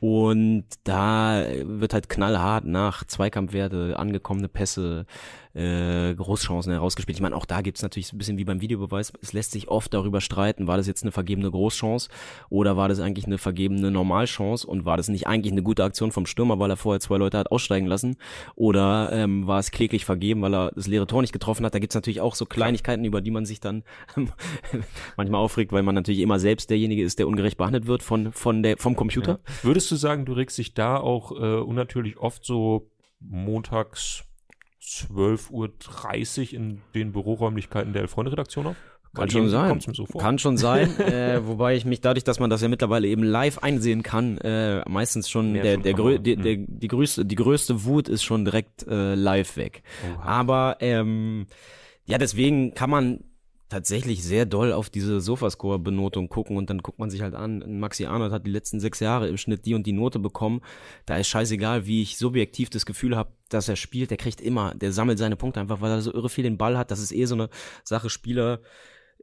und 0.00 0.64
da 0.84 1.44
wird 1.64 1.92
halt 1.92 2.08
knallhart 2.08 2.64
nach 2.64 3.04
Zweikampfwerte, 3.04 3.98
angekommene 3.98 4.48
Pässe, 4.48 5.06
äh, 5.54 6.14
Großchancen 6.14 6.72
herausgespielt. 6.72 7.16
Ich 7.16 7.22
meine, 7.22 7.36
auch 7.36 7.46
da 7.46 7.60
gibt's 7.60 7.82
natürlich 7.82 8.12
ein 8.12 8.18
bisschen 8.18 8.38
wie 8.38 8.44
beim 8.44 8.60
Videobeweis, 8.60 9.12
es 9.20 9.32
lässt 9.32 9.52
sich 9.52 9.68
oft 9.68 9.92
darüber 9.94 10.20
streiten, 10.20 10.66
war 10.66 10.76
das 10.76 10.86
jetzt 10.86 11.02
eine 11.02 11.12
vergebene 11.12 11.50
Großchance 11.50 12.08
oder 12.50 12.76
war 12.76 12.88
das 12.88 13.00
eigentlich 13.00 13.26
eine 13.26 13.38
vergebene 13.38 13.90
Normalchance 13.90 14.66
und 14.66 14.84
war 14.84 14.96
das 14.96 15.08
nicht 15.08 15.26
eigentlich 15.26 15.52
eine 15.52 15.62
gute 15.62 15.84
Aktion 15.84 16.12
vom 16.12 16.26
Stürmer, 16.26 16.58
weil 16.58 16.70
er 16.70 16.76
vorher 16.76 17.00
zwei 17.00 17.16
Leute 17.16 17.38
hat 17.38 17.50
aussteigen 17.50 17.86
lassen 17.86 18.16
oder 18.54 19.10
ähm, 19.12 19.46
war 19.46 19.58
es 19.58 19.70
kläglich 19.70 20.04
vergeben, 20.04 20.42
weil 20.42 20.54
er 20.54 20.72
das 20.74 20.86
leere 20.86 21.06
Tor 21.06 21.22
nicht 21.22 21.32
getroffen 21.32 21.64
hat. 21.64 21.74
Da 21.74 21.78
gibt's 21.78 21.94
natürlich 21.94 22.20
auch 22.20 22.34
so 22.34 22.46
Kleinigkeiten, 22.46 23.04
über 23.04 23.20
die 23.20 23.30
man 23.30 23.44
sich 23.44 23.60
dann 23.60 23.84
manchmal 25.16 25.40
aufregt, 25.40 25.72
weil 25.72 25.82
man 25.82 25.94
natürlich 25.94 26.20
immer 26.20 26.38
selbst 26.38 26.70
derjenige 26.70 27.02
ist, 27.02 27.18
der 27.18 27.28
ungerecht 27.28 27.56
behandelt 27.56 27.86
wird 27.86 28.02
von, 28.02 28.32
von 28.32 28.62
der, 28.62 28.76
vom 28.78 28.96
Computer. 28.96 29.40
Ja. 29.46 29.64
Würdest 29.64 29.90
du 29.90 29.96
sagen, 29.96 30.24
du 30.24 30.32
regst 30.32 30.58
dich 30.58 30.74
da 30.74 30.98
auch 30.98 31.32
äh, 31.32 31.60
unnatürlich 31.60 32.18
oft 32.18 32.44
so 32.44 32.90
montags 33.20 34.27
12.30 34.82 35.50
Uhr 35.50 36.52
in 36.54 36.82
den 36.94 37.12
Büroräumlichkeiten 37.12 37.92
der 37.92 38.02
Elf-Freunde-Redaktion 38.02 38.68
auf? 38.68 38.76
Kann 39.14 39.30
schon 39.30 39.48
sein. 39.48 39.80
So 39.80 40.04
kann 40.04 40.38
schon 40.38 40.56
sein. 40.58 40.98
äh, 41.00 41.46
wobei 41.46 41.74
ich 41.74 41.84
mich 41.84 42.00
dadurch, 42.00 42.24
dass 42.24 42.40
man 42.40 42.50
das 42.50 42.60
ja 42.60 42.68
mittlerweile 42.68 43.08
eben 43.08 43.22
live 43.22 43.58
einsehen 43.58 44.02
kann, 44.02 44.38
äh, 44.38 44.82
meistens 44.88 45.28
schon 45.28 45.52
Mehr 45.52 45.62
der 45.62 45.74
schon 45.74 45.82
der, 45.82 45.94
grö 45.94 46.18
die, 46.18 46.36
der 46.36 46.56
die 46.56 46.88
größte 46.88 47.24
die 47.24 47.34
größte 47.34 47.84
Wut 47.84 48.08
ist 48.08 48.22
schon 48.22 48.44
direkt 48.44 48.86
äh, 48.86 49.14
live 49.14 49.56
weg. 49.56 49.82
Oha. 50.14 50.22
Aber 50.22 50.76
ähm, 50.80 51.46
ja, 52.04 52.18
deswegen 52.18 52.74
kann 52.74 52.90
man 52.90 53.20
tatsächlich 53.68 54.24
sehr 54.24 54.46
doll 54.46 54.72
auf 54.72 54.90
diese 54.90 55.20
Sofascore-Benotung 55.20 56.28
gucken 56.28 56.56
und 56.56 56.70
dann 56.70 56.78
guckt 56.78 56.98
man 56.98 57.10
sich 57.10 57.22
halt 57.22 57.34
an, 57.34 57.78
Maxi 57.78 58.06
Arnold 58.06 58.32
hat 58.32 58.46
die 58.46 58.50
letzten 58.50 58.80
sechs 58.80 59.00
Jahre 59.00 59.28
im 59.28 59.36
Schnitt 59.36 59.66
die 59.66 59.74
und 59.74 59.86
die 59.86 59.92
Note 59.92 60.18
bekommen. 60.18 60.60
Da 61.06 61.16
ist 61.16 61.28
scheißegal, 61.28 61.86
wie 61.86 62.02
ich 62.02 62.16
subjektiv 62.16 62.70
das 62.70 62.86
Gefühl 62.86 63.16
habe, 63.16 63.32
dass 63.48 63.68
er 63.68 63.76
spielt. 63.76 64.10
Der 64.10 64.16
kriegt 64.16 64.40
immer, 64.40 64.74
der 64.74 64.92
sammelt 64.92 65.18
seine 65.18 65.36
Punkte 65.36 65.60
einfach, 65.60 65.80
weil 65.80 65.90
er 65.90 66.00
so 66.00 66.12
irre 66.12 66.28
viel 66.28 66.44
den 66.44 66.58
Ball 66.58 66.78
hat. 66.78 66.90
Das 66.90 67.00
ist 67.00 67.12
eh 67.12 67.26
so 67.26 67.34
eine 67.34 67.50
Sache, 67.84 68.10
Spieler, 68.10 68.60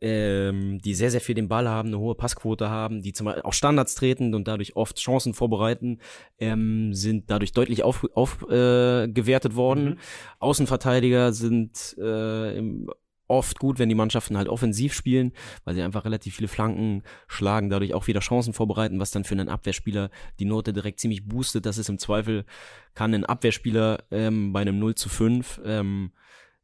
ähm, 0.01 0.79
die 0.79 0.93
sehr, 0.93 1.09
sehr 1.09 1.21
viel 1.21 1.35
den 1.35 1.47
Ball 1.47 1.67
haben, 1.69 1.87
eine 1.87 1.99
hohe 1.99 2.15
Passquote 2.15 2.69
haben, 2.69 3.01
die 3.01 3.13
zum 3.13 3.25
Beispiel 3.25 3.43
auch 3.43 3.53
Standards 3.53 3.95
treten 3.95 4.35
und 4.35 4.47
dadurch 4.47 4.75
oft 4.75 4.97
Chancen 4.99 5.33
vorbereiten, 5.33 5.99
ähm, 6.37 6.93
sind 6.93 7.31
dadurch 7.31 7.53
deutlich 7.53 7.83
aufgewertet 7.83 8.17
auf, 8.17 8.41
äh, 8.49 9.07
gewertet 9.07 9.55
worden. 9.55 9.85
Mhm. 9.85 9.97
Außenverteidiger 10.39 11.33
sind 11.33 11.95
äh, 11.97 12.57
im 12.57 12.89
oft 13.27 13.59
gut, 13.59 13.79
wenn 13.79 13.89
die 13.89 13.95
Mannschaften 13.95 14.37
halt 14.37 14.47
offensiv 14.47 14.93
spielen, 14.93 15.31
weil 15.63 15.75
sie 15.75 15.81
einfach 15.81 16.05
relativ 16.05 16.35
viele 16.35 16.47
Flanken 16.47 17.03
schlagen, 17.27 17.69
dadurch 17.69 17.93
auch 17.93 18.07
wieder 18.07 18.19
Chancen 18.19 18.53
vorbereiten, 18.53 18.99
was 18.99 19.11
dann 19.11 19.23
für 19.23 19.33
einen 19.33 19.49
Abwehrspieler 19.49 20.09
die 20.39 20.45
Note 20.45 20.73
direkt 20.73 20.99
ziemlich 20.99 21.27
boostet. 21.27 21.65
Das 21.65 21.77
ist 21.77 21.89
im 21.89 21.99
Zweifel, 21.99 22.45
kann 22.93 23.13
ein 23.13 23.25
Abwehrspieler 23.25 24.03
ähm, 24.11 24.53
bei 24.53 24.61
einem 24.61 24.79
0 24.79 24.95
zu 24.95 25.09
5 25.09 25.61
ähm, 25.65 26.11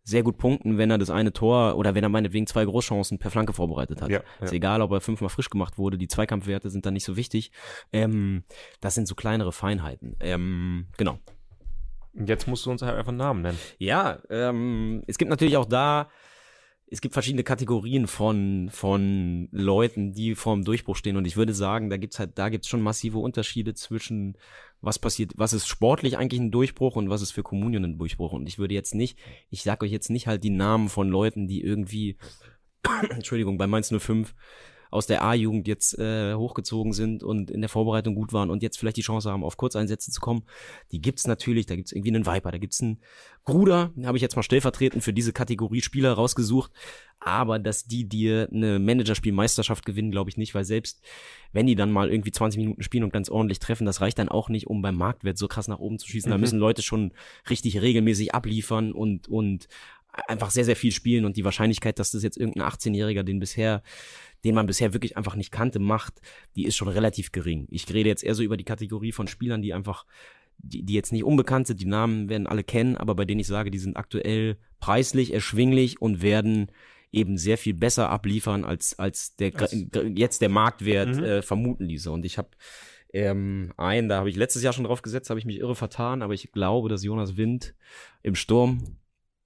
sehr 0.03 0.23
gut 0.23 0.37
punkten, 0.37 0.77
wenn 0.77 0.89
er 0.89 0.97
das 0.97 1.09
eine 1.09 1.31
Tor 1.31 1.77
oder 1.77 1.93
wenn 1.93 2.03
er 2.03 2.09
meinetwegen 2.09 2.47
zwei 2.47 2.65
Großchancen 2.65 3.19
per 3.19 3.31
Flanke 3.31 3.53
vorbereitet 3.53 4.01
hat. 4.01 4.09
Ja, 4.09 4.21
ja. 4.39 4.45
Ist 4.45 4.53
egal, 4.53 4.81
ob 4.81 4.91
er 4.91 5.01
fünfmal 5.01 5.29
frisch 5.29 5.49
gemacht 5.49 5.77
wurde, 5.77 5.97
die 5.97 6.07
Zweikampfwerte 6.07 6.69
sind 6.69 6.85
dann 6.85 6.93
nicht 6.93 7.05
so 7.05 7.15
wichtig. 7.15 7.51
Ähm, 7.93 8.43
das 8.79 8.95
sind 8.95 9.07
so 9.07 9.15
kleinere 9.15 9.51
Feinheiten. 9.51 10.15
Ähm, 10.19 10.87
genau. 10.97 11.19
Jetzt 12.13 12.47
musst 12.47 12.65
du 12.65 12.71
uns 12.71 12.81
halt 12.81 12.95
einfach 12.95 13.09
einen 13.09 13.17
Namen 13.17 13.41
nennen. 13.41 13.59
Ja, 13.77 14.19
ähm, 14.29 15.03
es 15.07 15.17
gibt 15.17 15.29
natürlich 15.29 15.57
auch 15.57 15.65
da 15.65 16.09
es 16.91 16.99
gibt 16.99 17.13
verschiedene 17.13 17.45
Kategorien 17.45 18.05
von, 18.05 18.69
von 18.69 19.47
Leuten, 19.51 20.11
die 20.11 20.35
vorm 20.35 20.65
Durchbruch 20.65 20.97
stehen. 20.97 21.15
Und 21.15 21.25
ich 21.25 21.37
würde 21.37 21.53
sagen, 21.53 21.89
da 21.89 21.95
gibt's 21.95 22.19
halt, 22.19 22.37
da 22.37 22.49
gibt's 22.49 22.67
schon 22.67 22.81
massive 22.81 23.17
Unterschiede 23.17 23.73
zwischen 23.73 24.37
was 24.81 24.99
passiert, 24.99 25.31
was 25.37 25.53
ist 25.53 25.67
sportlich 25.67 26.17
eigentlich 26.17 26.41
ein 26.41 26.51
Durchbruch 26.51 26.97
und 26.97 27.09
was 27.09 27.21
ist 27.21 27.31
für 27.31 27.43
Kommunion 27.43 27.85
ein 27.85 27.97
Durchbruch. 27.97 28.33
Und 28.33 28.45
ich 28.45 28.59
würde 28.59 28.73
jetzt 28.73 28.93
nicht, 28.93 29.17
ich 29.49 29.63
sag 29.63 29.81
euch 29.83 29.91
jetzt 29.91 30.09
nicht 30.09 30.27
halt 30.27 30.43
die 30.43 30.49
Namen 30.49 30.89
von 30.89 31.07
Leuten, 31.07 31.47
die 31.47 31.63
irgendwie, 31.63 32.17
Entschuldigung, 33.09 33.57
bei 33.57 33.67
Mainz 33.67 33.93
05 33.97 34.35
aus 34.91 35.07
der 35.07 35.23
A-Jugend 35.23 35.67
jetzt 35.67 35.97
äh, 35.97 36.35
hochgezogen 36.35 36.93
sind 36.93 37.23
und 37.23 37.49
in 37.49 37.61
der 37.61 37.69
Vorbereitung 37.69 38.13
gut 38.13 38.33
waren 38.33 38.49
und 38.49 38.61
jetzt 38.61 38.77
vielleicht 38.77 38.97
die 38.97 39.01
Chance 39.01 39.31
haben, 39.31 39.43
auf 39.43 39.57
Kurzeinsätze 39.57 40.11
zu 40.11 40.21
kommen. 40.21 40.43
Die 40.91 41.01
gibt's 41.01 41.25
natürlich, 41.25 41.65
da 41.65 41.75
gibt's 41.75 41.91
irgendwie 41.91 42.13
einen 42.13 42.25
Viper, 42.27 42.51
da 42.51 42.57
gibt's 42.59 42.81
einen 42.81 42.99
Gruder, 43.45 43.91
habe 44.03 44.17
ich 44.17 44.21
jetzt 44.21 44.35
mal 44.35 44.43
stellvertretend 44.43 45.03
für 45.03 45.13
diese 45.13 45.33
Kategorie 45.33 45.81
Spieler 45.81 46.13
rausgesucht. 46.13 46.71
Aber 47.23 47.59
dass 47.59 47.85
die 47.85 48.07
dir 48.09 48.49
eine 48.51 48.79
Managerspielmeisterschaft 48.79 49.85
gewinnen, 49.85 50.11
glaube 50.11 50.29
ich 50.29 50.37
nicht, 50.37 50.55
weil 50.55 50.65
selbst 50.65 51.01
wenn 51.53 51.67
die 51.67 51.75
dann 51.75 51.91
mal 51.91 52.09
irgendwie 52.11 52.31
20 52.31 52.59
Minuten 52.59 52.81
spielen 52.83 53.03
und 53.03 53.13
ganz 53.13 53.29
ordentlich 53.29 53.59
treffen, 53.59 53.85
das 53.85 54.01
reicht 54.01 54.17
dann 54.19 54.29
auch 54.29 54.49
nicht, 54.49 54.67
um 54.67 54.81
beim 54.81 54.95
Marktwert 54.95 55.37
so 55.37 55.47
krass 55.47 55.67
nach 55.67 55.79
oben 55.79 55.99
zu 55.99 56.07
schießen. 56.07 56.29
Da 56.31 56.37
Mhm. 56.37 56.41
müssen 56.41 56.59
Leute 56.59 56.81
schon 56.81 57.11
richtig 57.49 57.81
regelmäßig 57.81 58.33
abliefern 58.33 58.91
und, 58.91 59.27
und 59.27 59.67
einfach 60.27 60.51
sehr, 60.51 60.65
sehr 60.65 60.75
viel 60.75 60.91
spielen 60.91 61.25
und 61.25 61.37
die 61.37 61.45
Wahrscheinlichkeit, 61.45 61.99
dass 61.99 62.11
das 62.11 62.23
jetzt 62.23 62.37
irgendein 62.37 62.67
18-Jähriger, 62.67 63.23
den 63.23 63.39
bisher, 63.39 63.81
den 64.43 64.55
man 64.55 64.65
bisher 64.65 64.93
wirklich 64.93 65.17
einfach 65.17 65.35
nicht 65.35 65.51
kannte, 65.51 65.79
macht, 65.79 66.21
die 66.55 66.65
ist 66.65 66.75
schon 66.75 66.87
relativ 66.87 67.31
gering. 67.31 67.67
Ich 67.69 67.91
rede 67.93 68.09
jetzt 68.09 68.23
eher 68.23 68.35
so 68.35 68.43
über 68.43 68.57
die 68.57 68.63
Kategorie 68.65 69.11
von 69.11 69.27
Spielern, 69.27 69.61
die 69.61 69.73
einfach, 69.73 70.05
die, 70.57 70.83
die 70.83 70.93
jetzt 70.93 71.11
nicht 71.11 71.23
unbekannt 71.23 71.67
sind, 71.67 71.79
die 71.81 71.85
Namen 71.85 72.29
werden 72.29 72.47
alle 72.47 72.63
kennen, 72.63 72.97
aber 72.97 73.15
bei 73.15 73.25
denen 73.25 73.39
ich 73.39 73.47
sage, 73.47 73.71
die 73.71 73.79
sind 73.79 73.97
aktuell 73.97 74.57
preislich, 74.79 75.33
erschwinglich 75.33 76.01
und 76.01 76.21
werden 76.21 76.71
eben 77.13 77.37
sehr 77.37 77.57
viel 77.57 77.73
besser 77.73 78.09
abliefern, 78.09 78.63
als, 78.63 78.97
als 78.97 79.35
der 79.35 79.53
Als- 79.59 79.75
jetzt 80.15 80.41
der 80.41 80.49
Marktwert 80.49 81.17
Mhm. 81.17 81.23
äh, 81.23 81.41
vermuten 81.41 81.85
ließe. 81.85 82.09
Und 82.11 82.25
ich 82.25 82.37
habe 82.37 82.49
ähm, 83.13 83.73
einen, 83.75 84.07
da 84.07 84.19
habe 84.19 84.29
ich 84.29 84.37
letztes 84.37 84.63
Jahr 84.63 84.71
schon 84.71 84.85
drauf 84.85 85.01
gesetzt, 85.01 85.29
habe 85.29 85.37
ich 85.39 85.45
mich 85.45 85.57
irre 85.59 85.75
vertan, 85.75 86.21
aber 86.21 86.33
ich 86.33 86.51
glaube, 86.53 86.87
dass 86.87 87.03
Jonas 87.03 87.35
Wind 87.35 87.75
im 88.23 88.35
Sturm 88.35 88.95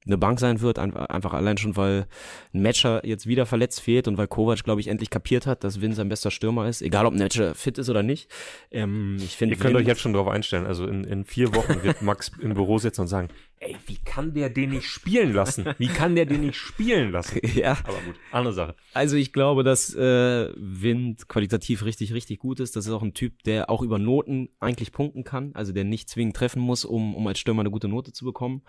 eine 0.05 0.17
Bank 0.17 0.39
sein 0.39 0.61
wird, 0.61 0.77
ein- 0.79 0.95
einfach 0.95 1.33
allein 1.33 1.57
schon, 1.57 1.75
weil 1.75 2.05
ein 2.53 2.61
Matcher 2.61 3.05
jetzt 3.05 3.25
wieder 3.27 3.45
verletzt 3.45 3.81
fehlt 3.81 4.07
und 4.07 4.17
weil 4.17 4.27
Kovac, 4.27 4.63
glaube 4.63 4.79
ich, 4.81 4.87
endlich 4.87 5.09
kapiert 5.09 5.47
hat, 5.47 5.63
dass 5.63 5.81
Wind 5.81 5.95
sein 5.95 6.09
bester 6.09 6.29
Stürmer 6.31 6.67
ist, 6.67 6.81
egal 6.81 7.05
ob 7.05 7.13
ein 7.13 7.19
Matcher 7.19 7.55
fit 7.55 7.77
ist 7.77 7.89
oder 7.89 8.03
nicht. 8.03 8.29
Ähm, 8.71 9.17
ich 9.19 9.35
finde, 9.35 9.55
Ihr 9.55 9.59
könnt 9.61 9.73
Wind- 9.73 9.81
euch 9.83 9.87
jetzt 9.87 10.01
schon 10.01 10.13
darauf 10.13 10.27
einstellen. 10.27 10.65
Also 10.67 10.85
in, 10.87 11.03
in 11.05 11.25
vier 11.25 11.55
Wochen 11.55 11.81
wird 11.83 12.01
Max 12.01 12.31
im 12.39 12.53
Büro 12.53 12.77
sitzen 12.77 13.01
und 13.01 13.07
sagen, 13.07 13.29
ey, 13.59 13.75
wie 13.87 13.97
kann 14.05 14.33
der 14.33 14.49
den 14.49 14.69
nicht 14.71 14.85
spielen 14.87 15.33
lassen? 15.33 15.65
Wie 15.79 15.87
kann 15.87 16.13
der 16.15 16.25
den 16.27 16.41
nicht 16.41 16.55
spielen 16.57 17.11
lassen? 17.11 17.39
ja, 17.55 17.71
Aber 17.83 17.97
gut, 18.05 18.15
andere 18.31 18.53
Sache. 18.53 18.75
Also 18.93 19.15
ich 19.15 19.33
glaube, 19.33 19.63
dass 19.63 19.93
äh, 19.95 20.49
Wind 20.55 21.27
qualitativ 21.27 21.83
richtig, 21.83 22.13
richtig 22.13 22.37
gut 22.39 22.59
ist. 22.59 22.75
Das 22.75 22.85
ist 22.85 22.91
auch 22.91 23.01
ein 23.01 23.13
Typ, 23.15 23.41
der 23.43 23.69
auch 23.71 23.81
über 23.81 23.97
Noten 23.97 24.49
eigentlich 24.59 24.91
punkten 24.91 25.23
kann, 25.23 25.51
also 25.55 25.71
der 25.73 25.83
nicht 25.83 26.09
zwingend 26.09 26.35
treffen 26.35 26.61
muss, 26.61 26.85
um, 26.85 27.15
um 27.15 27.25
als 27.25 27.39
Stürmer 27.39 27.61
eine 27.61 27.71
gute 27.71 27.87
Note 27.87 28.11
zu 28.11 28.23
bekommen. 28.23 28.61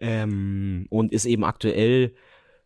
Ähm, 0.00 0.86
und 0.90 1.12
ist 1.12 1.24
eben 1.24 1.44
aktuell 1.44 2.14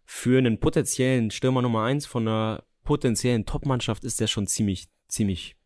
für 0.05 0.39
einen 0.39 0.61
potenziellen 0.61 1.31
Stürmer 1.31 1.63
Nummer 1.63 1.85
eins 1.85 2.07
von 2.07 2.29
einer 2.29 2.65
potenziellen 2.85 3.47
Top-Mannschaft 3.47 4.05
ist 4.05 4.21
der 4.21 4.27
schon 4.27 4.47
ziemlich, 4.47 4.89
ziemlich 5.09 5.57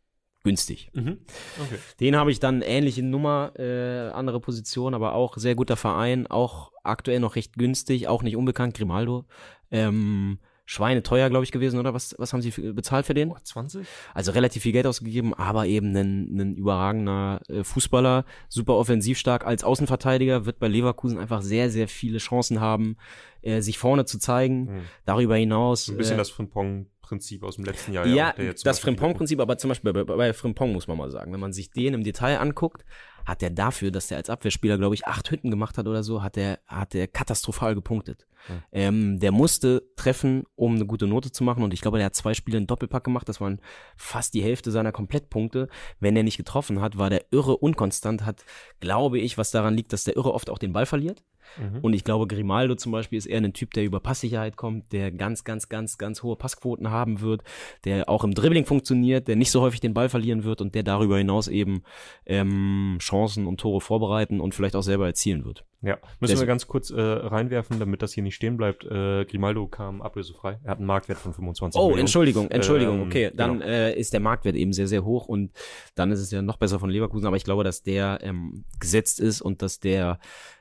günstig. 0.45 0.91
Mhm. 0.95 1.19
Okay. 1.61 1.79
Den 1.99 2.17
habe 2.17 2.31
ich 2.31 2.39
dann 2.39 2.63
ähnliche 2.63 3.03
Nummer, 3.03 3.53
äh, 3.59 4.11
andere 4.11 4.41
Position, 4.41 4.95
aber 4.95 5.15
auch 5.15 5.37
sehr 5.37 5.57
guter 5.57 5.77
Verein, 5.77 6.29
auch 6.29 6.73
aktuell 6.85 7.19
noch 7.19 7.35
recht 7.35 7.55
günstig, 7.55 8.07
auch 8.07 8.23
nicht 8.23 8.37
unbekannt, 8.37 8.77
Grimaldo. 8.77 9.25
Ähm, 9.73 10.39
Schweine 10.69 11.05
teuer, 11.05 11.31
glaube 11.31 11.45
ich, 11.45 11.53
gewesen, 11.53 11.79
oder? 11.79 11.95
Was, 11.95 12.17
was 12.19 12.33
haben 12.33 12.43
sie 12.43 12.51
bezahlt 12.73 13.07
für 13.07 13.15
den? 13.15 13.31
Oh, 13.31 13.37
20? 13.41 13.87
Also 14.13 14.33
relativ 14.33 14.65
viel 14.65 14.73
Geld 14.73 14.87
ausgegeben, 14.87 15.33
aber 15.33 15.67
eben 15.67 15.97
ein, 15.97 16.39
ein 16.39 16.55
überragender 16.57 17.41
äh, 17.49 17.63
Fußballer, 17.63 18.25
super 18.49 18.75
offensiv 18.75 19.17
stark 19.17 19.47
als 19.47 19.63
Außenverteidiger, 19.63 20.45
wird 20.45 20.59
bei 20.59 20.67
Leverkusen 20.67 21.19
einfach 21.19 21.41
sehr, 21.41 21.71
sehr 21.71 21.87
viele 21.87 22.19
Chancen 22.19 22.61
haben, 22.61 22.97
äh, 23.43 23.61
sich 23.61 23.79
vorne 23.79 24.07
zu 24.07 24.19
zeigen. 24.19 24.65
Mhm. 24.65 24.81
Darüber 25.05 25.37
hinaus. 25.37 25.89
Ein 25.89 25.99
bisschen 25.99 26.17
äh, 26.17 26.19
das 26.19 26.31
Frimpong-Prinzip 26.31 27.45
aus 27.45 27.55
dem 27.55 27.65
letzten 27.65 27.93
Jahr. 27.93 28.05
ja, 28.05 28.35
zum 28.35 28.65
das 28.65 28.81
Frimpong-Prinzip, 28.81 29.39
aber 29.39 29.59
zum 29.59 29.69
Beispiel 29.69 29.93
bei, 29.93 30.03
bei, 30.03 30.17
bei 30.17 30.33
Frimpong 30.33 30.73
muss 30.73 30.89
man 30.89 30.99
mal 30.99 31.13
sagen, 31.13 31.33
wenn 31.33 31.41
man 31.41 31.53
sich 31.53 31.71
den 31.71 31.95
im 31.95 32.03
Detail 32.03 32.39
anguckt, 32.41 32.85
hat 33.27 33.43
er 33.43 33.51
dafür, 33.51 33.91
dass 33.91 34.11
er 34.11 34.17
als 34.17 34.31
Abwehrspieler, 34.31 34.79
glaube 34.79 34.95
ich, 34.95 35.07
acht 35.07 35.31
Hütten 35.31 35.51
gemacht 35.51 35.77
hat 35.77 35.87
oder 35.87 36.03
so, 36.03 36.23
hat 36.23 36.37
er 36.37 36.61
hat 36.67 36.95
er 36.95 37.09
katastrophal 37.09 37.75
gepunktet. 37.75 38.27
Hm. 38.47 38.63
Ähm, 38.71 39.19
der 39.19 39.33
musste 39.33 39.83
treffen, 39.97 40.45
um 40.55 40.77
eine 40.77 40.87
gute 40.87 41.07
Note 41.07 41.33
zu 41.33 41.43
machen 41.43 41.65
und 41.65 41.75
ich 41.75 41.81
glaube, 41.81 41.99
der 41.99 42.07
hat 42.07 42.15
zwei 42.15 42.35
Spiele 42.35 42.59
einen 42.59 42.69
Doppelpack 42.69 43.05
gemacht, 43.05 43.29
das 43.29 43.41
waren 43.41 43.61
fast 43.97 44.35
die 44.35 44.43
Hälfte 44.43 44.71
seiner 44.71 44.93
Komplettpunkte. 44.93 45.69
Wenn 45.99 46.17
er 46.17 46.23
nicht 46.23 46.37
getroffen 46.37 46.81
hat, 46.81 46.97
war 46.99 47.11
der 47.11 47.27
irre 47.33 47.57
unkonstant, 47.57 48.25
hat, 48.25 48.45
glaube 48.81 49.19
ich, 49.19 49.37
was 49.37 49.51
daran 49.51 49.75
liegt, 49.75 49.93
dass 49.93 50.05
der 50.05 50.17
irre 50.17 50.33
oft 50.33 50.49
auch 50.49 50.59
den 50.59 50.73
Ball 50.73 50.87
verliert. 50.87 51.25
Mhm. 51.59 51.79
Und 51.81 51.93
ich 51.95 52.05
glaube, 52.05 52.27
Grimaldo 52.27 52.75
zum 52.75 52.93
Beispiel 52.93 53.17
ist 53.19 53.27
eher 53.27 53.39
ein 53.41 53.53
Typ, 53.53 53.73
der 53.75 53.85
über 53.85 54.01
Passsicherheit 54.01 54.57
kommt, 54.57 54.93
der 54.93 55.11
ganz, 55.11 55.45
ganz, 55.45 55.69
ganz, 55.69 55.99
ganz 55.99 56.23
hohe 56.23 56.37
Passquoten 56.37 56.91
haben 56.91 57.21
wird, 57.21 57.43
der 57.85 58.09
auch 58.09 58.25
im 58.25 58.35
Dribbling 58.35 58.65
funktioniert, 58.65 59.29
der 59.29 59.37
nicht 59.37 59.51
so 59.51 59.61
häufig 59.61 59.81
den 59.81 59.95
Ball 59.95 60.09
verlieren 60.09 60.45
wird 60.45 60.61
und 60.61 60.75
der 60.75 60.83
darüber 60.83 61.19
hinaus 61.19 61.49
eben 61.49 61.83
ähm, 62.27 62.99
Chancen 63.01 63.47
und 63.47 63.61
Tore 63.61 63.81
vorbereiten 63.81 64.41
und 64.41 64.55
vielleicht 64.55 64.77
auch 64.77 64.83
selber 64.83 65.07
erzielen 65.07 65.45
wird. 65.45 65.65
Ja, 65.83 65.99
müssen 66.21 66.33
Des- 66.33 66.41
wir 66.41 66.47
ganz 66.47 66.67
kurz 66.67 66.91
äh, 66.91 67.01
reinwerfen, 67.01 67.79
damit 67.79 68.03
das 68.03 68.13
hier 68.13 68.23
nicht 68.23 68.35
stehen 68.35 68.57
bleibt. 68.57 68.85
Äh, 68.85 69.25
Grimaldo 69.27 69.69
kam 69.69 70.03
ablösefrei. 70.03 70.59
Er 70.65 70.71
hat 70.73 70.79
einen 70.79 70.87
Marktwert 70.87 71.19
von 71.19 71.33
25 71.33 71.79
Oh, 71.79 71.85
Millionen. 71.85 72.01
Entschuldigung, 72.01 72.51
Entschuldigung, 72.51 73.03
Ähm, 73.03 73.07
okay. 73.07 73.31
Dann 73.35 73.61
genau. 73.61 73.67
äh, 73.67 73.95
ist 73.99 74.13
der 74.13 74.21
Marktwert 74.21 74.57
eben 74.57 74.73
sehr, 74.73 74.89
sehr 74.89 75.05
hoch 75.05 75.27
und 75.29 75.53
dann 75.95 76.11
ist 76.11 76.21
es 76.21 76.31
ja 76.31 76.43
noch 76.43 76.57
besser 76.57 76.81
von 76.81 76.91
Leverkusen, 76.91 77.27
aber 77.27 77.37
ich 77.37 77.45
glaube, 77.45 77.63
dass 77.63 77.83
der 77.83 78.19
ähm, 78.23 78.65
gesetzt 78.81 79.21
ist 79.21 79.41
und 79.43 79.63
dass 79.63 79.79
der 79.79 80.19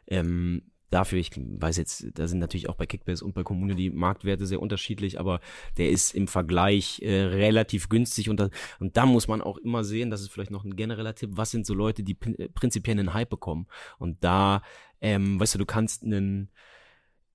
ähm, 0.08 0.64
dafür, 0.96 1.20
ich 1.20 1.32
weiß 1.36 1.76
jetzt, 1.78 2.08
da 2.14 2.28
sind 2.28 2.40
natürlich 2.40 2.70
auch 2.70 2.76
bei 2.76 2.86
Kickbase 2.86 3.26
und 3.26 3.36
bei 3.36 3.44
Kommune 3.44 3.76
die 3.76 3.90
Marktwerte 3.90 4.46
sehr 4.46 4.62
unterschiedlich, 4.62 5.20
aber 5.20 5.42
der 5.78 5.90
ist 5.90 6.16
im 6.16 6.28
Vergleich 6.28 7.02
äh, 7.02 7.24
relativ 7.24 7.90
günstig 7.90 8.30
und 8.30 8.40
da, 8.40 8.50
und 8.80 8.96
da 8.96 9.06
muss 9.06 9.28
man 9.28 9.42
auch 9.42 9.58
immer 9.58 9.84
sehen, 9.84 10.10
das 10.10 10.22
ist 10.22 10.32
vielleicht 10.32 10.52
noch 10.52 10.64
ein 10.64 10.78
genereller 10.78 11.14
Tipp, 11.14 11.32
was 11.34 11.52
sind 11.52 11.66
so 11.66 11.74
Leute, 11.74 12.02
die 12.02 12.18
äh, 12.38 12.48
prinzipiell 12.50 12.98
einen 12.98 13.14
Hype 13.14 13.30
bekommen? 13.30 13.68
Und 14.00 14.24
da, 14.24 14.62
ähm, 15.02 15.40
weißt 15.40 15.56
du, 15.56 15.60
du 15.60 15.66
kannst 15.66 16.04
einen 16.04 16.50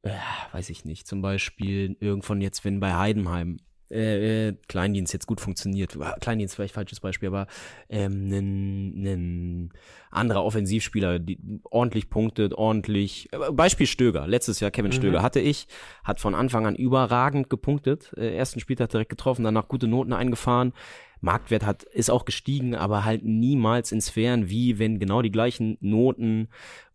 äh, 0.03 0.17
weiß 0.53 0.71
ich 0.71 0.87
nicht, 0.87 1.07
zum 1.07 1.21
Beispiel 1.21 1.97
irgendwann 2.01 2.41
jetzt, 2.41 2.65
wenn 2.65 2.81
bei 2.81 2.95
Heidenheim 2.95 3.59
äh, 3.91 4.49
äh, 4.49 4.57
Kleindienst 4.69 5.13
jetzt 5.13 5.27
gut 5.27 5.41
funktioniert, 5.41 5.99
Kleindienst 6.21 6.55
vielleicht 6.55 6.75
falsches 6.75 7.01
Beispiel, 7.01 7.29
aber 7.29 7.47
ähm, 7.89 8.29
ein, 8.31 9.05
ein 9.05 9.73
anderer 10.11 10.45
Offensivspieler, 10.45 11.19
die 11.19 11.39
ordentlich 11.65 12.09
punktet, 12.09 12.55
ordentlich, 12.55 13.29
äh, 13.33 13.51
Beispiel 13.53 13.87
Stöger, 13.87 14.27
letztes 14.27 14.61
Jahr 14.61 14.71
Kevin 14.71 14.91
Mhm. 14.91 14.97
Stöger 14.97 15.23
hatte 15.23 15.41
ich, 15.41 15.67
hat 16.05 16.21
von 16.21 16.35
Anfang 16.35 16.67
an 16.67 16.77
überragend 16.77 17.51
gepunktet, 17.51 18.13
äh, 18.17 18.35
ersten 18.37 18.61
Spieltag 18.61 18.91
direkt 18.91 19.11
getroffen, 19.11 19.45
danach 19.45 19.69
gute 19.69 19.89
Noten 19.89 20.13
eingefahren, 20.13 20.73
Marktwert 21.21 21.67
hat, 21.67 21.83
ist 21.83 22.11
auch 22.11 22.25
gestiegen, 22.25 22.75
aber 22.75 23.05
halt 23.05 23.25
niemals 23.25 23.93
in 23.93 24.01
Sphären 24.01 24.49
wie 24.49 24.79
wenn 24.79 24.99
genau 24.99 25.21
die 25.21 25.33
gleichen 25.33 25.77
Noten 25.81 26.49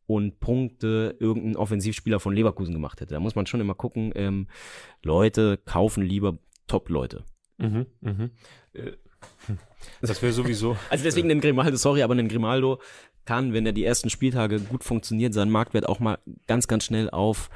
und 0.07 0.39
Punkte 0.39 1.15
irgendein 1.19 1.55
Offensivspieler 1.55 2.19
von 2.19 2.33
Leverkusen 2.33 2.73
gemacht 2.73 3.01
hätte. 3.01 3.13
Da 3.13 3.19
muss 3.19 3.35
man 3.35 3.45
schon 3.45 3.61
immer 3.61 3.73
gucken, 3.75 4.11
ähm, 4.15 4.47
Leute 5.03 5.57
kaufen 5.57 6.03
lieber 6.03 6.37
Top-Leute. 6.67 7.23
Mhm, 7.57 7.85
mhm. 8.01 8.31
Äh, 8.73 8.91
Das 10.01 10.21
wäre 10.21 10.33
sowieso. 10.33 10.77
Also 10.89 11.03
deswegen 11.03 11.29
den 11.29 11.41
Grimaldo, 11.41 11.77
sorry, 11.77 12.03
aber 12.03 12.15
den 12.15 12.27
Grimaldo 12.27 12.81
kann, 13.25 13.53
wenn 13.53 13.65
er 13.65 13.73
die 13.73 13.85
ersten 13.85 14.09
Spieltage 14.09 14.59
gut 14.59 14.83
funktioniert, 14.83 15.33
seinen 15.33 15.51
Marktwert 15.51 15.87
auch 15.87 15.99
mal 15.99 16.19
ganz, 16.47 16.67
ganz 16.67 16.85
schnell 16.85 17.09
auf 17.09 17.49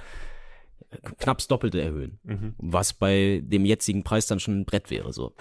knapp 1.20 1.38
das 1.38 1.48
Doppelte 1.48 1.82
erhöhen. 1.82 2.20
Mhm. 2.24 2.56
Was 2.58 2.94
bei 2.94 3.42
dem 3.44 3.66
jetzigen 3.66 4.04
Preis 4.04 4.28
dann 4.28 4.40
schon 4.40 4.62
ein 4.62 4.66
Brett 4.66 4.90
wäre, 4.90 5.14
so. 5.14 5.34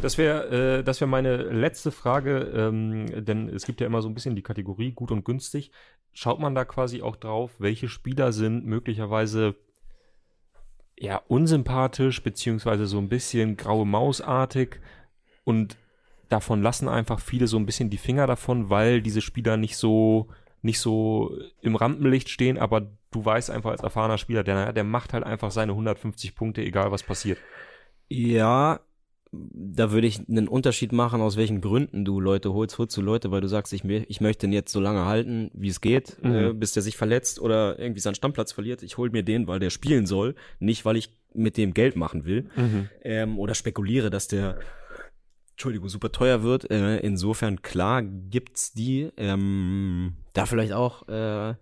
Das 0.00 0.16
wäre 0.18 0.78
äh, 0.78 0.82
das 0.84 1.00
wäre 1.00 1.08
meine 1.08 1.36
letzte 1.36 1.90
Frage, 1.90 2.50
ähm, 2.54 3.24
denn 3.24 3.48
es 3.48 3.66
gibt 3.66 3.80
ja 3.80 3.86
immer 3.86 4.02
so 4.02 4.08
ein 4.08 4.14
bisschen 4.14 4.36
die 4.36 4.42
Kategorie 4.42 4.92
gut 4.92 5.10
und 5.10 5.24
günstig. 5.24 5.70
Schaut 6.12 6.38
man 6.40 6.54
da 6.54 6.64
quasi 6.64 7.02
auch 7.02 7.16
drauf, 7.16 7.50
welche 7.58 7.88
Spieler 7.88 8.32
sind 8.32 8.64
möglicherweise 8.64 9.56
ja 10.98 11.20
unsympathisch 11.28 12.22
beziehungsweise 12.22 12.86
so 12.86 12.98
ein 12.98 13.08
bisschen 13.08 13.56
graue 13.56 13.86
Mausartig 13.86 14.80
und 15.44 15.76
davon 16.28 16.62
lassen 16.62 16.88
einfach 16.88 17.20
viele 17.20 17.46
so 17.46 17.56
ein 17.56 17.66
bisschen 17.66 17.90
die 17.90 17.98
Finger 17.98 18.26
davon, 18.26 18.70
weil 18.70 19.02
diese 19.02 19.20
Spieler 19.20 19.56
nicht 19.56 19.76
so 19.76 20.28
nicht 20.62 20.80
so 20.80 21.36
im 21.60 21.76
Rampenlicht 21.76 22.30
stehen, 22.30 22.56
aber 22.56 22.90
du 23.10 23.24
weißt 23.24 23.50
einfach 23.50 23.70
als 23.70 23.82
erfahrener 23.82 24.16
Spieler, 24.16 24.42
der, 24.42 24.72
der 24.72 24.84
macht 24.84 25.12
halt 25.12 25.22
einfach 25.22 25.50
seine 25.50 25.72
150 25.72 26.34
Punkte, 26.34 26.62
egal 26.62 26.90
was 26.90 27.02
passiert. 27.02 27.38
Ja, 28.08 28.80
da 29.52 29.90
würde 29.92 30.06
ich 30.06 30.20
einen 30.28 30.48
Unterschied 30.48 30.92
machen, 30.92 31.20
aus 31.20 31.36
welchen 31.36 31.60
Gründen 31.60 32.04
du 32.04 32.20
Leute 32.20 32.52
holst. 32.52 32.78
Holst 32.78 32.96
du 32.96 33.02
Leute, 33.02 33.30
weil 33.30 33.40
du 33.40 33.48
sagst, 33.48 33.72
ich, 33.72 33.84
ich 33.84 34.20
möchte 34.20 34.46
ihn 34.46 34.52
jetzt 34.52 34.72
so 34.72 34.80
lange 34.80 35.04
halten, 35.04 35.50
wie 35.54 35.68
es 35.68 35.80
geht, 35.80 36.16
Mhm. 36.22 36.34
äh, 36.34 36.52
bis 36.52 36.72
der 36.72 36.82
sich 36.82 36.96
verletzt 36.96 37.40
oder 37.40 37.78
irgendwie 37.78 38.00
seinen 38.00 38.14
Stammplatz 38.14 38.52
verliert. 38.52 38.82
Ich 38.82 38.96
hol 38.98 39.10
mir 39.10 39.22
den, 39.22 39.46
weil 39.46 39.58
der 39.60 39.70
spielen 39.70 40.06
soll, 40.06 40.34
nicht 40.58 40.84
weil 40.84 40.96
ich 40.96 41.10
mit 41.34 41.56
dem 41.56 41.74
Geld 41.74 41.96
machen 41.96 42.24
will. 42.24 42.46
Ähm, 43.02 43.38
oder 43.38 43.54
spekuliere, 43.54 44.10
dass 44.10 44.28
der 44.28 44.58
Entschuldigung, 45.52 45.88
super 45.88 46.10
teuer 46.10 46.42
wird. 46.42 46.70
Äh, 46.70 46.98
insofern, 46.98 47.62
klar, 47.62 48.02
gibt's 48.02 48.72
die. 48.72 49.10
Ähm, 49.16 50.14
da 50.32 50.46
vielleicht 50.46 50.72
auch 50.72 51.06
äh, 51.08 51.54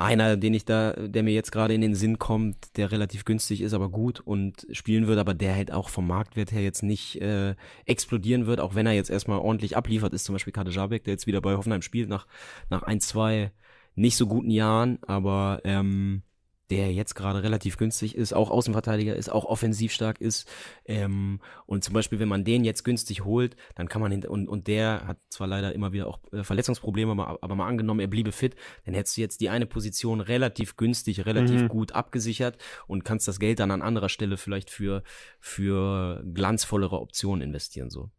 einer, 0.00 0.36
den 0.36 0.54
ich 0.54 0.64
da, 0.64 0.92
der 0.92 1.22
mir 1.22 1.32
jetzt 1.32 1.52
gerade 1.52 1.74
in 1.74 1.80
den 1.80 1.94
Sinn 1.94 2.18
kommt, 2.18 2.76
der 2.76 2.90
relativ 2.90 3.24
günstig 3.24 3.60
ist, 3.60 3.74
aber 3.74 3.90
gut 3.90 4.20
und 4.20 4.66
spielen 4.72 5.06
wird, 5.06 5.18
aber 5.18 5.34
der 5.34 5.54
halt 5.54 5.72
auch 5.72 5.88
vom 5.88 6.06
Marktwert 6.06 6.52
her 6.52 6.62
jetzt 6.62 6.82
nicht 6.82 7.20
äh, 7.20 7.54
explodieren 7.84 8.46
wird, 8.46 8.60
auch 8.60 8.74
wenn 8.74 8.86
er 8.86 8.94
jetzt 8.94 9.10
erstmal 9.10 9.38
ordentlich 9.38 9.76
abliefert, 9.76 10.14
ist 10.14 10.24
zum 10.24 10.34
Beispiel 10.34 10.52
Kade 10.52 10.70
Jabek, 10.70 11.04
der 11.04 11.12
jetzt 11.12 11.26
wieder 11.26 11.40
bei 11.40 11.54
Hoffenheim 11.54 11.82
spielt 11.82 12.08
nach, 12.08 12.26
nach 12.70 12.82
ein, 12.82 13.00
zwei 13.00 13.52
nicht 13.94 14.16
so 14.16 14.26
guten 14.26 14.50
Jahren, 14.50 14.98
aber 15.02 15.60
ähm, 15.64 16.22
der 16.70 16.92
jetzt 16.92 17.14
gerade 17.14 17.42
relativ 17.42 17.76
günstig 17.76 18.14
ist, 18.14 18.32
auch 18.32 18.50
Außenverteidiger 18.50 19.16
ist, 19.16 19.28
auch 19.28 19.44
offensiv 19.44 19.92
stark 19.92 20.20
ist. 20.20 20.48
Ähm, 20.84 21.40
und 21.66 21.84
zum 21.84 21.94
Beispiel, 21.94 22.18
wenn 22.20 22.28
man 22.28 22.44
den 22.44 22.64
jetzt 22.64 22.84
günstig 22.84 23.24
holt, 23.24 23.56
dann 23.74 23.88
kann 23.88 24.00
man, 24.00 24.24
und, 24.24 24.48
und 24.48 24.66
der 24.66 25.06
hat 25.06 25.18
zwar 25.28 25.46
leider 25.46 25.74
immer 25.74 25.92
wieder 25.92 26.06
auch 26.06 26.20
äh, 26.32 26.44
Verletzungsprobleme, 26.44 27.12
aber, 27.12 27.38
aber 27.42 27.54
mal 27.54 27.66
angenommen, 27.66 28.00
er 28.00 28.06
bliebe 28.06 28.32
fit, 28.32 28.54
dann 28.84 28.94
hättest 28.94 29.16
du 29.16 29.20
jetzt 29.20 29.40
die 29.40 29.50
eine 29.50 29.66
Position 29.66 30.20
relativ 30.20 30.76
günstig, 30.76 31.26
relativ 31.26 31.62
mhm. 31.62 31.68
gut 31.68 31.92
abgesichert 31.92 32.58
und 32.86 33.04
kannst 33.04 33.26
das 33.28 33.38
Geld 33.38 33.58
dann 33.58 33.70
an 33.70 33.82
anderer 33.82 34.08
Stelle 34.08 34.36
vielleicht 34.36 34.70
für, 34.70 35.02
für 35.40 36.22
glanzvollere 36.32 37.00
Optionen 37.00 37.42
investieren, 37.42 37.90
so. 37.90 38.10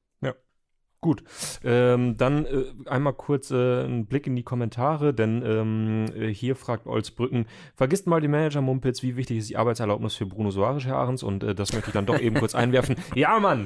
Gut, 1.03 1.23
ähm, 1.63 2.15
dann 2.17 2.45
äh, 2.45 2.65
einmal 2.85 3.13
kurz 3.13 3.49
äh, 3.49 3.85
ein 3.85 4.05
Blick 4.05 4.27
in 4.27 4.35
die 4.35 4.43
Kommentare, 4.43 5.15
denn 5.15 5.41
ähm, 5.43 6.05
äh, 6.15 6.27
hier 6.31 6.55
fragt 6.55 6.85
Olsbrücken, 6.85 7.47
vergisst 7.73 8.05
mal 8.05 8.21
die 8.21 8.27
Manager-Mumpitz, 8.27 9.01
wie 9.01 9.15
wichtig 9.15 9.39
ist 9.39 9.49
die 9.49 9.57
Arbeitserlaubnis 9.57 10.13
für 10.13 10.27
Bruno 10.27 10.51
Soares, 10.51 10.85
Herr 10.85 10.97
Ahrens? 10.97 11.23
Und 11.23 11.43
äh, 11.43 11.55
das 11.55 11.73
möchte 11.73 11.89
ich 11.89 11.93
dann 11.93 12.05
doch 12.05 12.19
eben 12.19 12.35
kurz 12.35 12.53
einwerfen. 12.53 12.97
Ja, 13.15 13.39
Mann, 13.39 13.65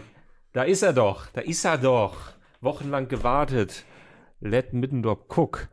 da 0.54 0.64
ist 0.64 0.82
er 0.82 0.94
doch, 0.94 1.28
da 1.28 1.42
ist 1.42 1.66
er 1.66 1.78
doch. 1.78 2.16
Wochenlang 2.62 3.10
gewartet. 3.10 3.84
Let 4.40 4.72
Middendorp 4.72 5.30
Cook. 5.38 5.68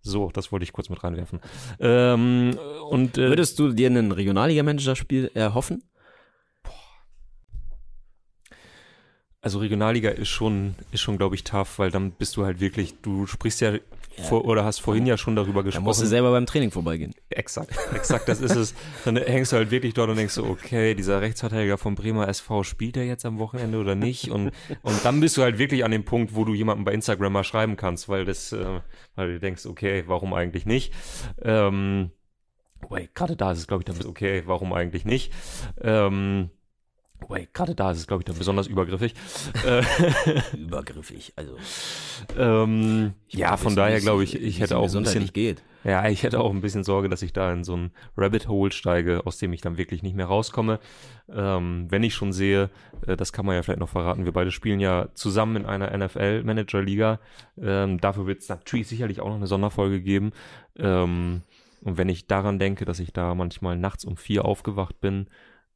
So, 0.00 0.30
das 0.32 0.52
wollte 0.52 0.62
ich 0.62 0.72
kurz 0.72 0.88
mit 0.88 1.02
reinwerfen. 1.02 1.40
Ähm, 1.80 2.56
und, 2.90 3.18
äh, 3.18 3.28
Würdest 3.28 3.58
du 3.58 3.72
dir 3.72 3.90
ein 3.90 4.12
Regionalliga-Manager-Spiel 4.12 5.32
erhoffen? 5.34 5.82
Also 9.48 9.60
Regionalliga 9.60 10.10
ist 10.10 10.28
schon, 10.28 10.74
ist 10.92 11.00
schon, 11.00 11.16
glaube 11.16 11.34
ich, 11.34 11.42
tough, 11.42 11.78
weil 11.78 11.90
dann 11.90 12.10
bist 12.10 12.36
du 12.36 12.44
halt 12.44 12.60
wirklich, 12.60 13.00
du 13.00 13.26
sprichst 13.26 13.62
ja, 13.62 13.72
ja. 13.72 14.24
Vor, 14.24 14.44
oder 14.44 14.62
hast 14.62 14.80
vorhin 14.80 15.06
ja 15.06 15.16
schon 15.16 15.36
darüber 15.36 15.64
gesprochen. 15.64 15.86
Da 15.86 15.88
musst 15.88 16.02
du 16.02 16.06
selber 16.06 16.32
beim 16.32 16.44
Training 16.44 16.70
vorbeigehen. 16.70 17.14
Exakt, 17.30 17.74
exakt, 17.94 18.28
das 18.28 18.42
ist 18.42 18.56
es. 18.56 18.74
Dann 19.06 19.16
hängst 19.16 19.52
du 19.52 19.56
halt 19.56 19.70
wirklich 19.70 19.94
dort 19.94 20.10
und 20.10 20.16
denkst 20.16 20.34
so, 20.34 20.44
okay, 20.44 20.94
dieser 20.94 21.22
Rechtsverteidiger 21.22 21.78
vom 21.78 21.94
Bremer 21.94 22.28
SV, 22.28 22.62
spielt 22.62 22.98
er 22.98 23.06
jetzt 23.06 23.24
am 23.24 23.38
Wochenende 23.38 23.78
oder 23.78 23.94
nicht? 23.94 24.30
Und, 24.30 24.50
und 24.82 25.02
dann 25.02 25.20
bist 25.20 25.38
du 25.38 25.42
halt 25.42 25.56
wirklich 25.58 25.82
an 25.82 25.92
dem 25.92 26.04
Punkt, 26.04 26.34
wo 26.34 26.44
du 26.44 26.52
jemandem 26.52 26.84
bei 26.84 26.92
Instagram 26.92 27.32
mal 27.32 27.44
schreiben 27.44 27.78
kannst, 27.78 28.10
weil 28.10 28.26
das, 28.26 28.52
äh, 28.52 28.80
weil 29.14 29.32
du 29.32 29.40
denkst, 29.40 29.64
okay, 29.64 30.04
warum 30.08 30.34
eigentlich 30.34 30.66
nicht? 30.66 30.92
Ähm, 31.40 32.10
wait, 32.90 33.14
gerade 33.14 33.34
da 33.34 33.52
ist 33.52 33.60
es, 33.60 33.66
glaube 33.66 33.80
ich, 33.80 33.86
dann 33.86 34.06
okay, 34.06 34.42
warum 34.44 34.74
eigentlich 34.74 35.06
nicht? 35.06 35.32
Ähm, 35.80 36.50
Wait, 37.26 37.52
gerade 37.52 37.74
da 37.74 37.90
ist 37.90 37.98
es, 37.98 38.06
glaube 38.06 38.22
ich, 38.22 38.24
dann 38.26 38.38
besonders 38.38 38.68
übergriffig. 38.68 39.14
Äh, 39.66 39.82
übergriffig, 40.56 41.32
also. 41.36 41.56
Ähm, 42.38 43.12
ja, 43.28 43.56
von 43.56 43.74
daher 43.74 44.00
glaube 44.00 44.24
ich, 44.24 44.40
ich 44.40 44.60
hätte 44.60 44.78
auch 44.78 44.94
ein 44.94 45.02
bisschen. 45.02 45.26
Geht. 45.32 45.62
Ja, 45.84 46.08
ich 46.08 46.22
hätte 46.22 46.40
auch 46.40 46.50
ein 46.50 46.60
bisschen 46.60 46.84
Sorge, 46.84 47.08
dass 47.08 47.22
ich 47.22 47.32
da 47.32 47.52
in 47.52 47.64
so 47.64 47.76
ein 47.76 47.90
Rabbit 48.16 48.48
Hole 48.48 48.72
steige, 48.72 49.26
aus 49.26 49.38
dem 49.38 49.52
ich 49.52 49.60
dann 49.60 49.76
wirklich 49.76 50.02
nicht 50.02 50.16
mehr 50.16 50.26
rauskomme. 50.26 50.80
Ähm, 51.30 51.86
wenn 51.90 52.02
ich 52.02 52.14
schon 52.14 52.32
sehe, 52.32 52.70
äh, 53.06 53.16
das 53.16 53.32
kann 53.32 53.46
man 53.46 53.54
ja 53.54 53.62
vielleicht 53.62 53.80
noch 53.80 53.88
verraten, 53.88 54.24
wir 54.24 54.32
beide 54.32 54.50
spielen 54.50 54.80
ja 54.80 55.08
zusammen 55.14 55.56
in 55.56 55.66
einer 55.66 55.96
NFL-Manager-Liga. 55.96 57.20
Ähm, 57.60 58.00
dafür 58.00 58.26
wird 58.26 58.40
es 58.40 58.48
natürlich 58.48 58.88
sicherlich 58.88 59.20
auch 59.20 59.28
noch 59.28 59.36
eine 59.36 59.46
Sonderfolge 59.46 60.00
geben. 60.00 60.32
Ähm, 60.76 61.42
und 61.82 61.96
wenn 61.96 62.08
ich 62.08 62.26
daran 62.26 62.58
denke, 62.58 62.84
dass 62.84 62.98
ich 62.98 63.12
da 63.12 63.34
manchmal 63.34 63.76
nachts 63.76 64.04
um 64.04 64.16
vier 64.16 64.44
aufgewacht 64.44 65.00
bin, 65.00 65.28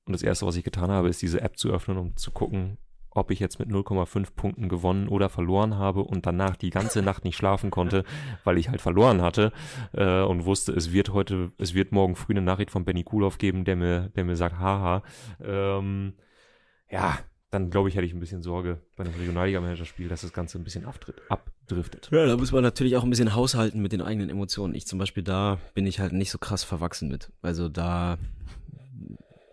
und 0.06 0.12
das 0.12 0.22
erste, 0.22 0.46
was 0.46 0.56
ich 0.56 0.64
getan 0.64 0.90
habe, 0.90 1.08
ist 1.08 1.22
diese 1.22 1.40
App 1.40 1.56
zu 1.56 1.70
öffnen, 1.70 1.96
um 1.96 2.16
zu 2.16 2.30
gucken, 2.30 2.78
ob 3.14 3.30
ich 3.30 3.40
jetzt 3.40 3.58
mit 3.58 3.68
0,5 3.68 4.34
Punkten 4.34 4.68
gewonnen 4.68 5.08
oder 5.08 5.28
verloren 5.28 5.76
habe 5.76 6.00
und 6.00 6.26
danach 6.26 6.56
die 6.56 6.70
ganze 6.70 7.02
Nacht 7.02 7.24
nicht 7.24 7.36
schlafen 7.36 7.70
konnte, 7.70 8.04
weil 8.44 8.58
ich 8.58 8.68
halt 8.68 8.80
verloren 8.80 9.22
hatte 9.22 9.52
äh, 9.92 10.22
und 10.22 10.44
wusste, 10.44 10.72
es 10.72 10.92
wird 10.92 11.12
heute, 11.12 11.52
es 11.58 11.74
wird 11.74 11.92
morgen 11.92 12.16
früh 12.16 12.32
eine 12.32 12.42
Nachricht 12.42 12.70
von 12.70 12.84
Benny 12.84 13.04
Kulov 13.04 13.38
geben, 13.38 13.64
der 13.64 13.76
mir, 13.76 14.08
der 14.16 14.24
mir 14.24 14.36
sagt, 14.36 14.58
haha. 14.58 15.02
Ähm, 15.42 16.14
ja, 16.90 17.18
dann 17.50 17.68
glaube 17.68 17.90
ich, 17.90 17.96
hätte 17.96 18.06
ich 18.06 18.14
ein 18.14 18.20
bisschen 18.20 18.42
Sorge 18.42 18.80
bei 18.96 19.04
einem 19.04 19.14
Regionalliga-Manager-Spiel, 19.14 20.08
dass 20.08 20.22
das 20.22 20.32
Ganze 20.32 20.58
ein 20.58 20.64
bisschen 20.64 20.86
abdriftet. 20.86 22.08
Ja, 22.10 22.24
da 22.24 22.36
muss 22.38 22.50
man 22.50 22.62
natürlich 22.62 22.96
auch 22.96 23.04
ein 23.04 23.10
bisschen 23.10 23.34
haushalten 23.34 23.82
mit 23.82 23.92
den 23.92 24.00
eigenen 24.00 24.30
Emotionen. 24.30 24.74
Ich 24.74 24.86
zum 24.86 24.98
Beispiel, 24.98 25.22
da 25.22 25.58
bin 25.74 25.86
ich 25.86 26.00
halt 26.00 26.14
nicht 26.14 26.30
so 26.30 26.38
krass 26.38 26.64
verwachsen 26.64 27.10
mit. 27.10 27.30
Also 27.42 27.68
da 27.68 28.16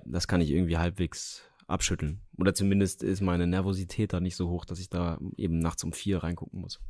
das 0.09 0.27
kann 0.27 0.41
ich 0.41 0.51
irgendwie 0.51 0.77
halbwegs 0.77 1.49
abschütteln. 1.69 2.21
Oder 2.37 2.53
zumindest 2.53 3.03
ist 3.03 3.21
meine 3.21 3.45
Nervosität 3.45 4.13
da 4.13 4.19
nicht 4.19 4.35
so 4.35 4.49
hoch, 4.49 4.65
dass 4.65 4.79
ich 4.79 4.89
da 4.89 5.19
eben 5.37 5.59
nachts 5.59 5.83
um 5.83 5.93
vier 5.93 6.23
reingucken 6.23 6.61
muss. 6.61 6.81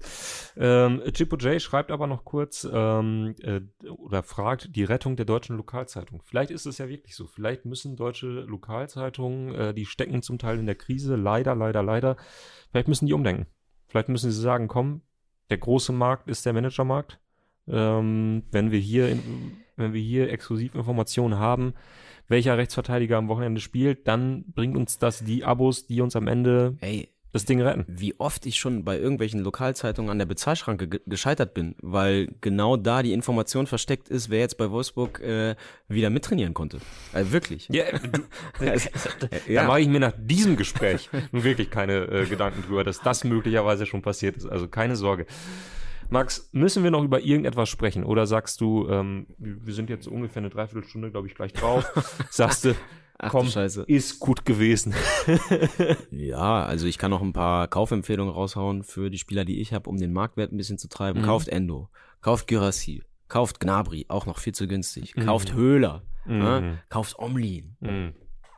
Ähm, 0.56 1.02
Chippo 1.12 1.36
J 1.36 1.62
schreibt 1.62 1.92
aber 1.92 2.08
noch 2.08 2.24
kurz 2.24 2.68
ähm, 2.72 3.36
äh, 3.42 3.62
oder 3.90 4.24
fragt 4.24 4.76
die 4.76 4.84
Rettung 4.84 5.18
der 5.18 5.26
deutschen 5.26 5.58
Lokalzeitung. 5.58 6.22
Vielleicht 6.24 6.52
ist 6.52 6.66
es 6.66 6.78
ja 6.78 6.88
wirklich 6.88 7.16
so. 7.16 7.28
Vielleicht 7.28 7.66
müssen 7.66 7.98
deutsche 7.98 8.28
Lokalzeitungen, 8.28 9.54
äh, 9.54 9.74
die 9.74 9.86
stecken 9.86 10.22
zum 10.22 10.40
Teil 10.40 10.60
in 10.60 10.66
der 10.66 10.76
Krise, 10.76 11.16
leider, 11.16 11.56
leider, 11.56 11.84
leider, 11.84 12.16
vielleicht 12.72 12.88
müssen 12.88 13.06
die 13.06 13.14
umdenken. 13.14 13.48
Vielleicht 13.88 14.10
müssen 14.10 14.32
sie 14.32 14.40
sagen, 14.40 14.68
komm, 14.68 15.02
der 15.50 15.58
große 15.58 15.92
Markt 15.92 16.30
ist 16.30 16.46
der 16.46 16.54
Managermarkt. 16.54 17.20
Ähm, 17.68 18.44
wenn 18.52 18.72
wir 18.72 18.80
hier, 18.80 19.10
in, 19.10 19.58
wenn 19.80 19.94
wir 19.94 20.02
hier 20.02 20.30
Exklusivinformationen 20.30 21.40
haben, 21.40 21.74
welcher 22.28 22.58
Rechtsverteidiger 22.58 23.18
am 23.18 23.28
Wochenende 23.28 23.62
spielt, 23.62 24.08
dann 24.08 24.44
bringt 24.54 24.78
uns 24.78 24.98
das 25.00 25.24
die 25.24 25.44
Abos, 25.44 25.88
die 25.88 26.02
uns 26.02 26.16
am 26.16 26.28
Ende 26.28 26.78
Ey, 26.82 27.10
das 27.32 27.46
Ding 27.46 27.62
retten. 27.62 27.86
Wie 27.88 28.20
oft 28.20 28.46
ich 28.46 28.58
schon 28.58 28.84
bei 28.84 28.98
irgendwelchen 28.98 29.42
Lokalzeitungen 29.42 30.10
an 30.10 30.18
der 30.18 30.26
Bezahlschranke 30.26 30.88
ge 30.88 31.02
gescheitert 31.06 31.54
bin, 31.54 31.76
weil 31.82 32.30
genau 32.42 32.76
da 32.76 33.04
die 33.04 33.14
Information 33.14 33.68
versteckt 33.68 34.10
ist, 34.10 34.30
wer 34.30 34.40
jetzt 34.40 34.58
bei 34.58 34.72
Wolfsburg 34.72 35.20
äh, 35.22 35.56
wieder 35.88 36.10
mittrainieren 36.10 36.54
konnte. 36.54 36.80
Also 37.14 37.32
wirklich. 37.32 37.68
Ja, 37.72 37.86
du, 37.92 38.22
ja. 39.48 39.62
da 39.62 39.68
mache 39.68 39.82
ich 39.82 39.88
mir 39.88 40.00
nach 40.00 40.14
diesem 40.18 40.56
Gespräch 40.56 41.10
nun 41.32 41.44
wirklich 41.44 41.70
keine 41.70 42.06
äh, 42.06 42.26
Gedanken 42.26 42.64
drüber, 42.64 42.84
dass 42.84 43.02
das 43.02 43.24
möglicherweise 43.24 43.86
schon 43.86 44.02
passiert 44.02 44.38
ist. 44.38 44.48
Also 44.48 44.68
keine 44.68 44.96
Sorge. 44.96 45.26
Max, 46.10 46.50
müssen 46.52 46.84
wir 46.84 46.92
noch 46.92 47.04
über 47.04 47.22
irgendetwas 47.22 47.70
sprechen? 47.70 48.04
Oder 48.04 48.26
sagst 48.26 48.62
du, 48.62 48.88
ähm, 48.90 49.28
wir 49.38 49.74
sind 49.74 49.90
jetzt 49.90 50.08
ungefähr 50.08 50.42
eine 50.42 50.50
Dreiviertelstunde, 50.50 51.12
glaube 51.12 51.28
ich, 51.28 51.36
gleich 51.36 51.54
drauf. 51.54 51.86
sagst 52.30 52.66
du, 52.66 52.76
Ach, 53.20 53.32
komm, 53.32 53.48
ist 53.88 54.20
gut 54.20 54.46
gewesen. 54.46 54.94
ja, 56.12 56.64
also 56.64 56.88
ich 56.88 56.98
kann 56.98 57.12
noch 57.12 57.22
ein 57.22 57.34
paar 57.34 57.68
Kaufempfehlungen 57.68 58.34
raushauen 58.34 58.84
für 58.84 59.10
die 59.10 59.18
Spieler, 59.18 59.46
die 59.46 59.60
ich 59.60 59.74
habe, 59.74 59.90
um 59.90 59.98
den 59.98 60.14
Marktwert 60.14 60.52
ein 60.52 60.58
bisschen 60.58 60.78
zu 60.78 60.88
treiben. 60.88 61.22
Mhm. 61.22 61.26
Kauft 61.26 61.50
Endo, 61.50 61.90
kauft 62.22 62.48
Gyrassi, 62.48 63.04
kauft 63.28 63.60
Gnabri, 63.60 64.06
auch 64.08 64.26
noch 64.26 64.40
viel 64.40 64.54
zu 64.54 64.68
günstig. 64.68 65.16
Mhm. 65.16 65.26
Kauft 65.26 65.54
Höhler, 65.54 66.04
mhm. 66.26 66.42
äh, 66.42 66.78
kauft 66.90 67.20
Omlin. 67.20 67.76
Mhm. 67.82 68.14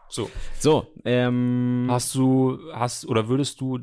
So. 0.10 0.30
So, 0.60 0.88
ähm, 1.06 1.88
hast 1.90 2.14
du, 2.14 2.60
hast, 2.72 3.08
oder 3.08 3.30
würdest 3.30 3.60
du 3.62 3.80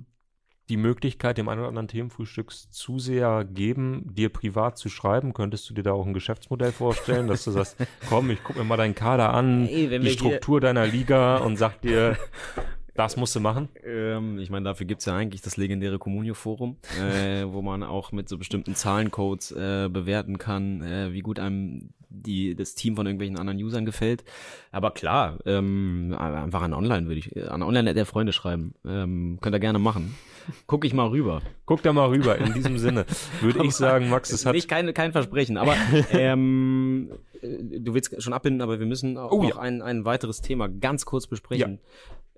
die 0.69 0.77
Möglichkeit, 0.77 1.39
dem 1.39 1.49
einen 1.49 1.61
oder 1.61 1.69
anderen 1.69 1.89
Themenfrühstück 1.89 2.53
zu 2.53 2.99
sehr 2.99 3.45
geben, 3.45 4.05
dir 4.15 4.29
privat 4.29 4.79
zu 4.79 4.89
schreiben? 4.89 5.33
Könntest 5.33 5.69
du 5.71 5.75
dir 5.75 5.83
da 5.83 5.93
auch 5.93 6.07
ein 6.07 6.15
Geschäftsmodell 6.15 6.73
vorstellen, 6.73 7.27
dass 7.27 7.45
du 7.45 7.51
sagst, 7.51 7.77
komm, 8.09 8.31
ich 8.31 8.43
guck 8.43 8.57
mir 8.57 8.65
mal 8.65 8.77
deinen 8.77 8.95
Kader 8.95 9.33
an, 9.33 9.67
hey, 9.67 9.99
die 9.99 10.11
Struktur 10.11 10.61
deiner 10.61 10.87
Liga 10.87 11.39
und 11.39 11.57
sag 11.57 11.81
dir, 11.81 12.17
das 12.99 13.17
musst 13.17 13.37
du 13.37 13.41
machen? 13.41 13.69
Ähm, 13.85 14.39
ich 14.41 14.51
meine, 14.51 14.65
dafür 14.65 14.85
gibt's 14.85 15.05
ja 15.05 15.15
eigentlich 15.15 15.41
das 15.41 15.57
legendäre 15.57 15.99
Communio-Forum, 16.01 16.79
äh, 17.01 17.45
wo 17.47 17.63
man 17.63 17.85
auch 17.85 18.11
mit 18.11 18.29
so 18.29 18.37
bestimmten 18.37 18.75
Zahlencodes 18.75 19.53
äh, 19.53 19.89
bewerten 19.89 20.39
kann, 20.39 20.83
äh, 20.83 21.13
wie 21.13 21.21
gut 21.21 21.39
einem 21.39 21.91
die, 22.11 22.57
das 22.57 22.75
Team 22.75 22.97
von 22.97 23.07
irgendwelchen 23.07 23.39
anderen 23.39 23.63
Usern 23.63 23.85
gefällt. 23.85 24.25
Aber 24.73 24.91
klar, 24.91 25.39
ähm, 25.47 26.15
einfach 26.19 26.63
an 26.63 26.75
Online 26.75 27.07
würde 27.07 27.21
ich, 27.21 27.51
an 27.51 27.63
Online 27.63 27.95
der 27.95 28.07
Freunde 28.07 28.33
schreiben. 28.33 28.75
Ähm, 28.85 29.39
könnt 29.41 29.55
ihr 29.55 29.61
gerne 29.61 29.79
machen. 29.79 30.17
Guck 30.67 30.85
ich 30.85 30.95
mal 30.95 31.09
rüber. 31.09 31.43
Guck 31.67 31.83
da 31.83 31.93
mal 31.93 32.09
rüber. 32.09 32.39
In 32.39 32.53
diesem 32.55 32.79
Sinne 32.79 33.07
würde 33.41 33.65
ich 33.65 33.73
sagen, 33.77 34.09
Max, 34.09 34.31
es 34.31 34.47
hat. 34.47 34.55
Nicht 34.55 34.69
kein, 34.69 34.93
kein 34.95 35.13
Versprechen, 35.13 35.57
aber 35.57 35.75
ähm, 36.13 37.11
äh, 37.41 37.81
du 37.81 37.95
willst 37.95 38.23
schon 38.23 38.33
abbinden, 38.33 38.63
aber 38.63 38.79
wir 38.81 38.87
müssen 38.87 39.17
auch 39.19 39.33
oh, 39.33 39.43
noch 39.43 39.57
ja. 39.57 39.59
ein, 39.59 39.83
ein 39.83 40.05
weiteres 40.05 40.41
Thema 40.41 40.69
ganz 40.69 41.05
kurz 41.05 41.27
besprechen. 41.27 41.81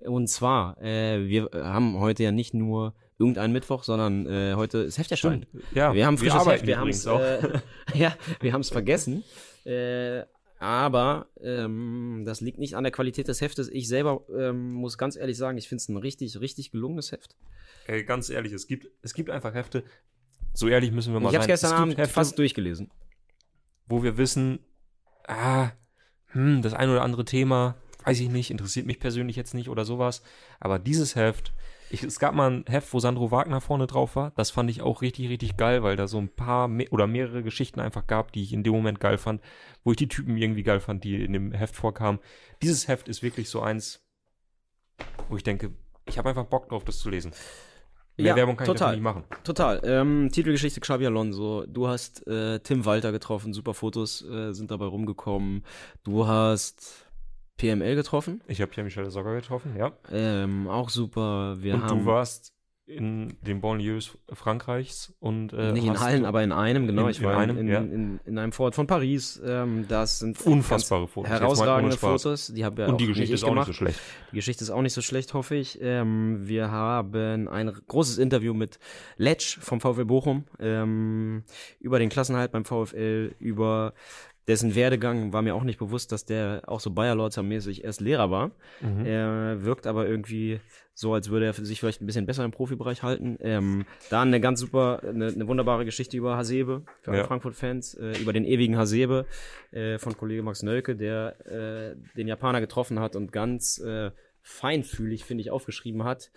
Ja. 0.01 0.09
Und 0.09 0.27
zwar, 0.27 0.81
äh, 0.81 1.27
wir 1.27 1.49
haben 1.53 1.99
heute 1.99 2.23
ja 2.23 2.31
nicht 2.31 2.53
nur 2.53 2.93
irgendeinen 3.19 3.53
Mittwoch, 3.53 3.83
sondern 3.83 4.25
äh, 4.25 4.55
heute 4.55 4.79
ist 4.79 4.97
Hefterschein. 4.97 5.45
Ja, 5.75 5.93
wir 5.93 6.05
haben 6.07 6.17
frisches 6.17 6.45
wir 6.45 6.53
Heft, 6.53 6.65
wir 6.65 6.79
haben 6.79 6.89
es 6.89 7.05
äh, 7.05 7.59
ja, 7.93 8.13
wir 8.39 8.53
haben 8.53 8.61
es 8.61 8.69
vergessen. 8.69 9.23
Äh, 9.63 10.23
aber 10.61 11.25
ähm, 11.41 12.21
das 12.23 12.39
liegt 12.39 12.59
nicht 12.59 12.75
an 12.75 12.83
der 12.83 12.91
Qualität 12.91 13.27
des 13.27 13.41
Heftes. 13.41 13.67
Ich 13.67 13.87
selber 13.87 14.23
ähm, 14.37 14.73
muss 14.73 14.95
ganz 14.95 15.15
ehrlich 15.15 15.35
sagen, 15.35 15.57
ich 15.57 15.67
finde 15.67 15.81
es 15.81 15.89
ein 15.89 15.97
richtig, 15.97 16.39
richtig 16.39 16.69
gelungenes 16.69 17.11
Heft. 17.11 17.35
Ey, 17.87 18.03
ganz 18.03 18.29
ehrlich, 18.29 18.53
es 18.53 18.67
gibt, 18.67 18.87
es 19.01 19.15
gibt 19.15 19.31
einfach 19.31 19.55
Hefte. 19.55 19.83
So 20.53 20.67
ehrlich 20.67 20.91
müssen 20.91 21.13
wir 21.13 21.19
mal 21.19 21.29
ich 21.29 21.31
sein. 21.31 21.39
Ich 21.39 21.43
habe 21.45 21.53
gestern 21.53 21.73
Abend 21.73 21.97
Hefte, 21.97 22.13
fast 22.13 22.37
durchgelesen. 22.37 22.91
Wo 23.87 24.03
wir 24.03 24.17
wissen, 24.17 24.59
ah, 25.27 25.71
hm, 26.27 26.61
das 26.61 26.75
ein 26.75 26.91
oder 26.91 27.01
andere 27.01 27.25
Thema, 27.25 27.75
weiß 28.05 28.19
ich 28.19 28.29
nicht, 28.29 28.51
interessiert 28.51 28.85
mich 28.85 28.99
persönlich 28.99 29.35
jetzt 29.35 29.55
nicht 29.55 29.67
oder 29.67 29.83
sowas. 29.83 30.21
Aber 30.59 30.77
dieses 30.77 31.15
Heft, 31.15 31.53
ich, 31.91 32.03
es 32.03 32.19
gab 32.19 32.33
mal 32.33 32.49
ein 32.51 32.65
Heft, 32.67 32.93
wo 32.93 32.99
Sandro 32.99 33.31
Wagner 33.31 33.61
vorne 33.61 33.87
drauf 33.87 34.15
war. 34.15 34.31
Das 34.35 34.51
fand 34.51 34.69
ich 34.69 34.81
auch 34.81 35.01
richtig, 35.01 35.29
richtig 35.29 35.57
geil, 35.57 35.83
weil 35.83 35.95
da 35.95 36.07
so 36.07 36.17
ein 36.17 36.29
paar 36.29 36.67
me 36.67 36.87
oder 36.89 37.07
mehrere 37.07 37.43
Geschichten 37.43 37.79
einfach 37.79 38.07
gab, 38.07 38.31
die 38.31 38.43
ich 38.43 38.53
in 38.53 38.63
dem 38.63 38.73
Moment 38.73 38.99
geil 38.99 39.17
fand, 39.17 39.41
wo 39.83 39.91
ich 39.91 39.97
die 39.97 40.07
Typen 40.07 40.37
irgendwie 40.37 40.63
geil 40.63 40.79
fand, 40.79 41.03
die 41.03 41.23
in 41.23 41.33
dem 41.33 41.51
Heft 41.51 41.75
vorkamen. 41.75 42.19
Dieses 42.61 42.87
Heft 42.87 43.07
ist 43.07 43.23
wirklich 43.23 43.49
so 43.49 43.61
eins, 43.61 44.03
wo 45.29 45.37
ich 45.37 45.43
denke, 45.43 45.71
ich 46.05 46.17
habe 46.17 46.29
einfach 46.29 46.45
Bock 46.45 46.69
drauf, 46.69 46.83
das 46.83 46.99
zu 46.99 47.09
lesen. 47.09 47.31
Mehr 48.17 48.27
Ja, 48.27 48.35
Werbung 48.35 48.57
kann 48.57 48.65
ich 48.65 48.73
total. 48.73 48.87
dafür 48.87 48.95
nicht 48.95 49.03
machen. 49.03 49.23
Total. 49.43 49.81
Ähm, 49.83 50.29
Titelgeschichte 50.31 50.79
Xabi 50.81 51.05
Alonso. 51.05 51.65
Du 51.65 51.87
hast 51.87 52.27
äh, 52.27 52.59
Tim 52.59 52.85
Walter 52.85 53.11
getroffen. 53.11 53.53
Super 53.53 53.73
Fotos 53.73 54.21
äh, 54.23 54.53
sind 54.53 54.69
dabei 54.69 54.85
rumgekommen. 54.85 55.63
Du 56.03 56.27
hast 56.27 57.07
PML 57.57 57.95
getroffen. 57.95 58.41
Ich 58.47 58.61
habe 58.61 58.71
ja 58.75 58.83
Michel 58.83 59.09
Sogger 59.11 59.35
getroffen, 59.35 59.75
ja. 59.77 59.91
Ähm, 60.11 60.67
auch 60.67 60.89
super. 60.89 61.57
Wir 61.59 61.75
und 61.75 61.83
haben 61.83 61.99
du 61.99 62.05
warst 62.05 62.53
in 62.87 63.37
den 63.41 63.61
Banlieues 63.61 64.17
Frankreichs 64.33 65.13
und 65.19 65.53
äh, 65.53 65.71
nicht 65.71 65.85
in 65.85 65.91
hast 65.91 66.01
Hallen, 66.01 66.25
aber 66.25 66.43
in 66.43 66.51
einem, 66.51 66.87
genau. 66.87 67.03
In- 67.03 67.09
ich 67.11 67.19
in 67.19 67.25
war 67.25 67.37
einem, 67.37 67.57
in, 67.57 67.67
ja. 67.69 67.79
in, 67.79 68.19
in 68.25 68.37
einem 68.37 68.51
Vorort 68.51 68.75
von 68.75 68.85
Paris. 68.85 69.39
Ähm, 69.45 69.85
das 69.87 70.19
sind 70.19 70.41
unfassbare 70.45 71.07
Fotos. 71.07 71.29
Herausragende. 71.29 71.95
Fotos. 71.95 72.47
Die 72.47 72.65
haben 72.65 72.75
wir 72.75 72.89
Und 72.89 72.99
die 72.99 73.07
Geschichte 73.07 73.29
ich 73.29 73.31
ist 73.35 73.43
auch 73.45 73.49
gemacht. 73.49 73.67
nicht 73.69 73.77
so 73.77 73.85
schlecht. 73.85 73.99
Die 74.31 74.35
Geschichte 74.35 74.63
ist 74.65 74.71
auch 74.71 74.81
nicht 74.81 74.93
so 74.93 75.01
schlecht, 75.01 75.33
hoffe 75.33 75.55
ich. 75.55 75.79
Ähm, 75.81 76.47
wir 76.47 76.69
haben 76.71 77.47
ein 77.47 77.71
großes 77.87 78.17
Interview 78.17 78.53
mit 78.53 78.77
Letsch 79.15 79.57
vom 79.59 79.79
VfL 79.79 80.03
Bochum 80.05 80.43
ähm, 80.59 81.43
über 81.79 81.97
den 81.97 82.09
Klassenhalt 82.09 82.51
beim 82.51 82.65
VfL, 82.65 83.35
über 83.39 83.93
dessen 84.51 84.75
Werdegang 84.75 85.31
war 85.31 85.41
mir 85.41 85.55
auch 85.55 85.63
nicht 85.63 85.79
bewusst, 85.79 86.11
dass 86.11 86.25
der 86.25 86.63
auch 86.67 86.81
so 86.81 86.89
Bayerlorzer-mäßig 86.89 87.85
erst 87.85 88.01
Lehrer 88.01 88.29
war. 88.29 88.51
Mhm. 88.81 89.05
Er 89.05 89.63
wirkt 89.63 89.87
aber 89.87 90.07
irgendwie 90.07 90.59
so, 90.93 91.13
als 91.13 91.29
würde 91.29 91.45
er 91.45 91.53
sich 91.53 91.79
vielleicht 91.79 92.01
ein 92.01 92.05
bisschen 92.05 92.25
besser 92.25 92.43
im 92.43 92.51
Profibereich 92.51 93.01
halten. 93.01 93.37
Ähm, 93.39 93.85
da 94.09 94.21
eine 94.21 94.41
ganz 94.41 94.59
super, 94.59 95.01
eine, 95.07 95.27
eine 95.27 95.47
wunderbare 95.47 95.85
Geschichte 95.85 96.17
über 96.17 96.35
Hasebe 96.35 96.83
für 96.99 97.11
alle 97.11 97.21
Ja. 97.21 97.27
Frankfurt-Fans, 97.27 97.93
äh, 97.93 98.21
über 98.21 98.33
den 98.33 98.43
ewigen 98.43 98.77
Hasebe 98.77 99.25
äh, 99.71 99.97
von 99.97 100.17
Kollege 100.17 100.43
Max 100.43 100.63
Nölke, 100.63 100.97
der 100.97 101.35
äh, 101.45 101.95
den 102.17 102.27
Japaner 102.27 102.59
getroffen 102.59 102.99
hat 102.99 103.15
und 103.15 103.31
ganz 103.31 103.79
äh, 103.79 104.11
feinfühlig, 104.41 105.23
finde 105.23 105.41
ich, 105.41 105.49
aufgeschrieben 105.49 106.03
hat, 106.03 106.29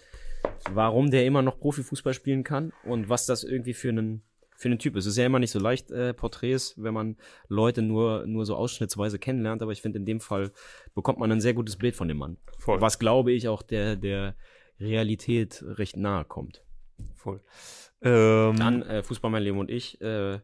warum 0.70 1.10
der 1.10 1.26
immer 1.26 1.42
noch 1.42 1.58
Profifußball 1.58 2.14
spielen 2.14 2.44
kann 2.44 2.72
und 2.84 3.08
was 3.08 3.26
das 3.26 3.42
irgendwie 3.42 3.74
für 3.74 3.88
einen 3.88 4.22
für 4.64 4.68
einen 4.70 4.78
Typ 4.78 4.96
ist. 4.96 5.04
Es 5.04 5.12
ist 5.12 5.18
ja 5.18 5.26
immer 5.26 5.38
nicht 5.38 5.50
so 5.50 5.58
leicht, 5.58 5.90
äh, 5.90 6.14
Porträts, 6.14 6.72
wenn 6.78 6.94
man 6.94 7.18
Leute 7.48 7.82
nur, 7.82 8.26
nur 8.26 8.46
so 8.46 8.56
ausschnittsweise 8.56 9.18
kennenlernt, 9.18 9.60
aber 9.60 9.72
ich 9.72 9.82
finde, 9.82 9.98
in 9.98 10.06
dem 10.06 10.20
Fall 10.20 10.52
bekommt 10.94 11.18
man 11.18 11.30
ein 11.30 11.42
sehr 11.42 11.52
gutes 11.52 11.76
Bild 11.76 11.94
von 11.94 12.08
dem 12.08 12.16
Mann. 12.16 12.38
Voll. 12.58 12.80
Was, 12.80 12.98
glaube 12.98 13.32
ich, 13.32 13.46
auch 13.46 13.60
der, 13.60 13.96
der 13.96 14.34
Realität 14.80 15.62
recht 15.66 15.98
nahe 15.98 16.24
kommt. 16.24 16.64
Voll. 17.14 17.42
Ähm, 18.00 18.56
Dann 18.56 18.80
äh, 18.82 19.02
Fußball, 19.02 19.30
mein 19.30 19.42
Leben 19.42 19.58
und 19.58 19.70
ich, 19.70 20.00
äh, 20.00 20.38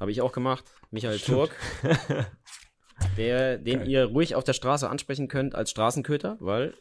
habe 0.00 0.10
ich 0.10 0.20
auch 0.22 0.32
gemacht. 0.32 0.64
Michael 0.90 1.20
Turk, 1.20 1.54
der, 3.16 3.58
den 3.58 3.78
Geil. 3.78 3.88
ihr 3.88 4.04
ruhig 4.06 4.34
auf 4.34 4.42
der 4.42 4.54
Straße 4.54 4.90
ansprechen 4.90 5.28
könnt 5.28 5.54
als 5.54 5.70
Straßenköter, 5.70 6.36
weil 6.40 6.74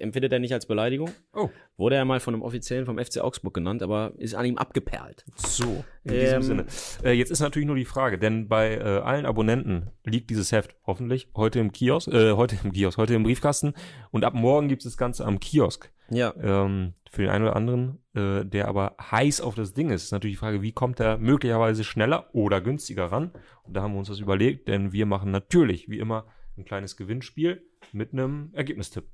empfindet 0.00 0.32
er 0.32 0.38
nicht 0.38 0.52
als 0.52 0.66
Beleidigung. 0.66 1.10
oh, 1.34 1.50
Wurde 1.76 1.96
er 1.96 2.04
mal 2.04 2.20
von 2.20 2.34
einem 2.34 2.42
Offiziellen 2.42 2.86
vom 2.86 2.98
FC 2.98 3.18
Augsburg 3.20 3.54
genannt, 3.54 3.82
aber 3.82 4.12
ist 4.18 4.34
an 4.34 4.44
ihm 4.46 4.58
abgeperlt. 4.58 5.24
so. 5.36 5.84
In 6.04 6.12
Ähm, 6.14 6.20
diesem 6.20 6.42
Sinne. 6.42 6.66
Äh, 7.04 7.12
jetzt 7.12 7.30
ist 7.30 7.40
natürlich 7.40 7.66
nur 7.66 7.76
die 7.76 7.84
Frage, 7.84 8.18
denn 8.18 8.48
bei 8.48 8.76
äh, 8.76 8.80
allen 8.82 9.26
Abonnenten 9.26 9.90
liegt 10.04 10.30
dieses 10.30 10.52
Heft 10.52 10.74
hoffentlich 10.86 11.28
heute 11.36 11.58
im 11.60 11.72
Kiosk, 11.72 12.08
äh, 12.08 12.32
heute 12.32 12.56
im 12.64 12.72
Kiosk, 12.72 12.98
heute 12.98 13.14
im 13.14 13.22
Briefkasten 13.22 13.74
und 14.10 14.24
ab 14.24 14.34
morgen 14.34 14.68
gibt 14.68 14.82
es 14.82 14.90
das 14.92 14.96
Ganze 14.96 15.24
am 15.24 15.40
Kiosk. 15.40 15.90
Ja, 16.10 16.34
Ähm, 16.40 16.94
für 17.12 17.22
den 17.22 17.30
einen 17.30 17.44
oder 17.44 17.56
anderen, 17.56 17.98
äh, 18.14 18.44
der 18.44 18.68
aber 18.68 18.96
heiß 19.00 19.40
auf 19.40 19.54
das 19.54 19.74
Ding 19.74 19.90
ist, 19.90 20.04
ist 20.04 20.12
natürlich 20.12 20.36
die 20.36 20.40
Frage, 20.40 20.62
wie 20.62 20.72
kommt 20.72 21.00
er 21.00 21.18
möglicherweise 21.18 21.84
schneller 21.84 22.28
oder 22.32 22.60
günstiger 22.60 23.06
ran? 23.06 23.30
Und 23.64 23.74
da 23.74 23.82
haben 23.82 23.92
wir 23.94 23.98
uns 23.98 24.08
das 24.08 24.18
überlegt, 24.20 24.68
denn 24.68 24.92
wir 24.92 25.06
machen 25.06 25.30
natürlich, 25.30 25.88
wie 25.88 25.98
immer, 25.98 26.26
ein 26.56 26.64
kleines 26.64 26.96
Gewinnspiel 26.96 27.62
mit 27.92 28.12
einem 28.12 28.50
Ergebnistipp. 28.54 29.04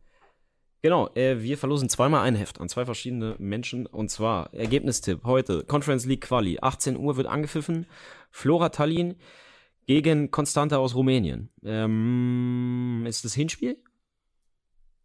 Genau, 0.83 1.09
äh, 1.15 1.43
wir 1.43 1.59
verlosen 1.59 1.89
zweimal 1.89 2.23
ein 2.23 2.35
Heft 2.35 2.61
an 2.61 2.69
zwei 2.69 2.85
verschiedene 2.85 3.35
Menschen. 3.39 3.87
Und 3.87 4.11
zwar, 4.11 4.53
Ergebnistipp 4.55 5.25
heute, 5.25 5.65
Conference 5.65 6.07
League 6.07 6.23
Quali, 6.23 6.59
18 6.61 6.97
Uhr 6.97 7.17
wird 7.17 7.27
angepfiffen. 7.27 7.87
Flora 8.31 8.69
Tallinn 8.69 9.17
gegen 9.87 10.31
Constanta 10.31 10.77
aus 10.77 10.95
Rumänien. 10.95 11.51
Ähm, 11.65 13.05
ist 13.07 13.25
das 13.25 13.35
Hinspiel? 13.35 13.79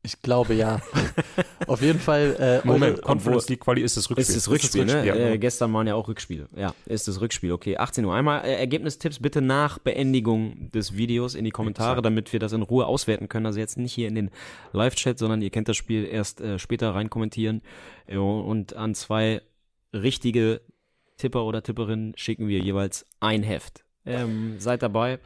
Ich 0.04 0.22
glaube 0.22 0.56
ja. 0.56 0.82
Auf 1.68 1.82
jeden 1.82 2.00
Fall. 2.00 2.36
Äh, 2.64 2.68
Moment, 2.68 2.96
eure- 2.96 3.02
Conference 3.02 3.50
League 3.50 3.60
Quali 3.60 3.82
ist 3.82 3.98
das 3.98 4.10
Rückspiel. 4.10 4.22
Ist 4.22 4.36
das 4.36 4.50
Rückspiel, 4.50 4.86
ne? 4.86 5.06
ja, 5.06 5.14
äh, 5.14 5.26
genau. 5.26 5.38
gestern 5.38 5.74
waren 5.74 5.86
ja 5.86 5.94
auch 5.94 6.08
Rückspiele. 6.08 6.48
Ja, 6.56 6.74
ist 6.86 7.08
das 7.08 7.22
Rückspiel. 7.22 7.52
Okay, 7.52 7.78
18 7.78 8.06
Uhr. 8.06 8.16
Einmal 8.16 8.44
äh, 8.44 8.56
Ergebnistipps 8.56 9.20
bitte 9.20 9.42
nach 9.42 9.78
Beendigung 9.78 10.72
des 10.72 10.98
Videos 10.98 11.36
in 11.36 11.46
die 11.46 11.52
Kommentare, 11.52 11.92
Exakt. 11.92 12.06
damit 12.06 12.34
wir 12.34 12.40
das 12.40 12.52
in 12.54 12.64
Ruhe 12.64 12.88
auswerten 12.88 13.30
können. 13.30 13.46
Also 13.46 13.60
jetzt 13.60 13.78
nicht 13.78 13.94
hier 13.94 14.08
in 14.08 14.16
den 14.16 14.32
Live-Chat, 14.74 15.20
sondern 15.20 15.42
ihr 15.44 15.52
kennt 15.52 15.68
das 15.68 15.78
Spiel 15.78 16.06
erst 16.06 16.42
äh, 16.42 16.58
später 16.58 16.96
rein 16.96 17.10
kommentieren. 17.12 17.62
Und 18.08 18.76
an 18.76 18.96
zwei 18.96 19.42
richtige 19.94 20.62
Tipper 21.18 21.46
oder 21.46 21.62
Tipperinnen 21.62 22.14
schicken 22.16 22.48
wir 22.48 22.60
jeweils 22.60 23.06
ein 23.20 23.44
Heft. 23.44 23.84
Ähm, 24.06 24.56
seid 24.58 24.82
dabei. 24.82 25.20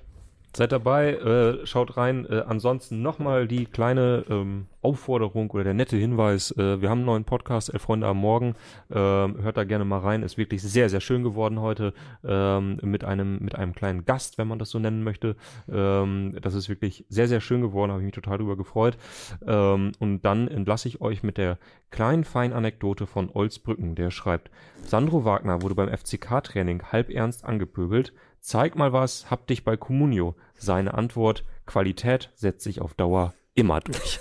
Seid 0.56 0.72
dabei, 0.72 1.16
äh, 1.16 1.66
schaut 1.68 1.98
rein. 1.98 2.26
Äh, 2.30 2.44
ansonsten 2.48 3.02
nochmal 3.02 3.46
die 3.46 3.66
kleine 3.66 4.24
ähm, 4.30 4.68
Aufforderung 4.82 5.50
oder 5.52 5.66
der 5.66 5.74
nette 5.74 5.98
Hinweis. 5.98 6.52
Äh, 6.52 6.82
wir 6.82 6.90
haben 6.90 7.00
einen 7.00 7.08
neuen 7.08 7.24
Podcast, 7.26 7.74
Elf 7.74 7.82
Freunde 7.82 8.08
am 8.08 8.16
Morgen. 8.18 8.56
Ähm, 8.90 9.42
hört 9.42 9.58
da 9.58 9.66
gerne 9.66 9.84
mal 9.84 10.00
rein. 10.00 10.24
Ist 10.24 10.38
wirklich 10.38 10.62
sehr, 10.62 10.88
sehr 10.90 11.02
schön 11.02 11.24
geworden 11.24 11.60
heute. 11.60 11.94
Ähm, 12.24 12.78
mit 12.84 13.04
einem, 13.04 13.40
mit 13.40 13.56
einem 13.56 13.76
kleinen 13.76 14.06
Gast, 14.06 14.38
wenn 14.38 14.48
man 14.48 14.58
das 14.58 14.70
so 14.70 14.80
nennen 14.80 15.04
möchte. 15.04 15.36
Ähm, 15.70 16.38
das 16.42 16.54
ist 16.54 16.70
wirklich 16.70 17.04
sehr, 17.10 17.28
sehr 17.28 17.42
schön 17.42 17.60
geworden. 17.60 17.92
Habe 17.92 18.00
ich 18.02 18.06
mich 18.06 18.16
total 18.16 18.38
drüber 18.38 18.56
gefreut. 18.56 18.98
Ähm, 19.46 19.92
und 20.00 20.22
dann 20.22 20.48
entlasse 20.48 20.88
ich 20.88 21.02
euch 21.02 21.22
mit 21.22 21.38
der 21.38 21.58
kleinen 21.92 22.24
feinen 22.24 22.56
Anekdote 22.56 23.08
von 23.08 23.30
Olsbrücken, 23.30 23.96
der 23.96 24.10
schreibt, 24.10 24.52
Sandro 24.86 25.26
Wagner 25.26 25.62
wurde 25.62 25.76
beim 25.76 25.90
FCK-Training 25.90 26.84
halb 26.92 27.10
ernst 27.10 27.44
angepöbelt. 27.44 28.14
Zeig 28.40 28.76
mal 28.76 28.94
was, 28.94 29.32
hab 29.32 29.48
dich 29.48 29.64
bei 29.64 29.76
Comunio. 29.76 30.36
Seine 30.58 30.94
Antwort, 30.94 31.44
Qualität 31.66 32.32
setzt 32.36 32.64
sich 32.64 32.82
auf 32.82 32.94
Dauer 32.94 33.34
immer 33.54 33.80
durch. 33.80 34.20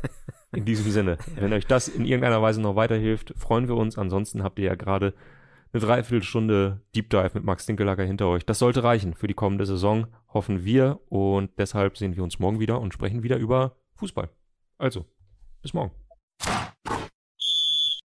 in 0.52 0.64
diesem 0.64 0.90
Sinne, 0.90 1.18
wenn 1.36 1.52
euch 1.52 1.66
das 1.66 1.88
in 1.88 2.04
irgendeiner 2.04 2.42
Weise 2.42 2.60
noch 2.60 2.76
weiterhilft, 2.76 3.34
freuen 3.36 3.68
wir 3.68 3.76
uns. 3.76 3.96
Ansonsten 3.96 4.42
habt 4.42 4.58
ihr 4.58 4.66
ja 4.66 4.74
gerade 4.74 5.14
eine 5.72 5.80
Dreiviertelstunde 5.80 6.80
Deep 6.94 7.08
Dive 7.08 7.30
mit 7.34 7.44
Max 7.44 7.64
Dinkelacker 7.66 8.04
hinter 8.04 8.28
euch. 8.28 8.44
Das 8.44 8.58
sollte 8.58 8.84
reichen 8.84 9.14
für 9.14 9.26
die 9.26 9.34
kommende 9.34 9.64
Saison, 9.64 10.06
hoffen 10.32 10.64
wir. 10.64 11.00
Und 11.08 11.50
deshalb 11.58 11.96
sehen 11.96 12.16
wir 12.16 12.22
uns 12.22 12.38
morgen 12.38 12.60
wieder 12.60 12.80
und 12.80 12.92
sprechen 12.92 13.22
wieder 13.22 13.38
über 13.38 13.76
Fußball. 13.94 14.28
Also, 14.78 15.06
bis 15.62 15.72
morgen. 15.72 16.01